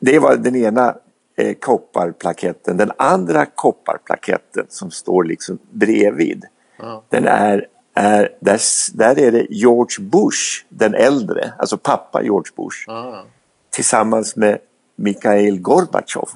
Det 0.00 0.18
var 0.18 0.36
den 0.36 0.56
ena 0.56 0.96
eh, 1.36 1.54
kopparplaketten. 1.54 2.76
Den 2.76 2.92
andra 2.96 3.46
kopparplaketten 3.46 4.66
som 4.68 4.90
står 4.90 5.24
liksom 5.24 5.58
bredvid 5.70 6.44
Ja. 6.78 7.02
den 7.08 7.26
är, 7.26 7.66
är 7.94 8.36
där, 8.40 8.60
där 8.96 9.18
är 9.18 9.32
det 9.32 9.46
George 9.50 10.04
Bush, 10.08 10.64
den 10.68 10.94
äldre, 10.94 11.52
alltså 11.58 11.76
pappa 11.78 12.22
George 12.22 12.52
Bush, 12.56 12.84
Ja. 12.86 13.24
tillsammans 13.70 14.36
med 14.36 14.58
Mikhail 14.96 15.60
Gorbatjov. 15.60 16.28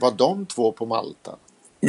Var 0.00 0.10
de 0.10 0.46
två 0.46 0.72
på 0.72 0.86
Malta? 0.86 1.36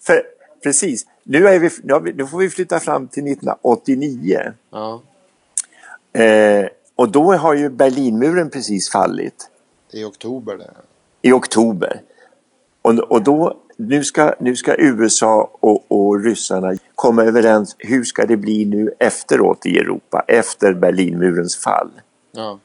För, 0.00 0.22
precis, 0.62 1.06
nu, 1.28 1.48
är 1.48 1.58
vi, 1.58 1.70
nu, 1.82 2.12
nu 2.16 2.26
får 2.26 2.38
vi 2.38 2.50
flytta 2.50 2.80
fram 2.80 3.08
till 3.08 3.22
1989. 3.22 4.52
Ja, 4.70 5.02
Eh, 6.12 6.66
och 6.96 7.08
då 7.08 7.32
har 7.32 7.54
ju 7.54 7.68
Berlinmuren 7.68 8.50
precis 8.50 8.90
fallit 8.90 9.50
i 9.92 10.04
oktober 10.04 10.56
det. 10.56 10.70
i 11.22 11.32
oktober. 11.32 12.00
Och, 12.82 12.98
och 12.98 13.22
då, 13.22 13.56
nu 13.76 14.04
ska, 14.04 14.34
nu 14.40 14.56
ska 14.56 14.76
USA 14.78 15.50
och, 15.60 15.84
och 15.88 16.24
ryssarna 16.24 16.74
komma 16.94 17.24
överens. 17.24 17.76
Hur 17.78 18.04
ska 18.04 18.26
det 18.26 18.36
bli 18.36 18.64
nu 18.64 18.94
efteråt 18.98 19.66
i 19.66 19.78
Europa, 19.78 20.24
efter 20.28 20.72
Berlinmurens 20.72 21.56
fall? 21.56 21.90
Ja. 22.32 22.58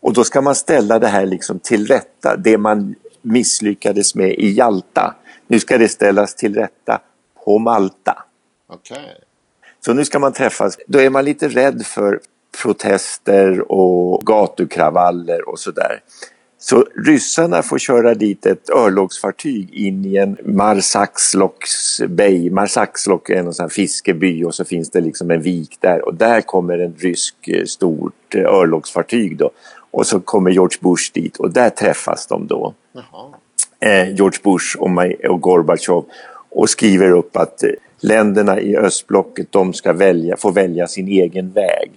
Och 0.00 0.12
då 0.12 0.24
ska 0.24 0.40
man 0.40 0.54
ställa 0.54 0.98
det 0.98 1.08
här 1.08 1.26
liksom 1.26 1.58
till 1.58 1.86
rätta, 1.86 2.36
det 2.36 2.58
man 2.58 2.94
misslyckades 3.22 4.14
med 4.14 4.30
i 4.30 4.52
Jalta. 4.52 5.14
Nu 5.46 5.60
ska 5.60 5.78
det 5.78 5.88
ställas 5.88 6.34
till 6.34 6.54
rätta 6.54 7.00
på 7.44 7.58
Malta. 7.58 8.22
Okej. 8.68 9.20
Så 9.84 9.94
nu 9.94 10.04
ska 10.04 10.18
man 10.18 10.32
träffas. 10.32 10.78
Då 10.86 10.98
är 10.98 11.10
man 11.10 11.24
lite 11.24 11.48
rädd 11.48 11.86
för 11.86 12.20
protester 12.62 13.72
och 13.72 14.26
gatukravaller 14.26 15.48
och 15.48 15.58
sådär. 15.58 16.00
Så 16.58 16.86
ryssarna 17.06 17.62
får 17.62 17.78
köra 17.78 18.14
dit 18.14 18.46
ett 18.46 18.70
örlogsfartyg 18.70 19.74
in 19.74 20.04
i 20.04 20.16
en 20.16 20.36
Marsaxloks 20.44 22.00
Bay. 22.08 22.50
Marsaxlok 22.50 23.30
är 23.30 23.36
en 23.36 23.54
sån 23.54 23.64
här 23.64 23.68
fiskeby 23.68 24.44
och 24.44 24.54
så 24.54 24.64
finns 24.64 24.90
det 24.90 25.00
liksom 25.00 25.30
en 25.30 25.42
vik 25.42 25.76
där 25.80 26.04
och 26.04 26.14
där 26.14 26.40
kommer 26.40 26.78
en 26.78 26.94
rysk 26.98 27.48
eh, 27.48 27.64
stort 27.64 28.34
eh, 28.34 28.44
örlogsfartyg 28.44 29.36
då. 29.36 29.50
Och 29.90 30.06
så 30.06 30.20
kommer 30.20 30.50
George 30.50 30.78
Bush 30.80 31.12
dit 31.12 31.36
och 31.36 31.52
där 31.52 31.70
träffas 31.70 32.26
de 32.26 32.46
då. 32.46 32.74
Eh, 33.80 34.14
George 34.14 34.40
Bush 34.42 34.76
och, 34.78 34.90
och 35.30 35.40
Gorbatjov 35.40 36.04
och 36.54 36.70
skriver 36.70 37.10
upp 37.10 37.36
att 37.36 37.62
eh, 37.62 37.70
länderna 38.00 38.60
i 38.60 38.76
östblocket 38.76 39.52
de 39.52 39.72
ska 39.72 39.92
välja, 39.92 40.36
få 40.36 40.50
välja 40.50 40.86
sin 40.86 41.08
egen 41.08 41.50
väg. 41.50 41.90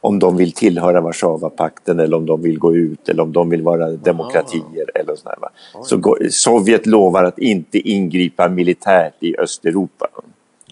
Om 0.00 0.18
de 0.18 0.36
vill 0.36 0.52
tillhöra 0.52 1.00
Warszawapakten 1.00 2.00
eller 2.00 2.16
om 2.16 2.26
de 2.26 2.42
vill 2.42 2.58
gå 2.58 2.76
ut 2.76 3.08
eller 3.08 3.22
om 3.22 3.32
de 3.32 3.50
vill 3.50 3.62
vara 3.62 3.90
demokratier. 3.90 4.86
Eller 4.94 5.16
sådär, 5.16 5.36
va? 5.40 5.50
Så 5.82 6.16
Sovjet 6.30 6.86
lovar 6.86 7.24
att 7.24 7.38
inte 7.38 7.78
ingripa 7.78 8.48
militärt 8.48 9.14
i 9.20 9.36
Östeuropa. 9.38 10.08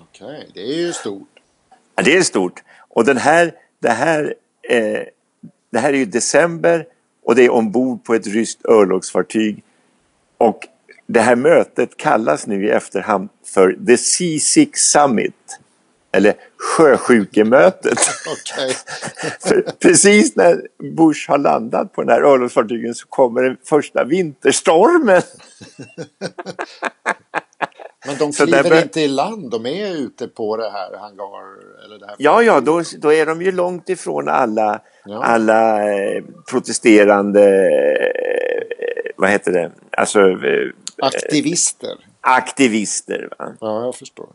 Okej, 0.00 0.48
det 0.54 0.60
är 0.60 0.76
ju 0.76 0.92
stort. 0.92 1.28
Ja, 1.96 2.02
det 2.02 2.16
är 2.16 2.22
stort. 2.22 2.62
Och 2.88 3.04
den 3.04 3.16
här, 3.16 3.52
det, 3.78 3.90
här, 3.90 4.34
eh, 4.70 5.00
det 5.70 5.78
här 5.78 5.92
är 5.92 5.98
ju 5.98 6.04
december 6.04 6.86
och 7.24 7.34
det 7.34 7.44
är 7.44 7.50
ombord 7.50 8.04
på 8.04 8.14
ett 8.14 8.26
ryskt 8.26 8.66
örlogsfartyg. 8.68 9.62
Och 10.38 10.68
det 11.12 11.20
här 11.20 11.36
mötet 11.36 11.96
kallas 11.96 12.46
nu 12.46 12.66
i 12.66 12.70
efterhand 12.70 13.28
för 13.46 13.72
The 13.86 13.94
C6 13.94 14.68
Summit. 14.74 15.58
Eller 16.12 16.34
sjösjukemötet. 16.76 17.98
Precis 19.82 20.36
när 20.36 20.60
Bush 20.96 21.30
har 21.30 21.38
landat 21.38 21.92
på 21.92 22.02
den 22.02 22.10
här 22.10 22.22
örlogsfartygen 22.22 22.94
så 22.94 23.06
kommer 23.08 23.42
den 23.42 23.56
första 23.64 24.04
vinterstormen. 24.04 25.22
Men 28.06 28.16
de 28.18 28.32
kliver 28.32 28.62
bör- 28.62 28.82
inte 28.82 29.00
i 29.00 29.08
land, 29.08 29.50
de 29.50 29.66
är 29.66 29.96
ute 29.96 30.28
på 30.28 30.56
det 30.56 30.70
här 30.70 30.96
hangar... 30.98 31.84
Eller 31.84 31.98
det 31.98 32.06
här 32.06 32.14
Ja, 32.18 32.42
ja, 32.42 32.60
då, 32.60 32.82
då 32.98 33.12
är 33.12 33.26
de 33.26 33.42
ju 33.42 33.52
långt 33.52 33.88
ifrån 33.88 34.28
alla, 34.28 34.80
Ja. 35.04 35.22
alla 35.24 35.92
eh, 35.94 36.22
protesterande, 36.50 37.44
eh, 37.70 39.12
vad 39.16 39.30
heter 39.30 39.52
det, 39.52 39.72
alltså 39.90 40.20
eh, 40.20 40.70
Aktivister. 41.02 41.96
aktivister. 42.20 43.28
Va? 43.38 43.52
Ja, 43.60 43.84
jag 43.84 43.94
förstår. 43.94 44.28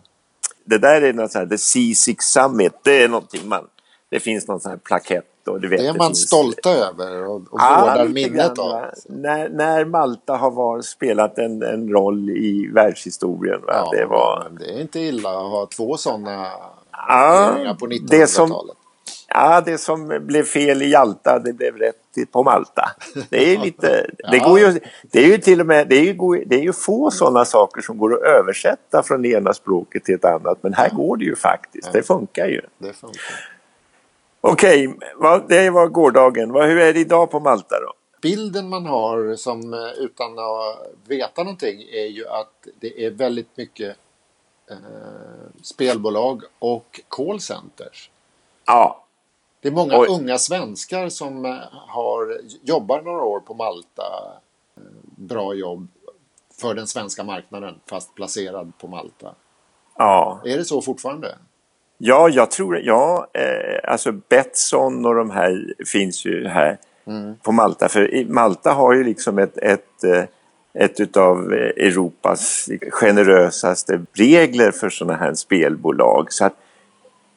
Det 0.66 0.78
där 0.78 1.02
är 1.02 1.14
något 1.14 1.32
så 1.32 1.40
här, 1.40 1.46
the 1.46 1.56
C6 1.56 2.16
Summit, 2.20 2.74
det 2.84 3.04
är 3.04 3.08
någonting 3.10 3.48
man, 3.48 3.68
det 4.10 4.20
finns 4.20 4.48
någon 4.48 4.60
sån 4.60 4.72
här 4.72 4.78
plakett 4.78 5.48
och 5.48 5.62
du 5.62 5.68
vet. 5.68 5.80
Det 5.80 5.88
är 5.88 5.94
man 5.94 6.08
finns, 6.08 6.28
stolta 6.28 6.70
över 6.70 7.28
och, 7.28 7.36
och 7.36 7.46
Ja, 7.52 7.80
vårdar 7.82 8.08
minnet 8.08 8.60
av. 8.60 8.86
När, 9.06 9.50
när 9.50 9.86
Malta 9.86 10.36
har 10.36 10.52
var, 10.52 10.82
spelat 10.82 11.38
en, 11.38 11.64
en 11.64 11.90
roll 11.90 12.30
i 12.30 12.70
världshistorien. 12.74 13.62
Va? 13.62 13.74
Ja, 13.74 13.90
det 13.98 14.06
var... 14.06 14.52
det 14.60 14.66
är 14.66 14.82
inte 14.82 15.00
illa 15.00 15.30
att 15.30 15.52
ha 15.52 15.66
två 15.76 15.98
sådana 15.98 16.48
Ja, 16.92 17.76
på 17.80 17.88
det 17.88 18.28
som- 18.28 18.50
1900-talet. 18.52 18.78
Ja, 19.28 19.62
det 19.62 19.78
som 19.78 20.20
blev 20.28 20.44
fel 20.44 20.82
i 20.82 20.90
Jalta, 20.90 21.40
det 21.40 21.54
blev 21.54 21.78
rätt 21.78 22.32
på 22.32 22.44
Malta. 22.44 22.90
Det 23.30 23.54
är 23.54 23.58
lite, 23.66 24.10
det 24.32 24.40
går 24.40 24.60
ju, 24.60 24.80
det 25.04 25.20
är 25.20 25.28
ju 25.28 25.38
till 25.38 25.62
och 25.62 25.68
med, 25.68 25.88
det 25.88 25.96
är 25.96 26.04
ju, 26.04 26.44
det 26.46 26.56
är 26.56 26.62
ju 26.64 26.74
få 26.74 27.12
sådana 27.12 27.46
saker 27.46 27.82
som 27.82 27.98
går 27.98 28.14
att 28.14 28.22
översätta 28.22 29.04
från 29.04 29.22
det 29.22 29.30
ena 29.30 29.54
språket 29.54 30.04
till 30.04 30.16
ett 30.16 30.26
annat. 30.26 30.58
Men 30.64 30.74
här 30.74 30.90
går 30.90 31.18
det 31.18 31.26
ju 31.26 31.36
faktiskt, 31.36 31.92
det 31.94 32.04
funkar 32.04 32.48
ju. 32.48 32.62
Det 32.78 32.94
funkar. 32.94 33.22
Okej, 34.42 34.96
vad- 35.16 35.50
det 35.50 35.70
var 35.70 35.88
gårdagen. 35.88 36.52
Hur 36.56 36.78
är 36.80 36.94
det 36.94 37.00
idag 37.00 37.32
på 37.32 37.40
Malta 37.40 37.76
då? 37.80 37.94
Bilden 38.22 38.70
man 38.70 38.86
har 38.86 39.36
som 39.36 39.74
eh, 39.74 39.80
utan 39.98 40.40
att 40.40 40.88
veta 41.08 41.44
någonting 41.44 41.82
är 41.82 42.06
ju 42.08 42.28
att 42.28 42.68
det 42.80 43.06
är 43.06 43.12
väldigt 43.12 43.58
mycket 43.58 43.96
eh, 44.72 44.76
spelbolag 45.64 46.42
och 46.60 47.02
callcenters. 47.08 48.10
Ja, 48.66 49.05
Det 49.66 49.70
är 49.70 49.74
många 49.74 50.00
Oj. 50.00 50.08
unga 50.10 50.38
svenskar 50.38 51.10
som 51.10 51.46
eh, 51.46 51.56
har, 51.72 52.38
jobbar 52.64 53.02
några 53.02 53.24
år 53.24 53.40
på 53.40 53.54
Malta. 53.54 54.04
eh, 54.78 54.84
Bra 55.16 55.54
jobb 55.54 55.88
för 56.62 56.74
den 56.74 56.88
svenska 56.88 57.24
marknaden 57.24 57.76
fast 57.90 58.16
placerad 58.16 58.72
på 58.78 58.88
Malta. 58.88 59.36
ja. 59.98 60.42
Är 60.46 60.58
det 60.58 60.66
så 60.66 60.82
fortfarande? 60.82 61.36
Ja, 61.98 62.30
jag 62.30 62.52
tror 62.52 62.80
ja, 62.80 63.28
eh, 63.34 63.92
alltså 63.92 64.12
Betsson 64.12 65.06
och 65.06 65.16
de 65.16 65.30
här 65.30 65.74
finns 65.86 66.26
ju 66.26 66.48
här 66.48 66.78
på 67.44 67.52
Malta. 67.52 67.90
För 67.90 68.26
Malta 68.30 68.72
har 68.72 68.94
ju 68.94 69.04
liksom 69.04 69.40
ett, 69.40 69.58
ett, 69.58 70.04
eh, 70.04 70.24
ett 70.74 71.00
utav 71.00 71.54
Europas 71.54 72.70
generösaste 72.92 74.06
regler 74.14 74.72
för 74.72 74.90
sådana 74.90 75.18
här 75.18 75.34
spelbolag. 75.34 76.34
Så 76.34 76.46
att 76.46 76.54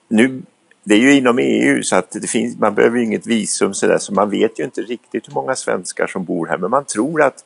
nu, 0.09 0.43
det 0.89 0.95
är 0.95 0.99
ju 0.99 1.14
inom 1.14 1.39
EU 1.39 1.82
så 1.82 1.97
att 1.97 2.11
det 2.11 2.26
finns, 2.26 2.59
man 2.59 2.74
behöver 2.74 2.99
ju 2.99 3.05
inget 3.05 3.26
visum 3.26 3.74
så, 3.74 3.86
där, 3.86 3.99
så 3.99 4.12
man 4.12 4.30
vet 4.30 4.61
ju 4.61 4.64
inte 4.64 4.80
riktigt 4.80 5.28
hur 5.28 5.34
många 5.34 5.55
svenskar 5.55 6.07
som 6.07 6.24
bor 6.24 6.47
här. 6.47 6.59
Men 6.59 6.70
man 6.70 6.84
tror 6.84 7.22
att 7.22 7.45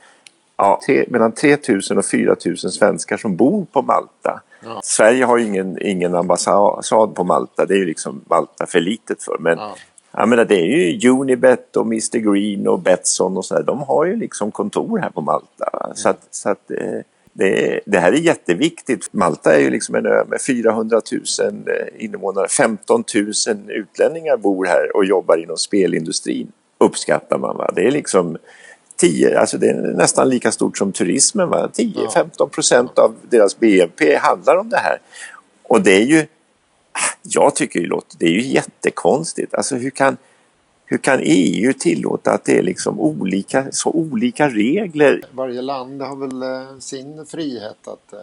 ja, 0.57 0.81
tre, 0.87 1.05
mellan 1.09 1.33
3 1.33 1.57
000 1.69 1.99
och 1.99 2.05
4 2.07 2.37
000 2.47 2.57
svenskar 2.57 3.17
som 3.17 3.37
bor 3.37 3.67
på 3.73 3.83
Malta. 3.83 4.43
Ja. 4.65 4.81
Sverige 4.85 5.25
har 5.25 5.39
ju 5.39 5.45
ingen, 5.45 5.83
ingen 5.83 6.15
ambassad 6.15 7.15
på 7.15 7.25
Malta, 7.25 7.67
det 7.67 7.75
är 7.75 7.79
ju 7.79 7.87
liksom 7.87 8.21
Malta 8.27 8.67
för 8.67 8.81
litet 8.81 9.23
för. 9.23 9.37
Men 9.39 9.59
Ja. 9.59 9.75
jag 10.13 10.29
menar, 10.29 10.45
det 10.45 10.61
är 10.61 10.93
ju 10.93 11.11
Unibet 11.11 11.77
och 11.77 11.87
Mr 11.87 12.19
Green 12.19 12.69
och 12.69 12.79
Betsson 12.79 13.37
och 13.37 13.45
sådär, 13.45 13.63
de 13.63 13.83
har 13.83 14.05
ju 14.05 14.17
liksom 14.17 14.51
kontor 14.51 14.99
här 14.99 15.11
på 15.11 15.21
Malta. 15.21 15.93
Så 15.95 16.09
att, 16.09 16.27
så 16.31 16.49
att 16.51 16.71
eh, 16.71 17.01
det, 17.33 17.81
det 17.87 17.99
här 17.99 18.13
är 18.13 18.17
jätteviktigt. 18.17 19.13
Malta 19.13 19.55
är 19.55 19.61
ju 19.61 19.71
liksom 19.71 19.95
en 19.95 20.07
ö 20.07 20.25
med 20.29 20.41
400 20.43 21.01
000 21.13 21.23
eh, 21.67 22.05
invånare. 22.05 22.49
15 22.49 23.05
000 23.15 23.33
utlänningar 23.69 24.37
bor 24.37 24.67
här 24.67 24.97
och 24.97 25.05
jobbar 25.05 25.37
inom 25.37 25.57
spelindustrin. 25.57 26.53
Uppskattar 26.79 27.39
man. 27.39 27.57
Va? 27.57 27.71
Det 27.77 27.87
är 27.87 27.91
liksom 27.91 28.37
10, 28.97 29.39
alltså 29.39 29.59
det 29.59 29.69
är 29.69 29.75
nästan 29.75 30.29
lika 30.29 30.53
stort 30.53 30.79
som 30.79 30.93
turismen. 30.93 31.49
Va? 31.49 31.71
10-15 31.75 32.49
procent 32.49 32.99
av 32.99 33.15
deras 33.31 33.59
BNP 33.59 34.17
handlar 34.17 34.57
om 34.57 34.69
det 34.69 34.79
här. 34.79 34.99
Och 35.63 35.83
det 35.83 35.97
är 35.97 36.05
ju, 36.05 36.27
jag 37.23 37.55
tycker 37.55 37.81
ju 37.81 37.91
det 38.19 38.27
är 38.27 38.31
ju 38.31 38.43
jättekonstigt. 38.43 39.55
Alltså 39.55 39.77
hur 39.77 39.91
kan, 39.91 40.17
hur 40.85 40.99
kan 40.99 41.21
EU 41.23 41.73
tillåta 41.73 42.31
att 42.33 42.45
det 42.45 42.59
är 42.59 42.63
liksom 42.63 43.01
olika, 43.01 43.73
så 43.73 43.91
olika 43.91 44.49
regler 44.49 45.23
Varje 45.31 45.63
land 45.63 46.03
har 46.03 46.17
väl 46.17 46.43
eh, 46.43 46.79
sin 46.79 47.27
frihet 47.27 47.89
att 47.89 48.13
eh, 48.13 48.19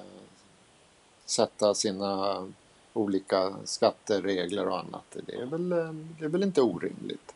sätta 1.26 1.74
sina 1.74 2.43
olika 2.93 3.53
skatteregler 3.64 4.68
och 4.68 4.80
annat. 4.80 5.16
Det 5.26 5.36
är 5.36 5.45
väl, 5.45 5.72
eh, 5.72 5.93
det 6.20 6.26
är 6.26 6.30
väl 6.30 6.43
inte 6.43 6.62
orimligt. 6.62 7.34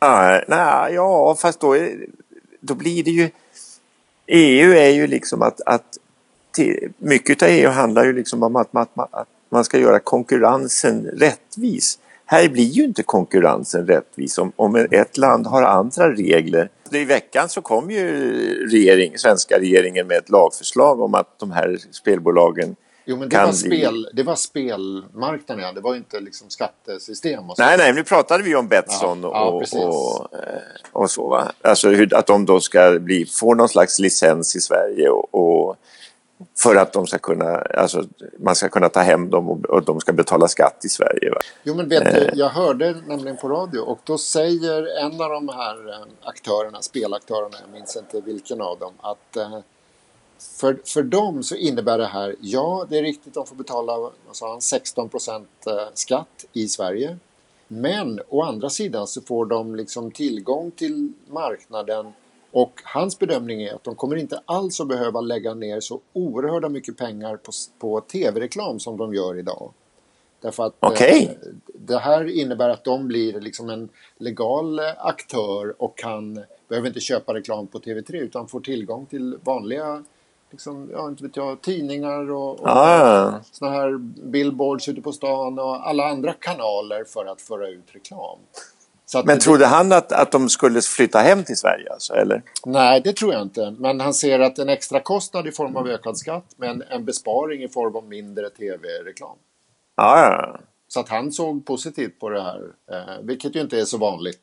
Nej, 0.00 0.44
nej, 0.48 0.94
ja, 0.94 1.36
fast 1.38 1.60
då, 1.60 1.76
är, 1.76 2.06
då 2.60 2.74
blir 2.74 3.04
det 3.04 3.10
ju... 3.10 3.30
EU 4.26 4.72
är 4.72 4.90
ju 4.90 5.06
liksom 5.06 5.42
att... 5.42 5.60
att 5.66 5.98
till, 6.50 6.92
mycket 6.98 7.42
av 7.42 7.48
EU 7.48 7.70
handlar 7.70 8.04
ju 8.04 8.12
liksom 8.12 8.42
om 8.42 8.56
att, 8.56 8.76
att, 8.76 8.88
att 8.96 9.28
man 9.48 9.64
ska 9.64 9.78
göra 9.78 9.98
konkurrensen 9.98 11.06
rättvis. 11.06 11.98
Här 12.28 12.48
blir 12.48 12.64
ju 12.64 12.84
inte 12.84 13.02
konkurrensen 13.02 13.86
rättvis 13.86 14.38
om, 14.38 14.52
om 14.56 14.86
ett 14.90 15.16
land 15.16 15.46
har 15.46 15.62
andra 15.62 16.12
regler. 16.12 16.70
I 16.90 17.04
veckan 17.04 17.48
så 17.48 17.62
kom 17.62 17.90
ju 17.90 18.08
regering, 18.70 19.18
svenska 19.18 19.58
regeringen 19.58 20.06
med 20.06 20.16
ett 20.16 20.30
lagförslag 20.30 21.00
om 21.00 21.14
att 21.14 21.38
de 21.38 21.50
här 21.50 21.78
spelbolagen 21.90 22.76
Jo, 23.08 23.16
men 23.16 23.28
det 23.28 23.36
kan 23.36 23.46
var, 23.46 23.52
spel, 23.52 24.08
det 24.12 24.22
var 24.22 24.34
spelmarknaden, 24.34 25.64
ja. 25.64 25.72
det 25.72 25.80
var 25.80 25.94
inte 25.94 26.20
liksom 26.20 26.50
skattesystem 26.50 27.50
och 27.50 27.56
så. 27.56 27.62
Nej, 27.62 27.78
nej, 27.78 27.92
nu 27.92 28.04
pratade 28.04 28.42
vi 28.42 28.56
om 28.56 28.68
Betsson 28.68 29.20
Ja, 29.22 29.30
ja, 29.32 29.44
och, 29.44 29.60
precis. 29.60 29.78
och, 29.78 30.28
och 30.92 31.10
så. 31.10 31.28
Va? 31.28 31.52
Alltså 31.62 31.88
hur, 31.88 32.14
att 32.14 32.26
de 32.26 32.46
då 32.46 32.60
ska 32.60 32.98
bli, 33.00 33.26
få 33.26 33.54
någon 33.54 33.68
slags 33.68 33.98
licens 33.98 34.56
i 34.56 34.60
Sverige 34.60 35.08
och, 35.08 35.34
och 35.34 35.76
för 36.58 36.76
att 36.76 36.92
de 36.92 37.06
ska 37.06 37.18
kunna, 37.18 37.56
alltså, 37.58 38.04
man 38.38 38.54
ska 38.56 38.68
kunna 38.68 38.88
ta 38.88 39.00
hem 39.00 39.30
dem 39.30 39.50
och, 39.50 39.64
och 39.64 39.84
de 39.84 40.00
ska 40.00 40.12
betala 40.12 40.48
skatt 40.48 40.84
i 40.84 40.88
Sverige. 40.88 41.30
Va? 41.30 41.40
Jo, 41.62 41.74
men 41.74 41.88
vet 41.88 42.04
du, 42.04 42.20
Eh. 42.20 42.30
jag 42.34 42.48
hörde 42.48 42.94
nämligen 43.06 43.36
på 43.36 43.48
radio 43.48 43.80
och 43.80 43.98
då 44.04 44.18
säger 44.18 44.86
en 45.04 45.20
av 45.20 45.30
de 45.30 45.48
här 45.48 45.88
eh, 45.88 46.06
aktörerna, 46.22 46.82
spelaktörerna, 46.82 47.56
jag 47.60 47.72
minns 47.72 47.96
inte 47.96 48.20
vilken 48.20 48.60
av 48.60 48.78
dem, 48.78 48.92
att 49.00 49.36
eh, 49.36 49.58
för, 50.38 50.78
för 50.84 51.02
dem 51.02 51.42
så 51.42 51.54
innebär 51.54 51.98
det 51.98 52.06
här, 52.06 52.34
ja 52.40 52.86
det 52.88 52.98
är 52.98 53.02
riktigt, 53.02 53.34
de 53.34 53.46
får 53.46 53.56
betala 53.56 54.10
sa 54.32 54.50
han, 54.50 54.60
16 54.60 55.08
procent 55.08 55.48
skatt 55.94 56.44
i 56.52 56.68
Sverige. 56.68 57.18
Men 57.68 58.20
å 58.28 58.42
andra 58.42 58.70
sidan 58.70 59.06
så 59.06 59.20
får 59.20 59.46
de 59.46 59.76
liksom 59.76 60.10
tillgång 60.10 60.70
till 60.70 61.12
marknaden 61.30 62.12
Och 62.56 62.80
hans 62.84 63.18
bedömning 63.18 63.62
är 63.62 63.74
att 63.74 63.84
de 63.84 63.94
kommer 63.94 64.16
inte 64.16 64.40
alls 64.44 64.80
att 64.80 64.88
behöva 64.88 65.20
lägga 65.20 65.54
ner 65.54 65.80
så 65.80 66.00
oerhörda 66.12 66.68
mycket 66.68 66.96
pengar 66.96 67.36
på, 67.36 67.52
på 67.78 68.00
tv-reklam 68.00 68.80
som 68.80 68.96
de 68.96 69.14
gör 69.14 69.38
idag. 69.38 69.72
Därför 70.40 70.66
att 70.66 70.74
eh, 70.82 71.30
det 71.74 71.98
här 71.98 72.24
innebär 72.24 72.68
att 72.68 72.84
de 72.84 73.08
blir 73.08 73.40
liksom 73.40 73.70
en 73.70 73.88
legal 74.16 74.78
eh, 74.78 74.84
aktör 74.98 75.82
och 75.82 75.98
kan, 75.98 76.44
behöver 76.68 76.88
inte 76.88 77.00
köpa 77.00 77.34
reklam 77.34 77.66
på 77.66 77.78
TV3 77.78 78.14
utan 78.14 78.48
får 78.48 78.60
tillgång 78.60 79.06
till 79.06 79.38
vanliga 79.44 80.04
liksom, 80.50 80.90
ja, 80.92 81.08
inte 81.08 81.22
vet 81.22 81.36
jag, 81.36 81.60
tidningar 81.60 82.30
och, 82.30 82.60
och 82.60 82.68
Ah. 82.68 83.40
såna 83.52 83.70
här 83.70 83.98
billboards 84.28 84.88
ute 84.88 85.00
på 85.00 85.12
stan 85.12 85.58
och 85.58 85.88
alla 85.88 86.04
andra 86.08 86.32
kanaler 86.32 87.04
för 87.04 87.24
att 87.24 87.40
föra 87.40 87.68
ut 87.68 87.86
reklam. 87.92 88.38
Men 89.14 89.26
det- 89.26 89.36
trodde 89.40 89.66
han 89.66 89.92
att, 89.92 90.12
att 90.12 90.32
de 90.32 90.48
skulle 90.48 90.80
flytta 90.80 91.18
hem 91.18 91.44
till 91.44 91.56
Sverige 91.56 91.92
alltså, 91.92 92.14
eller? 92.14 92.42
Nej, 92.66 93.00
det 93.04 93.12
tror 93.12 93.32
jag 93.32 93.42
inte. 93.42 93.74
Men 93.78 94.00
han 94.00 94.14
ser 94.14 94.40
att 94.40 94.58
en 94.58 94.68
extra 94.68 95.00
kostnad 95.00 95.46
i 95.46 95.52
form 95.52 95.76
av 95.76 95.88
ökad 95.88 96.18
skatt 96.18 96.44
men 96.56 96.82
en 96.90 97.04
besparing 97.04 97.62
i 97.62 97.68
form 97.68 97.96
av 97.96 98.04
mindre 98.08 98.50
tv-reklam. 98.50 99.36
Ja, 99.96 100.20
ja. 100.20 100.60
Så 100.88 101.00
att 101.00 101.08
han 101.08 101.32
såg 101.32 101.66
positivt 101.66 102.20
på 102.20 102.28
det 102.28 102.42
här, 102.42 102.60
eh, 102.92 103.22
vilket 103.22 103.56
ju 103.56 103.60
inte 103.60 103.80
är 103.80 103.84
så 103.84 103.98
vanligt 103.98 104.40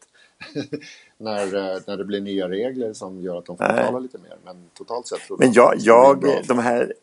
när, 1.18 1.44
eh, 1.56 1.80
när 1.88 1.98
det 1.98 2.06
blir 2.06 2.22
nya 2.22 2.50
regler 2.50 2.94
som 2.94 3.22
gör 3.22 3.38
att 3.38 3.46
de 3.46 3.58
får 3.58 3.68
betala 3.68 4.00
lite 4.00 4.18
mer. 4.18 4.38
Men 4.46 4.70
totalt 4.78 5.08
sett 5.08 5.20
tror 5.28 5.38
Men 5.38 5.54
jag, 5.54 5.72
det 5.78 5.84
jag, 5.84 6.44
de, 6.48 6.60
här, 6.60 6.94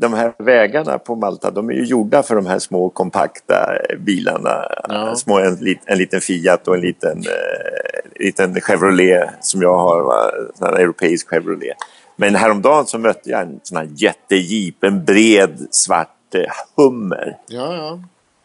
de 0.00 0.12
här 0.12 0.32
vägarna 0.38 0.98
på 0.98 1.16
Malta, 1.16 1.50
de 1.50 1.70
är 1.70 1.74
ju 1.74 1.84
gjorda 1.84 2.22
för 2.22 2.34
de 2.34 2.46
här 2.46 2.58
små 2.58 2.90
kompakta 2.90 3.72
bilarna. 3.98 4.64
Ja. 4.88 5.14
Små, 5.14 5.38
en, 5.38 5.76
en 5.84 5.98
liten 5.98 6.20
Fiat 6.20 6.68
och 6.68 6.74
en 6.74 6.80
liten, 6.80 7.18
eh, 7.18 8.24
liten 8.24 8.60
Chevrolet 8.60 9.30
som 9.40 9.62
jag 9.62 9.78
har, 9.78 10.02
va? 10.02 10.30
Här 10.60 10.72
europeisk 10.72 11.28
Chevrolet. 11.28 11.76
Men 12.16 12.34
häromdagen 12.34 12.86
så 12.86 12.98
mötte 12.98 13.30
jag 13.30 13.40
en 13.40 13.60
sån 13.62 13.76
här 13.76 13.88
jättejeep, 13.96 14.84
en 14.84 15.04
bred 15.04 15.66
svart 15.70 16.34
eh, 16.34 16.40
Hummer 16.76 17.36
Ja, 17.48 17.74
ja. 17.74 18.00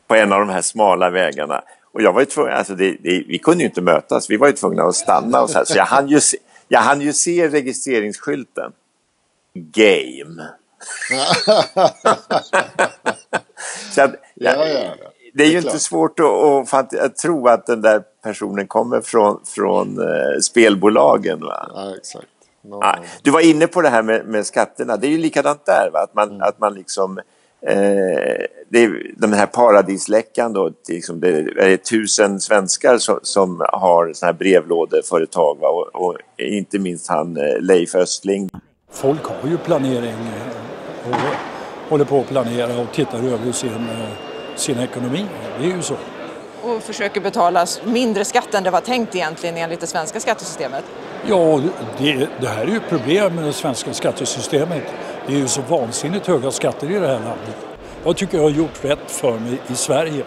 på 0.08 0.16
en 0.16 0.34
av 0.34 0.39
de 0.39 0.49
här 0.49 0.62
smala 0.62 1.10
vägarna. 1.10 1.62
Och 1.93 2.01
jag 2.01 2.14
var 2.14 2.22
ju 2.22 2.26
tvungen, 2.26 2.53
alltså 2.53 2.76
det, 2.76 2.91
det, 2.91 3.24
vi 3.28 3.38
kunde 3.38 3.64
ju 3.64 3.70
inte 3.70 3.82
mötas, 3.82 4.30
vi 4.30 4.38
var 4.38 4.47
ju 4.47 4.53
tvungna 4.53 4.84
att 4.84 4.95
stanna 4.95 5.41
och 5.41 5.49
så 5.49 5.58
här. 5.58 5.66
Så 5.66 5.78
jag 5.78 5.86
hann 5.86 6.08
ju 6.08 6.20
se, 6.20 6.38
jag 6.68 6.80
hann 6.80 7.01
ju 7.01 7.14
se 7.14 7.49
registreringsskylten. 7.49 8.72
Game. 9.53 10.49
så 13.91 14.01
att, 14.01 14.15
Ja, 14.33 14.53
ja, 14.55 14.67
ja. 14.67 14.93
Det 15.33 15.43
är 15.43 15.47
ju 15.47 15.51
Det 15.51 15.53
är 15.55 15.57
inte 15.57 15.69
klart. 15.69 15.81
svårt 15.81 16.19
att, 16.19 16.73
att, 16.73 16.95
att 16.99 17.15
tro 17.15 17.47
att 17.47 17.65
den 17.65 17.81
där 17.81 18.01
personen 18.23 18.67
kommer 18.67 19.01
från, 19.01 19.39
från 19.45 19.99
eh, 19.99 20.39
spelbolagen. 20.41 21.39
Va? 21.39 21.67
ja 21.75 21.95
exakt. 21.97 22.25
No, 22.61 22.79
Ja, 22.81 22.95
du 23.21 23.31
var 23.31 23.39
inne 23.39 23.67
på 23.67 23.81
det 23.81 23.89
här 23.89 24.03
med, 24.03 24.25
med 24.25 24.45
skatterna. 24.45 24.97
Det 24.97 25.07
är 25.07 25.11
ju 25.11 25.17
likadant 25.17 25.65
där. 25.65 25.89
Va? 25.93 25.99
Att, 25.99 26.13
man, 26.13 26.41
att 26.41 26.59
man 26.59 26.73
liksom... 26.73 27.17
Eh, 27.67 28.45
det 28.69 28.83
är, 28.83 29.11
den 29.17 29.33
här 29.33 29.45
paradisläckan 29.45 30.53
då. 30.53 30.69
det 30.69 30.93
är 30.93 30.95
Liksom, 30.95 31.19
det 31.19 31.29
är 31.57 31.77
tusen 31.77 32.39
svenskar 32.39 32.97
som, 32.97 33.19
som 33.23 33.65
har 33.73 34.13
såna 34.13 34.31
här 34.31 34.38
brevlådeföretag. 34.38 35.57
Va? 35.61 35.67
Och, 35.69 35.95
och 36.07 36.17
inte 36.38 36.79
minst 36.79 37.07
han 37.07 37.38
eh, 37.38 37.59
Leif 37.59 37.95
Östling. 37.95 38.49
Folk 38.91 39.23
har 39.25 39.49
ju 39.49 39.57
planering 39.57 40.09
eh, 40.09 40.51
håller 41.89 42.05
på 42.05 42.19
att 42.19 42.27
planera 42.27 42.77
och 42.77 42.91
tittar 42.93 43.17
över 43.17 43.51
sin, 43.51 43.69
eh, 43.69 44.55
sin 44.55 44.79
ekonomi. 44.79 45.25
Det 45.59 45.65
är 45.65 45.69
ju 45.69 45.81
så. 45.81 45.95
och 46.63 46.83
försöker 46.83 47.21
betala 47.21 47.65
mindre 47.83 48.25
skatt 48.25 48.53
än 48.53 48.63
det 48.63 48.71
var 48.71 48.81
tänkt 48.81 49.15
egentligen 49.15 49.57
enligt 49.57 49.79
det 49.79 49.88
svenska 49.88 50.19
skattesystemet. 50.19 50.83
Ja, 51.27 51.61
det, 51.97 52.27
det 52.41 52.47
här 52.47 52.61
är 52.61 52.67
ju 52.67 52.79
problem 52.79 53.36
med 53.36 53.43
det 53.43 53.53
svenska 53.53 53.93
skattesystemet. 53.93 54.83
Det 55.27 55.33
är 55.33 55.38
ju 55.38 55.47
så 55.47 55.61
vansinnigt 55.61 56.27
höga 56.27 56.51
skatter 56.51 56.91
i 56.91 56.93
det 56.93 57.07
här 57.07 57.13
landet. 57.13 57.55
Jag 58.03 58.17
tycker 58.17 58.38
jag 58.38 58.43
har 58.43 58.49
gjort 58.49 58.86
rätt 58.86 59.11
för 59.11 59.39
mig 59.39 59.59
i 59.67 59.75
Sverige. 59.75 60.23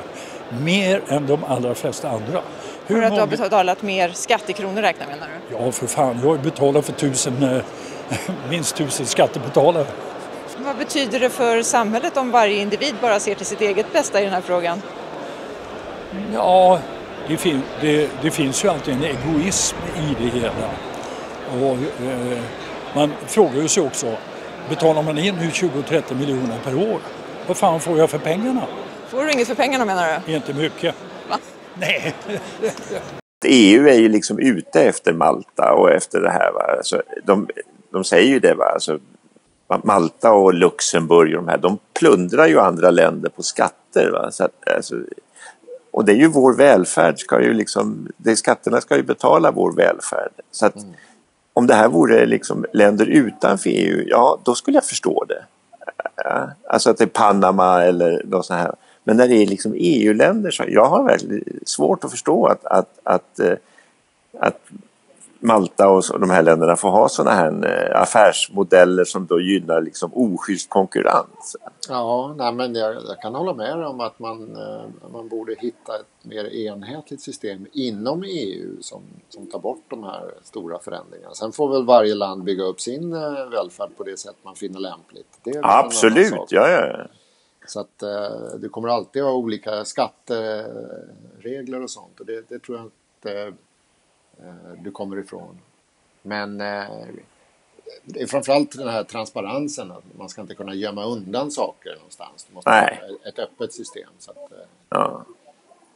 Mer 0.61 1.03
än 1.09 1.27
de 1.27 1.45
allra 1.45 1.75
flesta 1.75 2.09
andra. 2.09 2.41
Hur 2.87 2.97
För 2.97 3.03
att 3.03 3.15
du 3.15 3.21
har 3.21 3.27
betalat 3.27 3.83
mer 3.83 4.09
skatt 4.09 4.51
i 4.51 4.53
kronor 4.53 4.83
räknar 4.83 5.07
menar 5.07 5.27
du? 5.49 5.57
Ja, 5.57 5.73
för 5.73 5.87
fan. 5.87 6.19
Jag 6.23 6.29
har 6.29 6.39
betalat 6.39 6.85
för 6.85 6.93
tusen, 6.93 7.43
eh, 7.43 7.63
minst 8.51 8.77
tusen 8.77 9.07
skattebetalare. 9.07 9.87
Vad 10.65 10.77
betyder 10.77 11.21
det 11.21 11.31
för 11.31 11.63
samhället 11.63 12.17
om 12.17 12.31
varje 12.31 12.55
individ 12.63 12.95
bara 13.03 13.21
ser 13.21 13.35
till 13.35 13.47
sitt 13.47 13.61
eget 13.61 13.93
bästa 13.93 14.21
i 14.21 14.25
den 14.25 14.33
här 14.33 14.41
frågan? 14.41 14.83
Ja, 16.35 16.81
det, 17.29 17.37
fin- 17.37 17.63
det, 17.81 18.11
det 18.23 18.31
finns 18.31 18.65
ju 18.65 18.69
alltid 18.69 18.95
en 18.95 19.05
egoism 19.05 19.77
i 19.97 20.17
det 20.23 20.29
hela. 20.41 20.69
Och, 21.61 21.77
eh, 22.07 22.39
man 22.95 23.13
frågar 23.27 23.63
ju 23.63 23.69
sig 23.69 23.83
också, 23.83 24.17
betalar 24.69 25.03
man 25.03 25.19
in 25.19 25.35
nu 25.35 25.49
20-30 25.49 26.15
miljoner 26.19 26.59
per 26.65 26.75
år, 26.75 27.01
vad 27.47 27.57
fan 27.57 27.81
får 27.81 27.99
jag 27.99 28.11
för 28.11 28.19
pengarna? 28.19 28.63
Får 29.09 29.25
du 29.25 29.33
inget 29.33 29.49
för 29.49 29.55
pengarna 29.55 29.85
menar 29.85 30.21
du? 30.27 30.35
Inte 30.35 30.55
mycket. 30.55 30.95
Va? 31.31 31.37
Nej. 31.75 32.15
EU 33.45 33.89
är 33.89 33.95
ju 33.95 34.09
liksom 34.09 34.39
ute 34.39 34.83
efter 34.83 35.13
Malta 35.13 35.73
och 35.73 35.91
efter 35.91 36.21
det 36.21 36.31
här. 36.31 36.53
Va? 36.53 36.75
Alltså, 36.77 37.03
de, 37.25 37.49
de 37.93 38.05
säger 38.05 38.29
ju 38.29 38.39
det. 38.41 38.55
Va? 38.55 38.65
Alltså, 38.65 38.99
Malta 39.85 40.33
och 40.33 40.55
Luxemburg 40.55 41.37
och 41.37 41.43
de 41.43 41.49
här, 41.49 41.59
de 41.59 41.79
plundrar 41.99 42.47
ju 42.47 42.61
andra 42.61 42.91
länder 42.91 43.29
på 43.29 43.43
skatter. 43.43 44.11
Va? 44.11 44.31
Så 44.31 44.45
att, 44.45 44.69
alltså, 44.77 44.95
och 45.91 46.05
det 46.05 46.13
är 46.13 46.17
ju 46.17 46.29
vår 46.29 46.55
välfärd, 46.55 47.19
ska 47.19 47.43
ju 47.43 47.53
liksom, 47.53 48.09
det, 48.17 48.37
skatterna 48.37 48.81
ska 48.81 48.97
ju 48.97 49.03
betala 49.03 49.51
vår 49.51 49.73
välfärd. 49.73 50.33
Så 50.51 50.67
att, 50.67 50.75
om 51.53 51.67
det 51.67 51.75
här 51.75 51.89
vore 51.89 52.27
liksom 52.27 52.67
länder 52.73 53.07
utanför 53.07 53.71
EU, 53.71 54.05
ja 54.07 54.39
då 54.45 54.55
skulle 54.55 54.77
jag 54.77 54.85
förstå 54.85 55.25
det. 55.29 55.45
Alltså 56.69 56.91
att 56.91 56.99
det 56.99 57.05
är 57.05 57.09
Panama 57.09 57.83
eller 57.83 58.23
något 58.25 58.47
sånt 58.47 58.61
här. 58.61 58.75
Men 59.05 59.17
när 59.17 59.29
det 59.29 59.35
är 59.35 59.47
liksom 59.47 59.75
EU-länder 59.77 60.51
så 60.51 60.65
jag 60.69 60.85
har 60.85 61.05
väldigt 61.05 61.69
svårt 61.69 62.05
att 62.05 62.11
förstå 62.11 62.47
att, 62.47 62.65
att, 62.65 62.99
att, 63.03 63.41
eh, 63.41 63.53
att 64.39 64.61
Malta 65.41 65.89
och 65.89 66.21
de 66.21 66.31
här 66.31 66.43
länderna 66.43 66.77
får 66.77 66.91
ha 66.91 67.09
sådana 67.09 67.37
här 67.37 67.67
eh, 67.67 68.03
affärsmodeller 68.03 69.05
som 69.05 69.27
då 69.27 69.41
gynnar 69.41 69.81
liksom 69.81 70.11
oschysst 70.15 70.71
konkurrens. 70.71 71.57
Ja, 71.89 72.35
nej, 72.37 72.53
men 72.53 72.75
jag, 72.75 72.95
jag 72.95 73.21
kan 73.23 73.35
hålla 73.35 73.55
med 73.55 73.87
om 73.87 74.01
att 74.01 74.19
man, 74.19 74.57
eh, 74.57 74.85
man 75.13 75.29
borde 75.29 75.55
hitta 75.59 75.95
ett 75.95 76.07
mer 76.23 76.45
enhetligt 76.45 77.21
system 77.21 77.67
inom 77.73 78.23
EU 78.23 78.77
som, 78.81 79.03
som 79.29 79.47
tar 79.47 79.59
bort 79.59 79.85
de 79.89 80.05
här 80.05 80.35
stora 80.43 80.79
förändringarna. 80.79 81.35
Sen 81.35 81.53
får 81.53 81.69
väl 81.69 81.85
varje 81.85 82.15
land 82.15 82.45
bygga 82.45 82.65
upp 82.65 82.81
sin 82.81 83.13
eh, 83.13 83.49
välfärd 83.51 83.91
på 83.97 84.05
det 84.05 84.17
sätt 84.17 84.37
man 84.43 84.55
finner 84.55 84.81
lämpligt. 84.81 85.27
Absolut, 85.63 86.53
ja, 86.53 86.69
ja. 86.69 87.07
Så 87.67 87.81
att 87.81 88.03
eh, 88.03 88.31
du 88.59 88.69
kommer 88.69 88.89
alltid 88.89 89.23
ha 89.23 89.33
olika 89.33 89.85
skatteregler 89.85 91.83
och 91.83 91.91
sånt 91.91 92.21
och 92.21 92.27
det, 92.27 92.49
det 92.49 92.59
tror 92.59 92.79
jag 92.79 92.87
inte 92.87 93.53
du 94.79 94.91
kommer 94.91 95.19
ifrån. 95.19 95.59
Men 96.23 96.61
eh, 96.61 96.85
det 98.05 98.23
är 98.23 98.27
framförallt 98.27 98.77
den 98.79 98.89
här 98.89 99.05
transparensen, 99.05 99.91
att 99.91 100.05
man 100.19 100.29
ska 100.29 100.41
inte 100.41 100.55
kunna 100.55 100.75
gömma 100.75 101.05
undan 101.05 101.51
saker 101.51 101.95
någonstans. 101.97 102.47
Du 102.49 102.55
måste 102.55 102.71
Nej. 102.71 103.01
ha 103.03 103.29
ett 103.29 103.39
öppet 103.39 103.73
system. 103.73 104.09
Så 104.19 104.31
att, 104.31 104.37
eh, 104.37 104.59
Ja. 104.91 105.25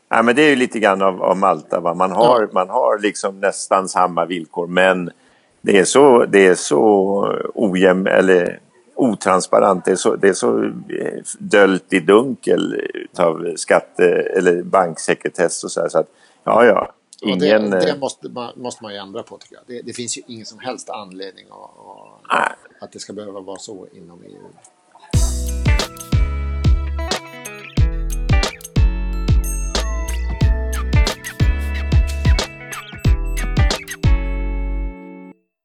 Ja, 0.09 0.23
men 0.23 0.37
det 0.37 0.43
är 0.43 0.51
ju 0.51 0.57
lite 0.57 0.79
grann 0.79 1.03
av, 1.03 1.23
av 1.23 1.37
Malta. 1.37 1.81
Va? 1.81 1.95
Man, 1.95 2.13
har, 2.13 2.41
Ja. 2.41 2.49
man 2.53 2.69
har 2.69 2.99
liksom 2.99 3.41
nästan 3.41 3.89
samma 3.89 4.25
villkor 4.25 4.67
men 4.67 5.11
det 5.61 5.79
är 5.79 5.85
så, 5.85 6.25
det 6.25 6.47
är 6.47 6.55
så 6.55 6.81
ojäm, 7.55 8.07
eller 8.07 8.61
otransparent. 8.95 9.85
Det 9.85 9.91
är 9.91 9.97
så, 9.97 10.17
det 10.17 10.29
är 10.29 10.33
så 10.33 10.65
eh, 10.65 11.23
döljt 11.39 11.93
i 11.93 12.01
dunkel 12.01 12.75
utav 12.95 13.55
skatte 13.57 14.05
eller 14.37 14.63
banksekretess 14.63 15.65
och 15.65 15.73
så 15.73 15.81
här. 15.81 15.89
Så 15.89 15.99
att, 15.99 16.09
ja, 16.45 16.65
ja. 16.65 16.93
Ingen... 17.25 17.71
det, 17.71 17.81
det 17.81 17.91
eh, 17.91 17.99
måste, 17.99 18.29
man, 18.29 18.53
måste 18.57 18.83
man 18.83 18.93
ju 18.93 18.99
ändra 18.99 19.23
på 19.23 19.39
tycker 19.39 19.55
jag. 19.55 19.65
Det, 19.67 19.83
det 19.83 19.93
finns 19.93 20.19
ju 20.19 20.23
ingen 20.27 20.47
som 20.47 20.59
helst 20.59 20.91
anledning 20.91 21.47
att, 21.51 22.39
att, 22.39 22.59
att 22.81 22.93
det 22.93 22.99
ska 22.99 23.13
behöva 23.13 23.41
vara 23.41 23.59
så 23.59 23.87
inom 23.93 24.23
EU. 24.23 24.49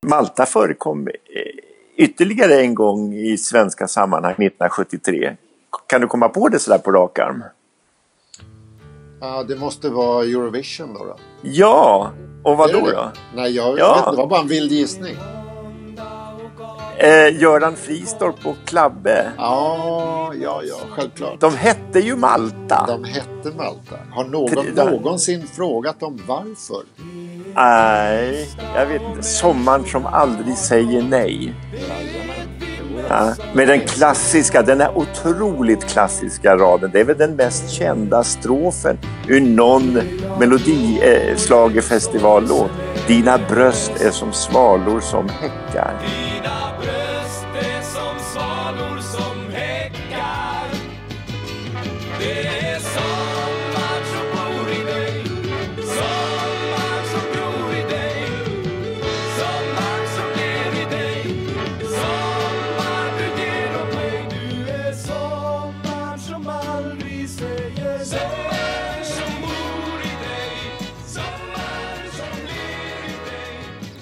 Malta 0.07 0.45
förekom 0.45 1.07
eh, 1.07 1.13
ytterligare 1.95 2.61
en 2.61 2.75
gång 2.75 3.13
i 3.13 3.37
svenska 3.37 3.87
sammanhang 3.87 4.31
1973. 4.31 5.35
Kan 5.87 6.01
du 6.01 6.07
komma 6.07 6.29
på 6.29 6.49
det 6.49 6.59
sådär 6.59 6.77
på 6.77 6.91
rak 6.91 7.19
arm? 7.19 7.43
Ja, 9.21 9.43
det 9.43 9.55
måste 9.55 9.89
vara 9.89 10.23
Eurovision 10.23 10.93
då. 10.93 11.05
då. 11.05 11.15
Ja, 11.41 12.11
och 12.43 12.57
vad 12.57 12.73
då? 12.73 12.79
det? 12.85 12.91
då? 12.95 13.11
Nej, 13.35 13.51
jag 13.55 13.79
Ja. 13.79 13.95
vet, 13.95 14.11
det 14.11 14.17
var 14.17 14.27
bara 14.27 14.39
en 14.41 14.47
vild 14.47 14.71
gissning. 14.71 15.15
Eh, 16.99 17.41
Göran 17.41 17.75
Fristorp 17.75 18.35
och 18.45 18.55
Klabbe. 18.65 19.31
Ja, 19.37 20.31
ja, 20.41 20.61
ja, 20.63 20.75
självklart. 20.89 21.39
De 21.39 21.55
hette 21.55 21.99
ju 21.99 22.15
Malta. 22.15 22.85
De 22.87 23.03
hette 23.03 23.57
Malta. 23.57 23.95
Har 24.11 24.23
någon 24.23 24.65
där. 24.75 24.85
någonsin 24.91 25.47
frågat 25.47 25.99
dem 25.99 26.21
varför? 26.27 26.83
Nej, 27.55 28.49
jag 28.75 28.85
vet 28.85 29.01
inte. 29.01 29.23
Sommaren 29.23 29.85
som 29.85 30.05
aldrig 30.05 30.57
säger 30.57 31.01
nej. 31.01 31.53
Ja, 31.73 31.95
med 33.53 33.67
den 33.67 33.79
klassiska, 33.79 34.61
den 34.61 34.81
här 34.81 34.97
otroligt 34.97 35.87
klassiska 35.87 36.57
raden. 36.57 36.89
Det 36.93 36.99
är 36.99 37.03
väl 37.03 37.17
den 37.17 37.35
mest 37.35 37.69
kända 37.69 38.23
strofen 38.23 38.97
ur 39.27 39.41
någon 39.41 39.99
melodislagerfestivallåt. 40.39 42.71
Dina 43.07 43.39
bröst 43.49 43.91
är 44.01 44.11
som 44.11 44.33
svalor 44.33 44.99
som 44.99 45.29
häckar. 45.29 45.93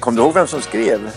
Kommer 0.05 0.17
du 0.17 0.23
ihåg 0.23 0.33
vem 0.33 0.47
som 0.47 0.61
skrev? 0.61 1.11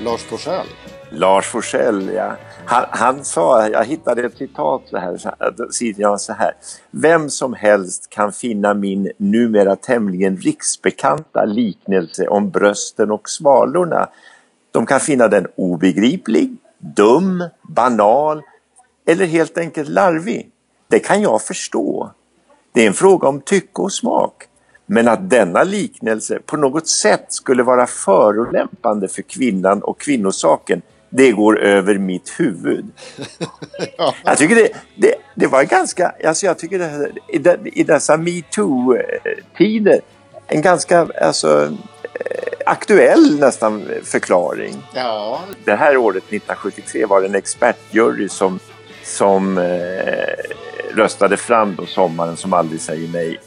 Lars 0.00 0.22
Forssell. 0.22 0.66
Lars 1.10 1.46
Forssell, 1.46 2.10
ja. 2.14 2.36
Han, 2.66 2.84
han 2.90 3.24
sa, 3.24 3.68
jag 3.68 3.84
hittade 3.84 4.26
ett 4.26 4.36
citat 4.36 4.82
här, 4.92 5.18
jag 5.96 6.20
så 6.20 6.32
här. 6.32 6.52
Vem 6.90 7.30
som 7.30 7.54
helst 7.54 8.10
kan 8.10 8.32
finna 8.32 8.74
min 8.74 9.12
numera 9.16 9.76
tämligen 9.76 10.36
riksbekanta 10.36 11.44
liknelse 11.44 12.28
om 12.28 12.50
brösten 12.50 13.10
och 13.10 13.28
svalorna. 13.28 14.08
De 14.70 14.86
kan 14.86 15.00
finna 15.00 15.28
den 15.28 15.46
obegriplig, 15.56 16.56
dum, 16.78 17.44
banal 17.62 18.42
eller 19.06 19.26
helt 19.26 19.58
enkelt 19.58 19.88
larvig. 19.88 20.50
Det 20.88 20.98
kan 20.98 21.22
jag 21.22 21.42
förstå. 21.42 22.10
Det 22.72 22.82
är 22.82 22.86
en 22.86 22.94
fråga 22.94 23.28
om 23.28 23.40
tycke 23.40 23.82
och 23.82 23.92
smak. 23.92 24.48
Men 24.86 25.08
att 25.08 25.30
denna 25.30 25.62
liknelse 25.62 26.38
på 26.46 26.56
något 26.56 26.88
sätt 26.88 27.24
skulle 27.28 27.62
vara 27.62 27.86
förolämpande 27.86 29.08
för 29.08 29.22
kvinnan 29.22 29.82
och 29.82 30.00
kvinnosaken, 30.00 30.82
det 31.10 31.32
går 31.32 31.60
över 31.60 31.98
mitt 31.98 32.40
huvud. 32.40 32.86
Ja. 33.98 34.14
Jag 34.24 34.38
tycker 34.38 34.54
det, 34.54 34.68
det, 34.94 35.14
det 35.34 35.46
var 35.46 35.64
ganska, 35.64 36.14
alltså 36.24 36.46
jag 36.46 36.58
tycker 36.58 36.78
det, 36.78 37.10
i, 37.28 37.80
i 37.80 37.84
dessa 37.84 38.16
metoo-tider, 38.16 40.00
en 40.46 40.62
ganska 40.62 41.08
alltså, 41.22 41.64
eh, 42.14 42.52
aktuell 42.66 43.38
nästan 43.40 43.84
förklaring. 44.04 44.76
Ja, 44.94 45.40
Det 45.64 45.74
här 45.74 45.96
året 45.96 46.24
1973 46.24 47.06
var 47.06 47.20
det 47.20 47.26
en 47.26 47.34
expertjury 47.34 48.28
som, 48.28 48.58
som 49.04 49.58
eh, 49.58 49.64
röstade 50.94 51.36
fram 51.36 51.74
då 51.76 51.86
sommaren 51.86 52.36
som 52.36 52.52
aldrig 52.52 52.80
säger 52.80 53.08
nej. 53.08 53.38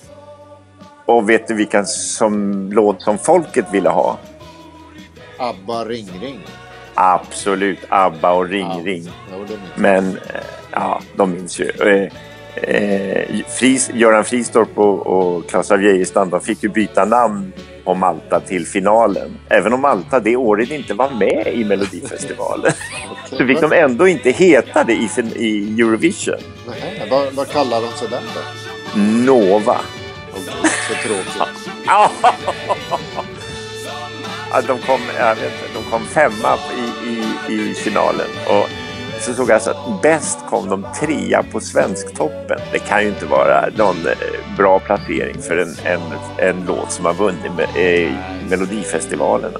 Och 1.09 1.29
vet 1.29 1.47
du 1.47 1.53
vilken 1.53 1.85
som, 1.85 2.69
låt 2.71 3.01
som 3.01 3.17
folket 3.17 3.65
ville 3.71 3.89
ha? 3.89 4.19
ABBA 5.37 5.85
Ring 5.85 6.09
Ring. 6.21 6.39
Absolut 6.93 7.79
ABBA 7.89 8.31
och 8.31 8.49
Ring 8.49 8.67
Ja. 8.67 8.81
Ring. 8.85 9.09
Men 9.75 10.07
eh, 10.07 10.41
ja, 10.71 11.01
de 11.15 11.31
minns 11.31 11.59
ju. 11.59 11.69
Eh, 11.69 12.11
eh, 12.75 13.45
Fris, 13.47 13.91
Göran 13.93 14.23
Fristorp 14.23 14.77
och, 14.77 15.07
och 15.07 15.49
Claes 15.49 15.71
av 15.71 15.83
Geijerstam 15.83 16.29
de 16.29 16.41
fick 16.41 16.63
ju 16.63 16.69
byta 16.69 17.05
namn 17.05 17.53
på 17.83 17.93
Malta 17.93 18.39
till 18.39 18.65
finalen. 18.65 19.37
Även 19.49 19.73
om 19.73 19.81
Malta 19.81 20.19
det 20.19 20.35
året 20.35 20.71
inte 20.71 20.93
var 20.93 21.09
med 21.09 21.47
i 21.53 21.63
Melodifestivalen. 21.63 22.71
Så 23.29 23.47
fick 23.47 23.61
de 23.61 23.71
ändå 23.71 24.07
inte 24.07 24.31
heta 24.31 24.83
det 24.83 24.93
i, 24.93 25.09
i 25.35 25.81
Eurovision. 25.81 26.35
Nej, 26.67 27.07
vad, 27.11 27.33
vad 27.33 27.47
kallar 27.47 27.81
de 27.81 27.87
sig 27.87 28.07
den 28.09 28.23
då? 28.35 28.99
Nova. 29.33 29.77
Så 30.87 30.93
tråkigt. 31.07 31.69
Ja, 31.85 32.11
de, 34.67 34.79
kom, 34.79 35.01
jag 35.17 35.35
vet, 35.35 35.53
de 35.73 35.83
kom 35.91 36.05
femma 36.05 36.57
i, 36.77 37.09
i, 37.09 37.23
i 37.53 37.73
finalen. 37.73 38.27
Och 38.47 38.69
så 39.19 39.33
såg 39.33 39.49
jag 39.49 39.55
alltså 39.55 39.69
att 39.69 40.01
bäst 40.01 40.39
kom 40.49 40.69
de 40.69 40.85
trea 40.99 41.43
på 41.51 41.59
Svensktoppen. 41.59 42.59
Det 42.71 42.79
kan 42.79 43.01
ju 43.03 43.09
inte 43.09 43.25
vara 43.25 43.65
någon 43.75 44.07
eh, 44.07 44.13
bra 44.57 44.79
placering 44.79 45.41
för 45.41 45.57
en, 45.57 45.75
en, 45.85 46.01
en 46.37 46.65
låt 46.67 46.91
som 46.91 47.05
har 47.05 47.13
vunnit 47.13 47.51
med, 47.57 47.67
eh, 47.75 48.13
Melodifestivalen. 48.49 49.51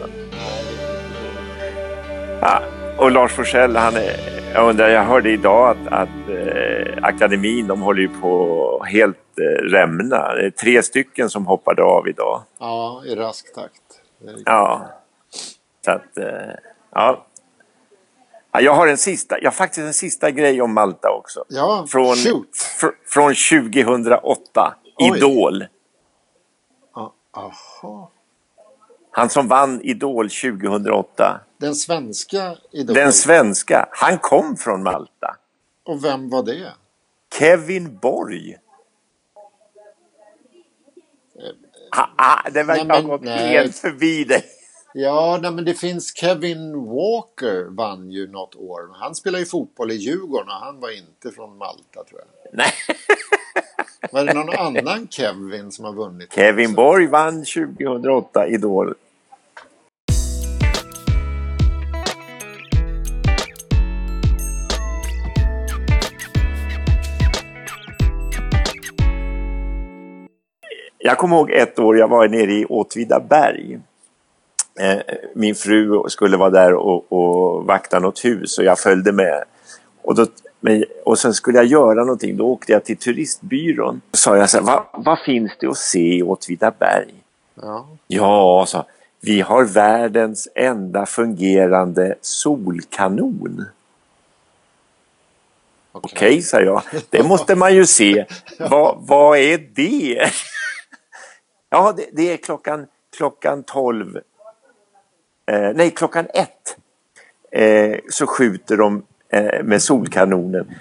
Ja, 2.42 2.62
och 2.98 3.12
Lars 3.12 3.32
Forssell, 3.32 3.76
han 3.76 3.96
är, 3.96 4.16
jag 4.54 4.70
undrar, 4.70 4.90
jag 4.90 5.04
hörde 5.04 5.30
idag 5.30 5.70
att, 5.70 5.88
att 5.94 6.30
eh, 6.30 6.59
akademin, 7.04 7.68
de 7.68 7.82
håller 7.82 8.02
ju 8.02 8.10
på 8.22 8.84
helt 8.88 9.40
eh, 9.40 9.64
rämna. 9.64 10.34
Det 10.34 10.46
är 10.46 10.50
tre 10.50 10.84
stycken 10.84 11.30
som 11.30 11.46
hoppade 11.46 11.84
av 11.84 12.08
idag. 12.08 12.42
Ja, 12.60 13.04
i 13.06 13.16
rask 13.16 13.56
takt. 13.56 13.82
Ja. 14.46 14.88
Så 15.86 15.92
att, 15.92 16.18
eh, 16.18 16.26
ja. 16.92 17.26
ja. 18.52 18.62
Jag 18.62 18.74
har 18.74 18.88
en 18.88 18.98
sista, 18.98 19.40
jag 19.40 19.46
har 19.46 19.56
faktiskt 19.56 19.88
en 19.88 19.94
sista 19.94 20.32
grej 20.32 20.62
om 20.62 20.74
Malta 20.74 21.10
också. 21.10 21.46
Ja, 21.48 21.86
Från, 21.90 22.16
fr, 22.80 22.88
från 23.06 23.34
2008. 23.36 24.76
Oj. 24.98 25.18
Idol. 25.18 25.66
Ja, 26.96 27.14
Aha. 27.34 28.12
Han 29.12 29.30
som 29.30 29.48
vann 29.48 29.82
Idol 29.82 30.30
2008. 30.30 31.42
Den 31.58 31.76
svenska 31.76 32.56
idolen. 32.72 33.04
Den 33.04 33.14
svenska. 33.14 33.90
Han 33.92 34.18
kom 34.18 34.58
från 34.58 34.84
Malta. 34.84 35.36
Och 35.86 36.04
vem 36.04 36.30
var 36.30 36.44
det? 36.44 36.74
Kevin 37.34 37.98
Borg. 37.98 38.58
Ah, 41.92 42.08
ah, 42.16 42.50
det 42.50 42.64
verkar 42.64 42.86
Nej, 42.86 43.02
ha 43.02 43.10
gått 43.10 43.22
nej. 43.22 43.48
helt 43.50 43.76
förbi 43.76 44.24
dig. 44.24 44.44
Ja, 44.94 45.40
nej, 45.42 45.52
men 45.52 45.66
det 45.66 45.74
finns 45.74 46.16
Kevin 46.16 46.86
Walker 46.86 47.76
vann 47.76 48.12
ju 48.12 48.28
något 48.28 48.56
år. 48.56 48.90
Han 48.94 49.16
spelar 49.16 49.40
ju 49.40 49.46
fotboll 49.46 49.92
i 49.92 49.96
Djurgården 49.96 50.48
och 50.48 50.54
han 50.54 50.80
var 50.80 50.98
inte 50.98 51.32
från 51.32 51.58
Malta 51.58 52.04
tror 52.10 52.20
jag. 52.20 52.28
Nej. 52.54 52.72
Var 54.12 54.26
det 54.26 54.34
någon 54.34 54.50
annan 54.50 55.08
Kevin 55.08 55.72
som 55.72 55.86
har 55.86 55.94
vunnit? 55.94 56.34
Kevin 56.36 56.66
också? 56.66 56.76
Borg 56.76 57.08
vann 57.08 57.46
2008 57.46 58.48
Idol. 58.48 58.96
Jag 71.10 71.18
kommer 71.18 71.36
ihåg 71.36 71.52
ett 71.52 71.80
år 71.80 71.98
jag 71.98 72.08
var 72.08 72.28
nere 72.28 72.52
i 72.52 72.66
Åtvidaberg. 72.66 73.80
Eh, 74.80 74.98
Min 75.36 75.56
fru 75.56 76.04
skulle 76.08 76.38
vara 76.38 76.50
där 76.50 76.74
och, 76.74 77.12
och 77.12 77.66
vakta 77.66 78.00
något 78.00 78.26
hus 78.26 78.58
och 78.58 78.64
jag 78.64 78.80
följde 78.80 79.12
med. 79.12 79.44
Och, 80.02 80.16
då, 80.16 80.26
och 81.06 81.20
sen 81.20 81.34
skulle 81.34 81.58
jag 81.58 81.66
göra 81.66 82.04
någonting. 82.04 82.38
Då 82.38 82.46
åkte 82.46 82.72
jag 82.72 82.84
till 82.84 82.98
turistbyrån. 82.98 84.02
Då 84.12 84.18
sa 84.18 84.38
jag 84.38 84.50
så 84.50 84.58
här, 84.58 84.66
vad, 84.66 84.84
vad 85.06 85.20
finns 85.26 85.52
det 85.60 85.68
att 85.68 85.78
se 85.78 86.16
i 86.18 86.24
Åtvidaberg? 86.24 87.14
Ja. 87.62 87.88
Ja, 88.08 88.66
sa 88.68 88.86
vi 89.22 89.42
har 89.42 89.66
världens 89.66 90.48
enda 90.56 91.06
fungerande 91.06 92.16
solkanon. 92.22 93.66
Okej. 95.92 96.12
Okej, 96.14 96.42
sa 96.42 96.62
jag. 96.62 96.82
Det 97.10 97.24
måste 97.24 97.56
man 97.56 97.76
ju 97.76 97.86
se. 97.86 98.26
Vad, 98.60 98.98
vad 99.00 99.38
är 99.38 99.58
det? 99.76 100.32
Ja, 101.70 101.94
det, 101.98 102.06
det 102.12 102.34
är 102.34 102.38
klockan, 102.38 102.88
klockan 103.18 103.64
12. 103.64 104.20
Eh, 105.52 105.72
nej, 105.76 105.92
klockan 105.92 106.28
ett. 106.34 106.78
Eh, 107.52 108.00
så 108.10 108.28
skjuter 108.28 108.78
de 108.78 109.04
eh, 109.30 109.64
med 109.64 109.82
solkanonen. 109.82 110.76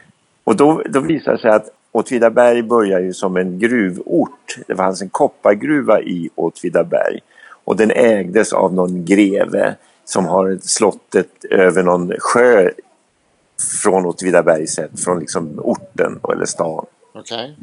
Och 0.45 0.57
då, 0.57 0.83
då 0.87 1.01
visar 1.01 1.33
det 1.33 1.39
sig 1.39 1.51
att 1.51 1.71
Åtvidaberg 1.93 2.63
börjar 2.63 3.01
ju 3.01 3.13
som 3.13 3.37
en 3.37 3.59
gruvort. 3.59 4.59
Det 4.67 4.77
fanns 4.77 5.03
en 5.03 5.09
koppargruva 5.09 6.01
i 6.01 6.31
Åtvidaberg. 6.35 7.21
Och 7.65 7.77
den 7.77 7.91
ägdes 7.91 8.53
av 8.53 8.75
någon 8.75 9.05
greve 9.05 9.77
som 10.05 10.27
har 10.27 10.59
slottet 10.63 11.45
över 11.51 11.83
någon 11.83 12.13
sjö 12.19 12.71
från 13.83 14.07
Åtvidaberg 14.07 14.67
sett, 14.67 15.05
från 15.05 15.21
liksom 15.21 15.59
orten 15.59 16.21
eller 16.33 16.45
stan. 16.45 16.87
Okej. 17.13 17.57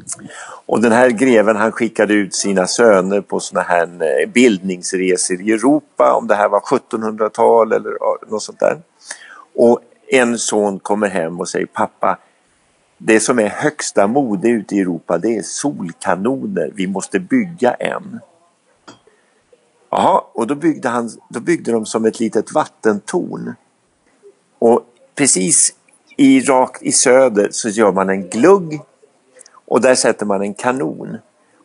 Och 0.66 0.82
den 0.82 0.92
här 0.92 1.10
greven 1.10 1.56
han 1.56 1.72
skickade 1.72 2.14
ut 2.14 2.34
sina 2.34 2.66
söner 2.66 3.20
på 3.20 3.40
såna 3.40 3.62
här 3.62 3.82
eh, 3.82 4.28
bildningsresor 4.28 5.40
i 5.40 5.52
Europa, 5.52 6.14
om 6.14 6.26
det 6.26 6.34
här 6.34 6.48
var 6.48 6.60
1700-tal 6.60 7.72
eller 7.72 7.92
något 8.30 8.42
sånt 8.42 8.60
där. 8.60 8.78
Och 9.54 9.80
en 10.08 10.38
son 10.38 10.78
kommer 10.78 11.08
hem 11.08 11.40
och 11.40 11.48
säger 11.48 11.66
pappa, 11.66 12.18
det 12.98 13.20
som 13.20 13.38
är 13.38 13.48
högsta 13.48 14.06
mode 14.06 14.48
ute 14.48 14.74
i 14.74 14.80
Europa 14.80 15.18
det 15.18 15.36
är 15.36 15.42
solkanoner, 15.42 16.70
vi 16.74 16.86
måste 16.86 17.20
bygga 17.20 17.72
en. 17.74 18.20
Jaha, 19.90 20.24
och 20.32 20.46
då 20.46 20.54
byggde, 20.54 20.88
han, 20.88 21.10
då 21.28 21.40
byggde 21.40 21.72
de 21.72 21.86
som 21.86 22.04
ett 22.04 22.20
litet 22.20 22.52
vattentorn. 22.52 23.54
Och 24.58 24.82
precis 25.14 25.74
i, 26.16 26.40
rakt 26.40 26.82
i 26.82 26.92
söder 26.92 27.48
så 27.50 27.68
gör 27.68 27.92
man 27.92 28.10
en 28.10 28.28
glugg 28.28 28.80
och 29.66 29.80
där 29.80 29.94
sätter 29.94 30.26
man 30.26 30.42
en 30.42 30.54
kanon. 30.54 31.16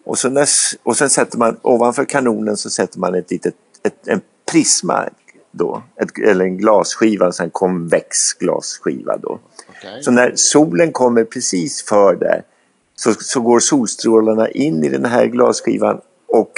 Och, 0.04 0.18
så 0.18 0.30
när, 0.30 0.48
och 0.84 0.98
sen 0.98 1.10
sätter 1.10 1.38
man 1.38 1.58
ovanför 1.62 2.06
kanonen 2.06 2.58
så 2.58 2.70
sätter 2.70 3.00
man 3.00 3.16
ett 3.16 3.32
litet, 3.32 3.56
ett, 3.84 4.08
en 4.08 4.22
prisma 4.52 5.10
då, 5.52 5.84
ett, 5.96 6.18
eller 6.18 6.46
en 6.46 6.58
glasskiva, 6.58 7.32
en 7.40 7.50
konvex 7.50 8.34
glasskiva 8.34 9.18
då. 9.18 9.40
Okej. 9.70 10.04
Så 10.04 10.12
när 10.12 10.32
solen 10.36 10.92
kommer 10.92 11.24
precis 11.24 11.84
för 11.84 12.16
där 12.16 12.44
så, 12.96 13.14
så 13.14 13.42
går 13.42 13.60
solstrålarna 13.60 14.50
in 14.50 14.84
i 14.84 14.90
den 14.90 15.06
här 15.06 15.26
glasskivan 15.26 16.02
och 16.28 16.54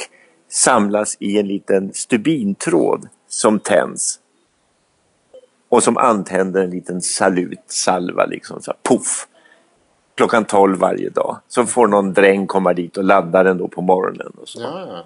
samlas 0.50 1.18
i 1.20 1.40
en 1.40 1.48
liten 1.48 1.94
stubintråd 1.94 3.08
som 3.28 3.60
tänds. 3.60 4.20
Och 5.70 5.84
som 5.84 5.98
antänder 5.98 6.64
en 6.64 6.70
liten 6.70 7.02
salut, 7.02 7.64
salva 7.68 8.26
liksom, 8.26 8.62
så 8.62 8.72
här, 8.72 8.98
puff. 8.98 9.28
Klockan 10.16 10.46
12 10.46 10.80
varje 10.80 11.10
dag. 11.10 11.38
Så 11.48 11.66
får 11.66 11.88
någon 11.88 12.14
dräng 12.14 12.48
komma 12.48 12.74
dit 12.74 12.98
och 12.98 13.04
ladda 13.04 13.44
den 13.44 13.58
då 13.58 13.68
på 13.68 13.82
morgonen. 13.82 14.32
Och 14.42 14.50
så. 14.50 14.62
Ja. 14.62 15.06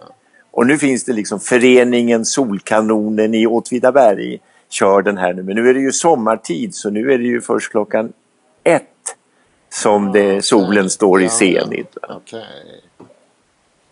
Och 0.52 0.68
nu 0.68 0.78
finns 0.78 1.04
det 1.04 1.14
liksom 1.14 1.40
föreningen 1.40 2.26
Solkanonen 2.26 3.34
i 3.34 3.48
Åtvidaberg 3.48 4.40
kör 4.70 5.02
den 5.02 5.18
här 5.18 5.34
nu. 5.34 5.44
Men 5.44 5.56
nu 5.56 5.70
är 5.70 5.74
det 5.74 5.80
ju 5.80 5.92
sommartid 5.92 6.76
så 6.76 6.90
nu 6.90 7.14
är 7.14 7.18
det 7.18 7.24
ju 7.24 7.42
först 7.42 7.72
klockan 7.72 8.14
ett 8.64 8.84
som 9.70 10.12
det, 10.12 10.42
solen 10.42 10.90
står 10.90 11.22
i 11.22 11.30
zenit. 11.30 11.98
Okej. 12.10 12.44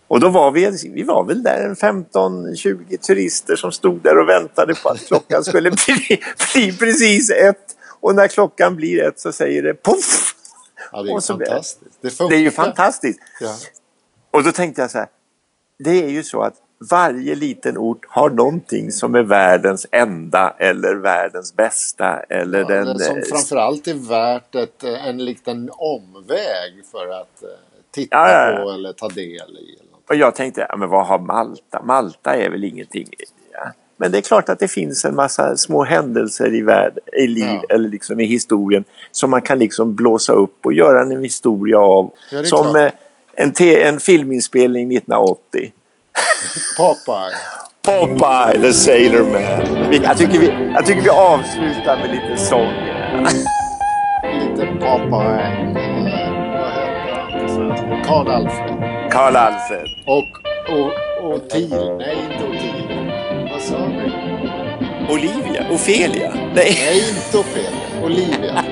Och 0.08 0.20
då 0.20 0.30
var 0.30 0.52
vi, 0.52 0.92
vi 0.94 1.04
var 1.04 1.24
väl 1.24 1.44
där 1.44 1.64
en 1.64 1.76
15-20 1.76 2.98
turister 2.98 3.56
som 3.56 3.72
stod 3.72 4.02
där 4.02 4.18
och 4.18 4.30
väntade 4.30 4.76
på 4.76 4.90
att 4.90 5.08
klockan 5.08 5.44
skulle 5.44 5.72
bli, 5.86 6.20
bli 6.54 6.78
precis 6.78 7.30
ett. 7.30 7.76
Och 8.00 8.16
när 8.16 8.28
klockan 8.28 8.76
blir 8.76 9.04
ett 9.04 9.20
så 9.20 9.32
säger 9.32 9.64
det 9.64 9.74
poff! 9.74 10.25
Ja, 10.92 11.04
det 11.04 11.10
är 11.10 11.14
ju 11.16 11.22
så- 11.22 11.34
fantastiskt. 11.38 11.98
Det, 12.02 12.30
Det 12.30 12.36
är 12.36 12.40
ju 12.40 12.52
fantastiskt. 12.52 13.20
Ja. 13.42 13.56
Och 14.32 14.44
då 14.44 14.52
tänkte 14.52 14.82
jag 14.82 14.92
så 14.92 14.98
här. 14.98 15.08
Det 15.80 16.04
är 16.04 16.10
ju 16.10 16.24
så 16.24 16.42
att 16.42 16.54
varje 16.92 17.36
liten 17.36 17.78
ort 17.78 18.06
har 18.10 18.30
någonting 18.30 18.92
som 18.92 19.16
är 19.16 19.24
världens 19.24 19.88
enda 19.92 20.56
eller 20.60 20.96
världens 20.96 21.56
bästa 21.56 22.20
eller 22.30 22.60
Ja, 22.60 22.66
den... 22.68 23.00
som 23.00 23.18
eh, 23.18 23.24
framförallt 23.24 23.88
är 23.88 23.94
värt 23.94 24.56
ett, 24.56 24.84
eh, 24.84 25.08
en 25.08 25.18
liten 25.26 25.70
omväg 25.74 26.86
för 26.92 27.10
att 27.22 27.44
eh, 27.44 27.50
titta 27.92 28.16
Ja, 28.18 28.52
ja, 28.52 28.64
på 28.64 28.72
eller 28.72 28.94
ta 28.94 29.08
del 29.10 29.26
i. 29.58 29.78
Eller. 29.80 29.96
Och 30.10 30.16
jag 30.16 30.36
tänkte, 30.36 30.68
men 30.78 30.90
vad 30.90 31.08
har 31.08 31.20
Malta? 31.20 31.82
Malta 31.84 32.36
är 32.36 32.50
väl 32.50 32.64
ingenting. 32.64 33.10
Ja. 33.52 33.72
Men 33.98 34.12
det 34.12 34.18
är 34.18 34.22
klart 34.22 34.50
att 34.50 34.60
det 34.60 34.68
finns 34.68 35.06
en 35.06 35.16
massa 35.16 35.58
små 35.58 35.84
händelser 35.84 36.54
i, 36.54 36.62
värld, 36.62 36.98
i 37.14 37.28
liv 37.28 37.46
Ja. 37.46 37.76
eller 37.76 37.90
liksom 37.90 38.20
i 38.20 38.26
historien 38.26 38.84
som 39.12 39.30
man 39.30 39.42
kan 39.42 39.60
liksom 39.60 39.96
blåsa 39.96 40.34
upp 40.34 40.66
och 40.66 40.74
göra 40.74 41.02
en 41.02 41.24
historia 41.24 41.80
av. 41.80 42.12
Ja, 42.32 42.44
som 42.44 42.64
klart. 42.72 42.76
eh, 42.76 43.44
en, 43.46 43.54
en 43.94 44.00
filminspelning 44.00 44.96
1980. 44.96 45.72
Popeye. 46.78 47.36
Popeye 47.86 48.62
the 48.62 48.74
Sailor 48.74 49.24
Man. 49.24 49.94
Jag 50.04 50.18
tycker 50.18 50.40
vi, 50.40 50.72
jag 50.76 50.86
tycker 50.86 51.02
vi 51.02 51.10
avslutar 51.10 51.98
med 51.98 52.10
lite 52.12 52.38
sång. 52.42 52.72
Lite 54.34 54.66
Popeye. 54.66 55.74
Vad 55.74 56.02
heter 56.04 56.22
han? 56.22 58.04
Karl 58.06 58.28
Alfred. 58.28 59.12
Karl 59.12 59.36
Alfred. 59.36 59.88
Och, 60.06 60.24
och 60.74 60.92
Otil. 61.36 61.70
Nej, 61.98 62.18
inte 62.32 62.44
Otil. 62.46 62.82
Vi? 63.72 65.14
Olivia. 65.14 65.66
Ofelia. 65.72 66.34
Nej, 66.36 66.52
Nej, 66.56 67.10
inte 67.10 67.38
Ofelia. 67.38 68.04
Olivia. 68.04 68.64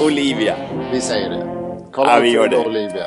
Olivia. 0.04 0.56
Vi 0.92 1.00
säger 1.00 1.30
det. 1.30 1.46
Karl 1.92 2.08
Ja, 2.08 2.18
vi 2.22 2.28
gör 2.30 2.48
det. 2.48 2.66
Olivia. 2.66 3.06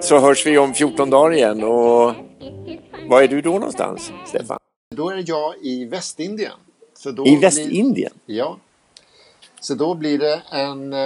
Så 0.00 0.18
hörs 0.18 0.46
vi 0.46 0.58
om 0.58 0.74
14 0.74 1.10
dagar 1.10 1.32
igen 1.36 1.64
och 1.64 2.12
var 3.08 3.22
är 3.22 3.28
du 3.28 3.40
då 3.40 3.50
någonstans, 3.52 4.12
Stefan? 4.26 4.58
Då 4.96 5.10
är 5.10 5.24
jag 5.26 5.54
i 5.62 5.84
Västindien. 5.84 6.52
I 7.06 7.12
blir- 7.12 7.40
Västindien? 7.40 8.12
Ja. 8.26 8.56
Så 9.60 9.74
då 9.74 9.94
blir 9.94 10.18
det 10.18 10.42
en 10.50 10.92
uh, 10.92 10.98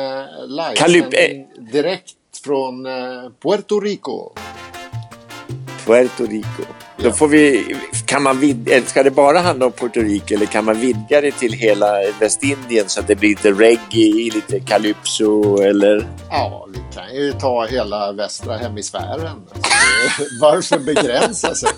Kalyp- 0.76 1.10
livesändning 1.10 1.46
direkt 1.72 2.14
från 2.44 2.86
eh, 2.86 2.92
Puerto 3.42 3.80
Rico. 3.80 4.30
Puerto 5.86 6.26
Rico. 6.26 6.62
Då 6.96 7.12
får 7.12 7.28
vi, 7.28 7.76
kan 8.06 8.22
man 8.22 8.40
vid, 8.40 8.68
eller 8.68 8.86
ska 8.86 9.02
det 9.02 9.10
bara 9.10 9.38
handla 9.38 9.66
om 9.66 9.72
Puerto 9.72 10.00
Rico 10.00 10.34
eller 10.34 10.46
kan 10.46 10.64
man 10.64 10.80
vidga 10.80 11.20
det 11.20 11.32
till 11.32 11.52
hela 11.52 11.86
Västindien 12.20 12.88
så 12.88 13.00
att 13.00 13.06
det 13.06 13.16
blir 13.16 13.28
lite 13.28 13.52
reggae, 13.52 14.34
lite 14.34 14.60
calypso 14.60 15.62
eller? 15.62 16.08
Ja, 16.30 16.68
vi 16.72 16.78
kan 16.94 17.14
ju 17.14 17.32
ta 17.32 17.66
hela 17.66 18.12
västra 18.12 18.56
hemisfären. 18.56 19.36
Varför 20.40 20.78
begränsa 20.78 21.54
sig? 21.54 21.70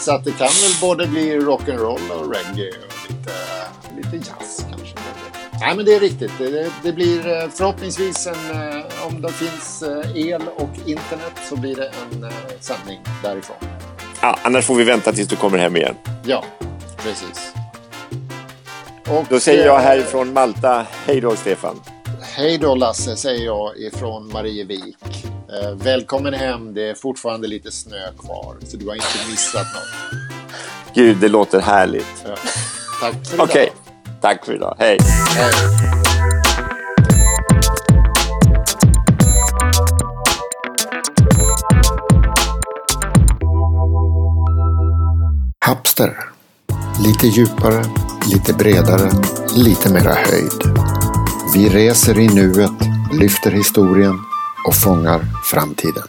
Så 0.00 0.12
att 0.12 0.24
det 0.24 0.30
kan 0.30 0.48
väl 0.62 0.72
både 0.80 1.06
bli 1.06 1.38
rock'n'roll 1.38 2.10
och 2.10 2.34
reggae 2.34 2.70
och 2.70 3.10
lite, 3.10 3.32
lite 3.96 4.16
jazz 4.16 4.66
kanske. 4.70 4.96
Nej 5.60 5.76
men 5.76 5.84
det 5.84 5.94
är 5.94 6.00
riktigt. 6.00 6.32
Det, 6.38 6.70
det 6.82 6.92
blir 6.92 7.26
eh, 7.26 7.48
förhoppningsvis 7.48 8.26
en, 8.26 8.50
eh, 8.50 8.84
om 9.06 9.22
det 9.22 9.32
finns 9.32 9.82
eh, 9.82 10.16
el 10.16 10.42
och 10.56 10.88
internet 10.88 11.32
så 11.48 11.56
blir 11.56 11.76
det 11.76 11.86
en 11.86 12.24
eh, 12.24 12.30
sändning 12.60 13.00
därifrån. 13.22 13.56
Ja, 14.22 14.38
annars 14.42 14.64
får 14.64 14.74
vi 14.74 14.84
vänta 14.84 15.12
tills 15.12 15.28
du 15.28 15.36
kommer 15.36 15.58
hem 15.58 15.76
igen. 15.76 15.94
Ja, 16.24 16.44
precis. 16.96 17.52
Och, 19.08 19.24
Då 19.28 19.40
säger 19.40 19.66
jag 19.66 19.76
eh, 19.76 19.82
härifrån 19.82 20.32
Malta, 20.32 20.86
hej 21.06 21.20
då 21.20 21.36
Stefan. 21.36 21.80
Hej 22.20 22.58
då 22.58 22.74
Lasse, 22.74 23.16
säger 23.16 23.44
jag 23.44 23.78
ifrån 23.78 24.32
Marievik. 24.32 24.96
Välkommen 25.74 26.34
hem, 26.34 26.74
det 26.74 26.88
är 26.88 26.94
fortfarande 26.94 27.48
lite 27.48 27.70
snö 27.70 28.12
kvar, 28.18 28.56
så 28.68 28.76
du 28.76 28.86
har 28.86 28.94
inte 28.94 29.30
missat 29.30 29.66
något. 29.74 30.20
Gud, 30.94 31.16
det 31.16 31.28
låter 31.28 31.60
härligt. 31.60 32.24
Ja. 32.28 32.36
Tack 33.00 33.26
för 33.26 33.34
idag. 33.34 33.46
Okej, 33.50 33.72
tack 34.20 34.44
för 34.44 34.54
idag. 34.54 34.76
Hej. 34.78 34.98
Hej. 35.36 36.05
Hapster. 45.96 46.16
Lite 47.04 47.26
djupare, 47.26 47.84
lite 48.32 48.52
bredare, 48.52 49.10
lite 49.56 49.92
mera 49.92 50.14
höjd. 50.14 50.76
Vi 51.54 51.68
reser 51.68 52.18
i 52.18 52.28
nuet, 52.28 52.72
lyfter 53.12 53.50
historien 53.50 54.18
och 54.66 54.74
fångar 54.74 55.20
framtiden. 55.44 56.08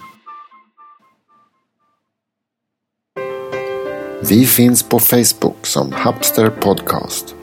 Vi 4.29 4.45
finns 4.45 4.83
på 4.83 4.99
Facebook 4.99 5.65
som 5.65 5.91
Hapster 5.91 6.49
Podcast. 6.49 7.35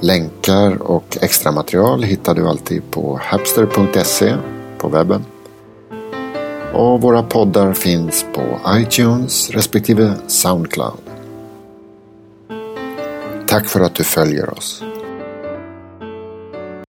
Länkar 0.00 0.82
och 0.82 1.18
extra 1.20 1.52
material 1.52 2.02
hittar 2.02 2.34
du 2.34 2.48
alltid 2.48 2.90
på 2.90 3.20
hapster.se 3.22 4.36
på 4.78 4.88
webben. 4.88 5.24
Och 6.74 7.00
våra 7.00 7.22
poddar 7.22 7.72
finns 7.72 8.26
på 8.34 8.60
iTunes 8.76 9.50
respektive 9.50 10.14
Soundcloud. 10.26 11.00
Tack 13.46 13.66
för 13.66 13.80
att 13.80 13.94
du 13.94 14.04
följer 14.04 14.50
oss. 14.50 14.82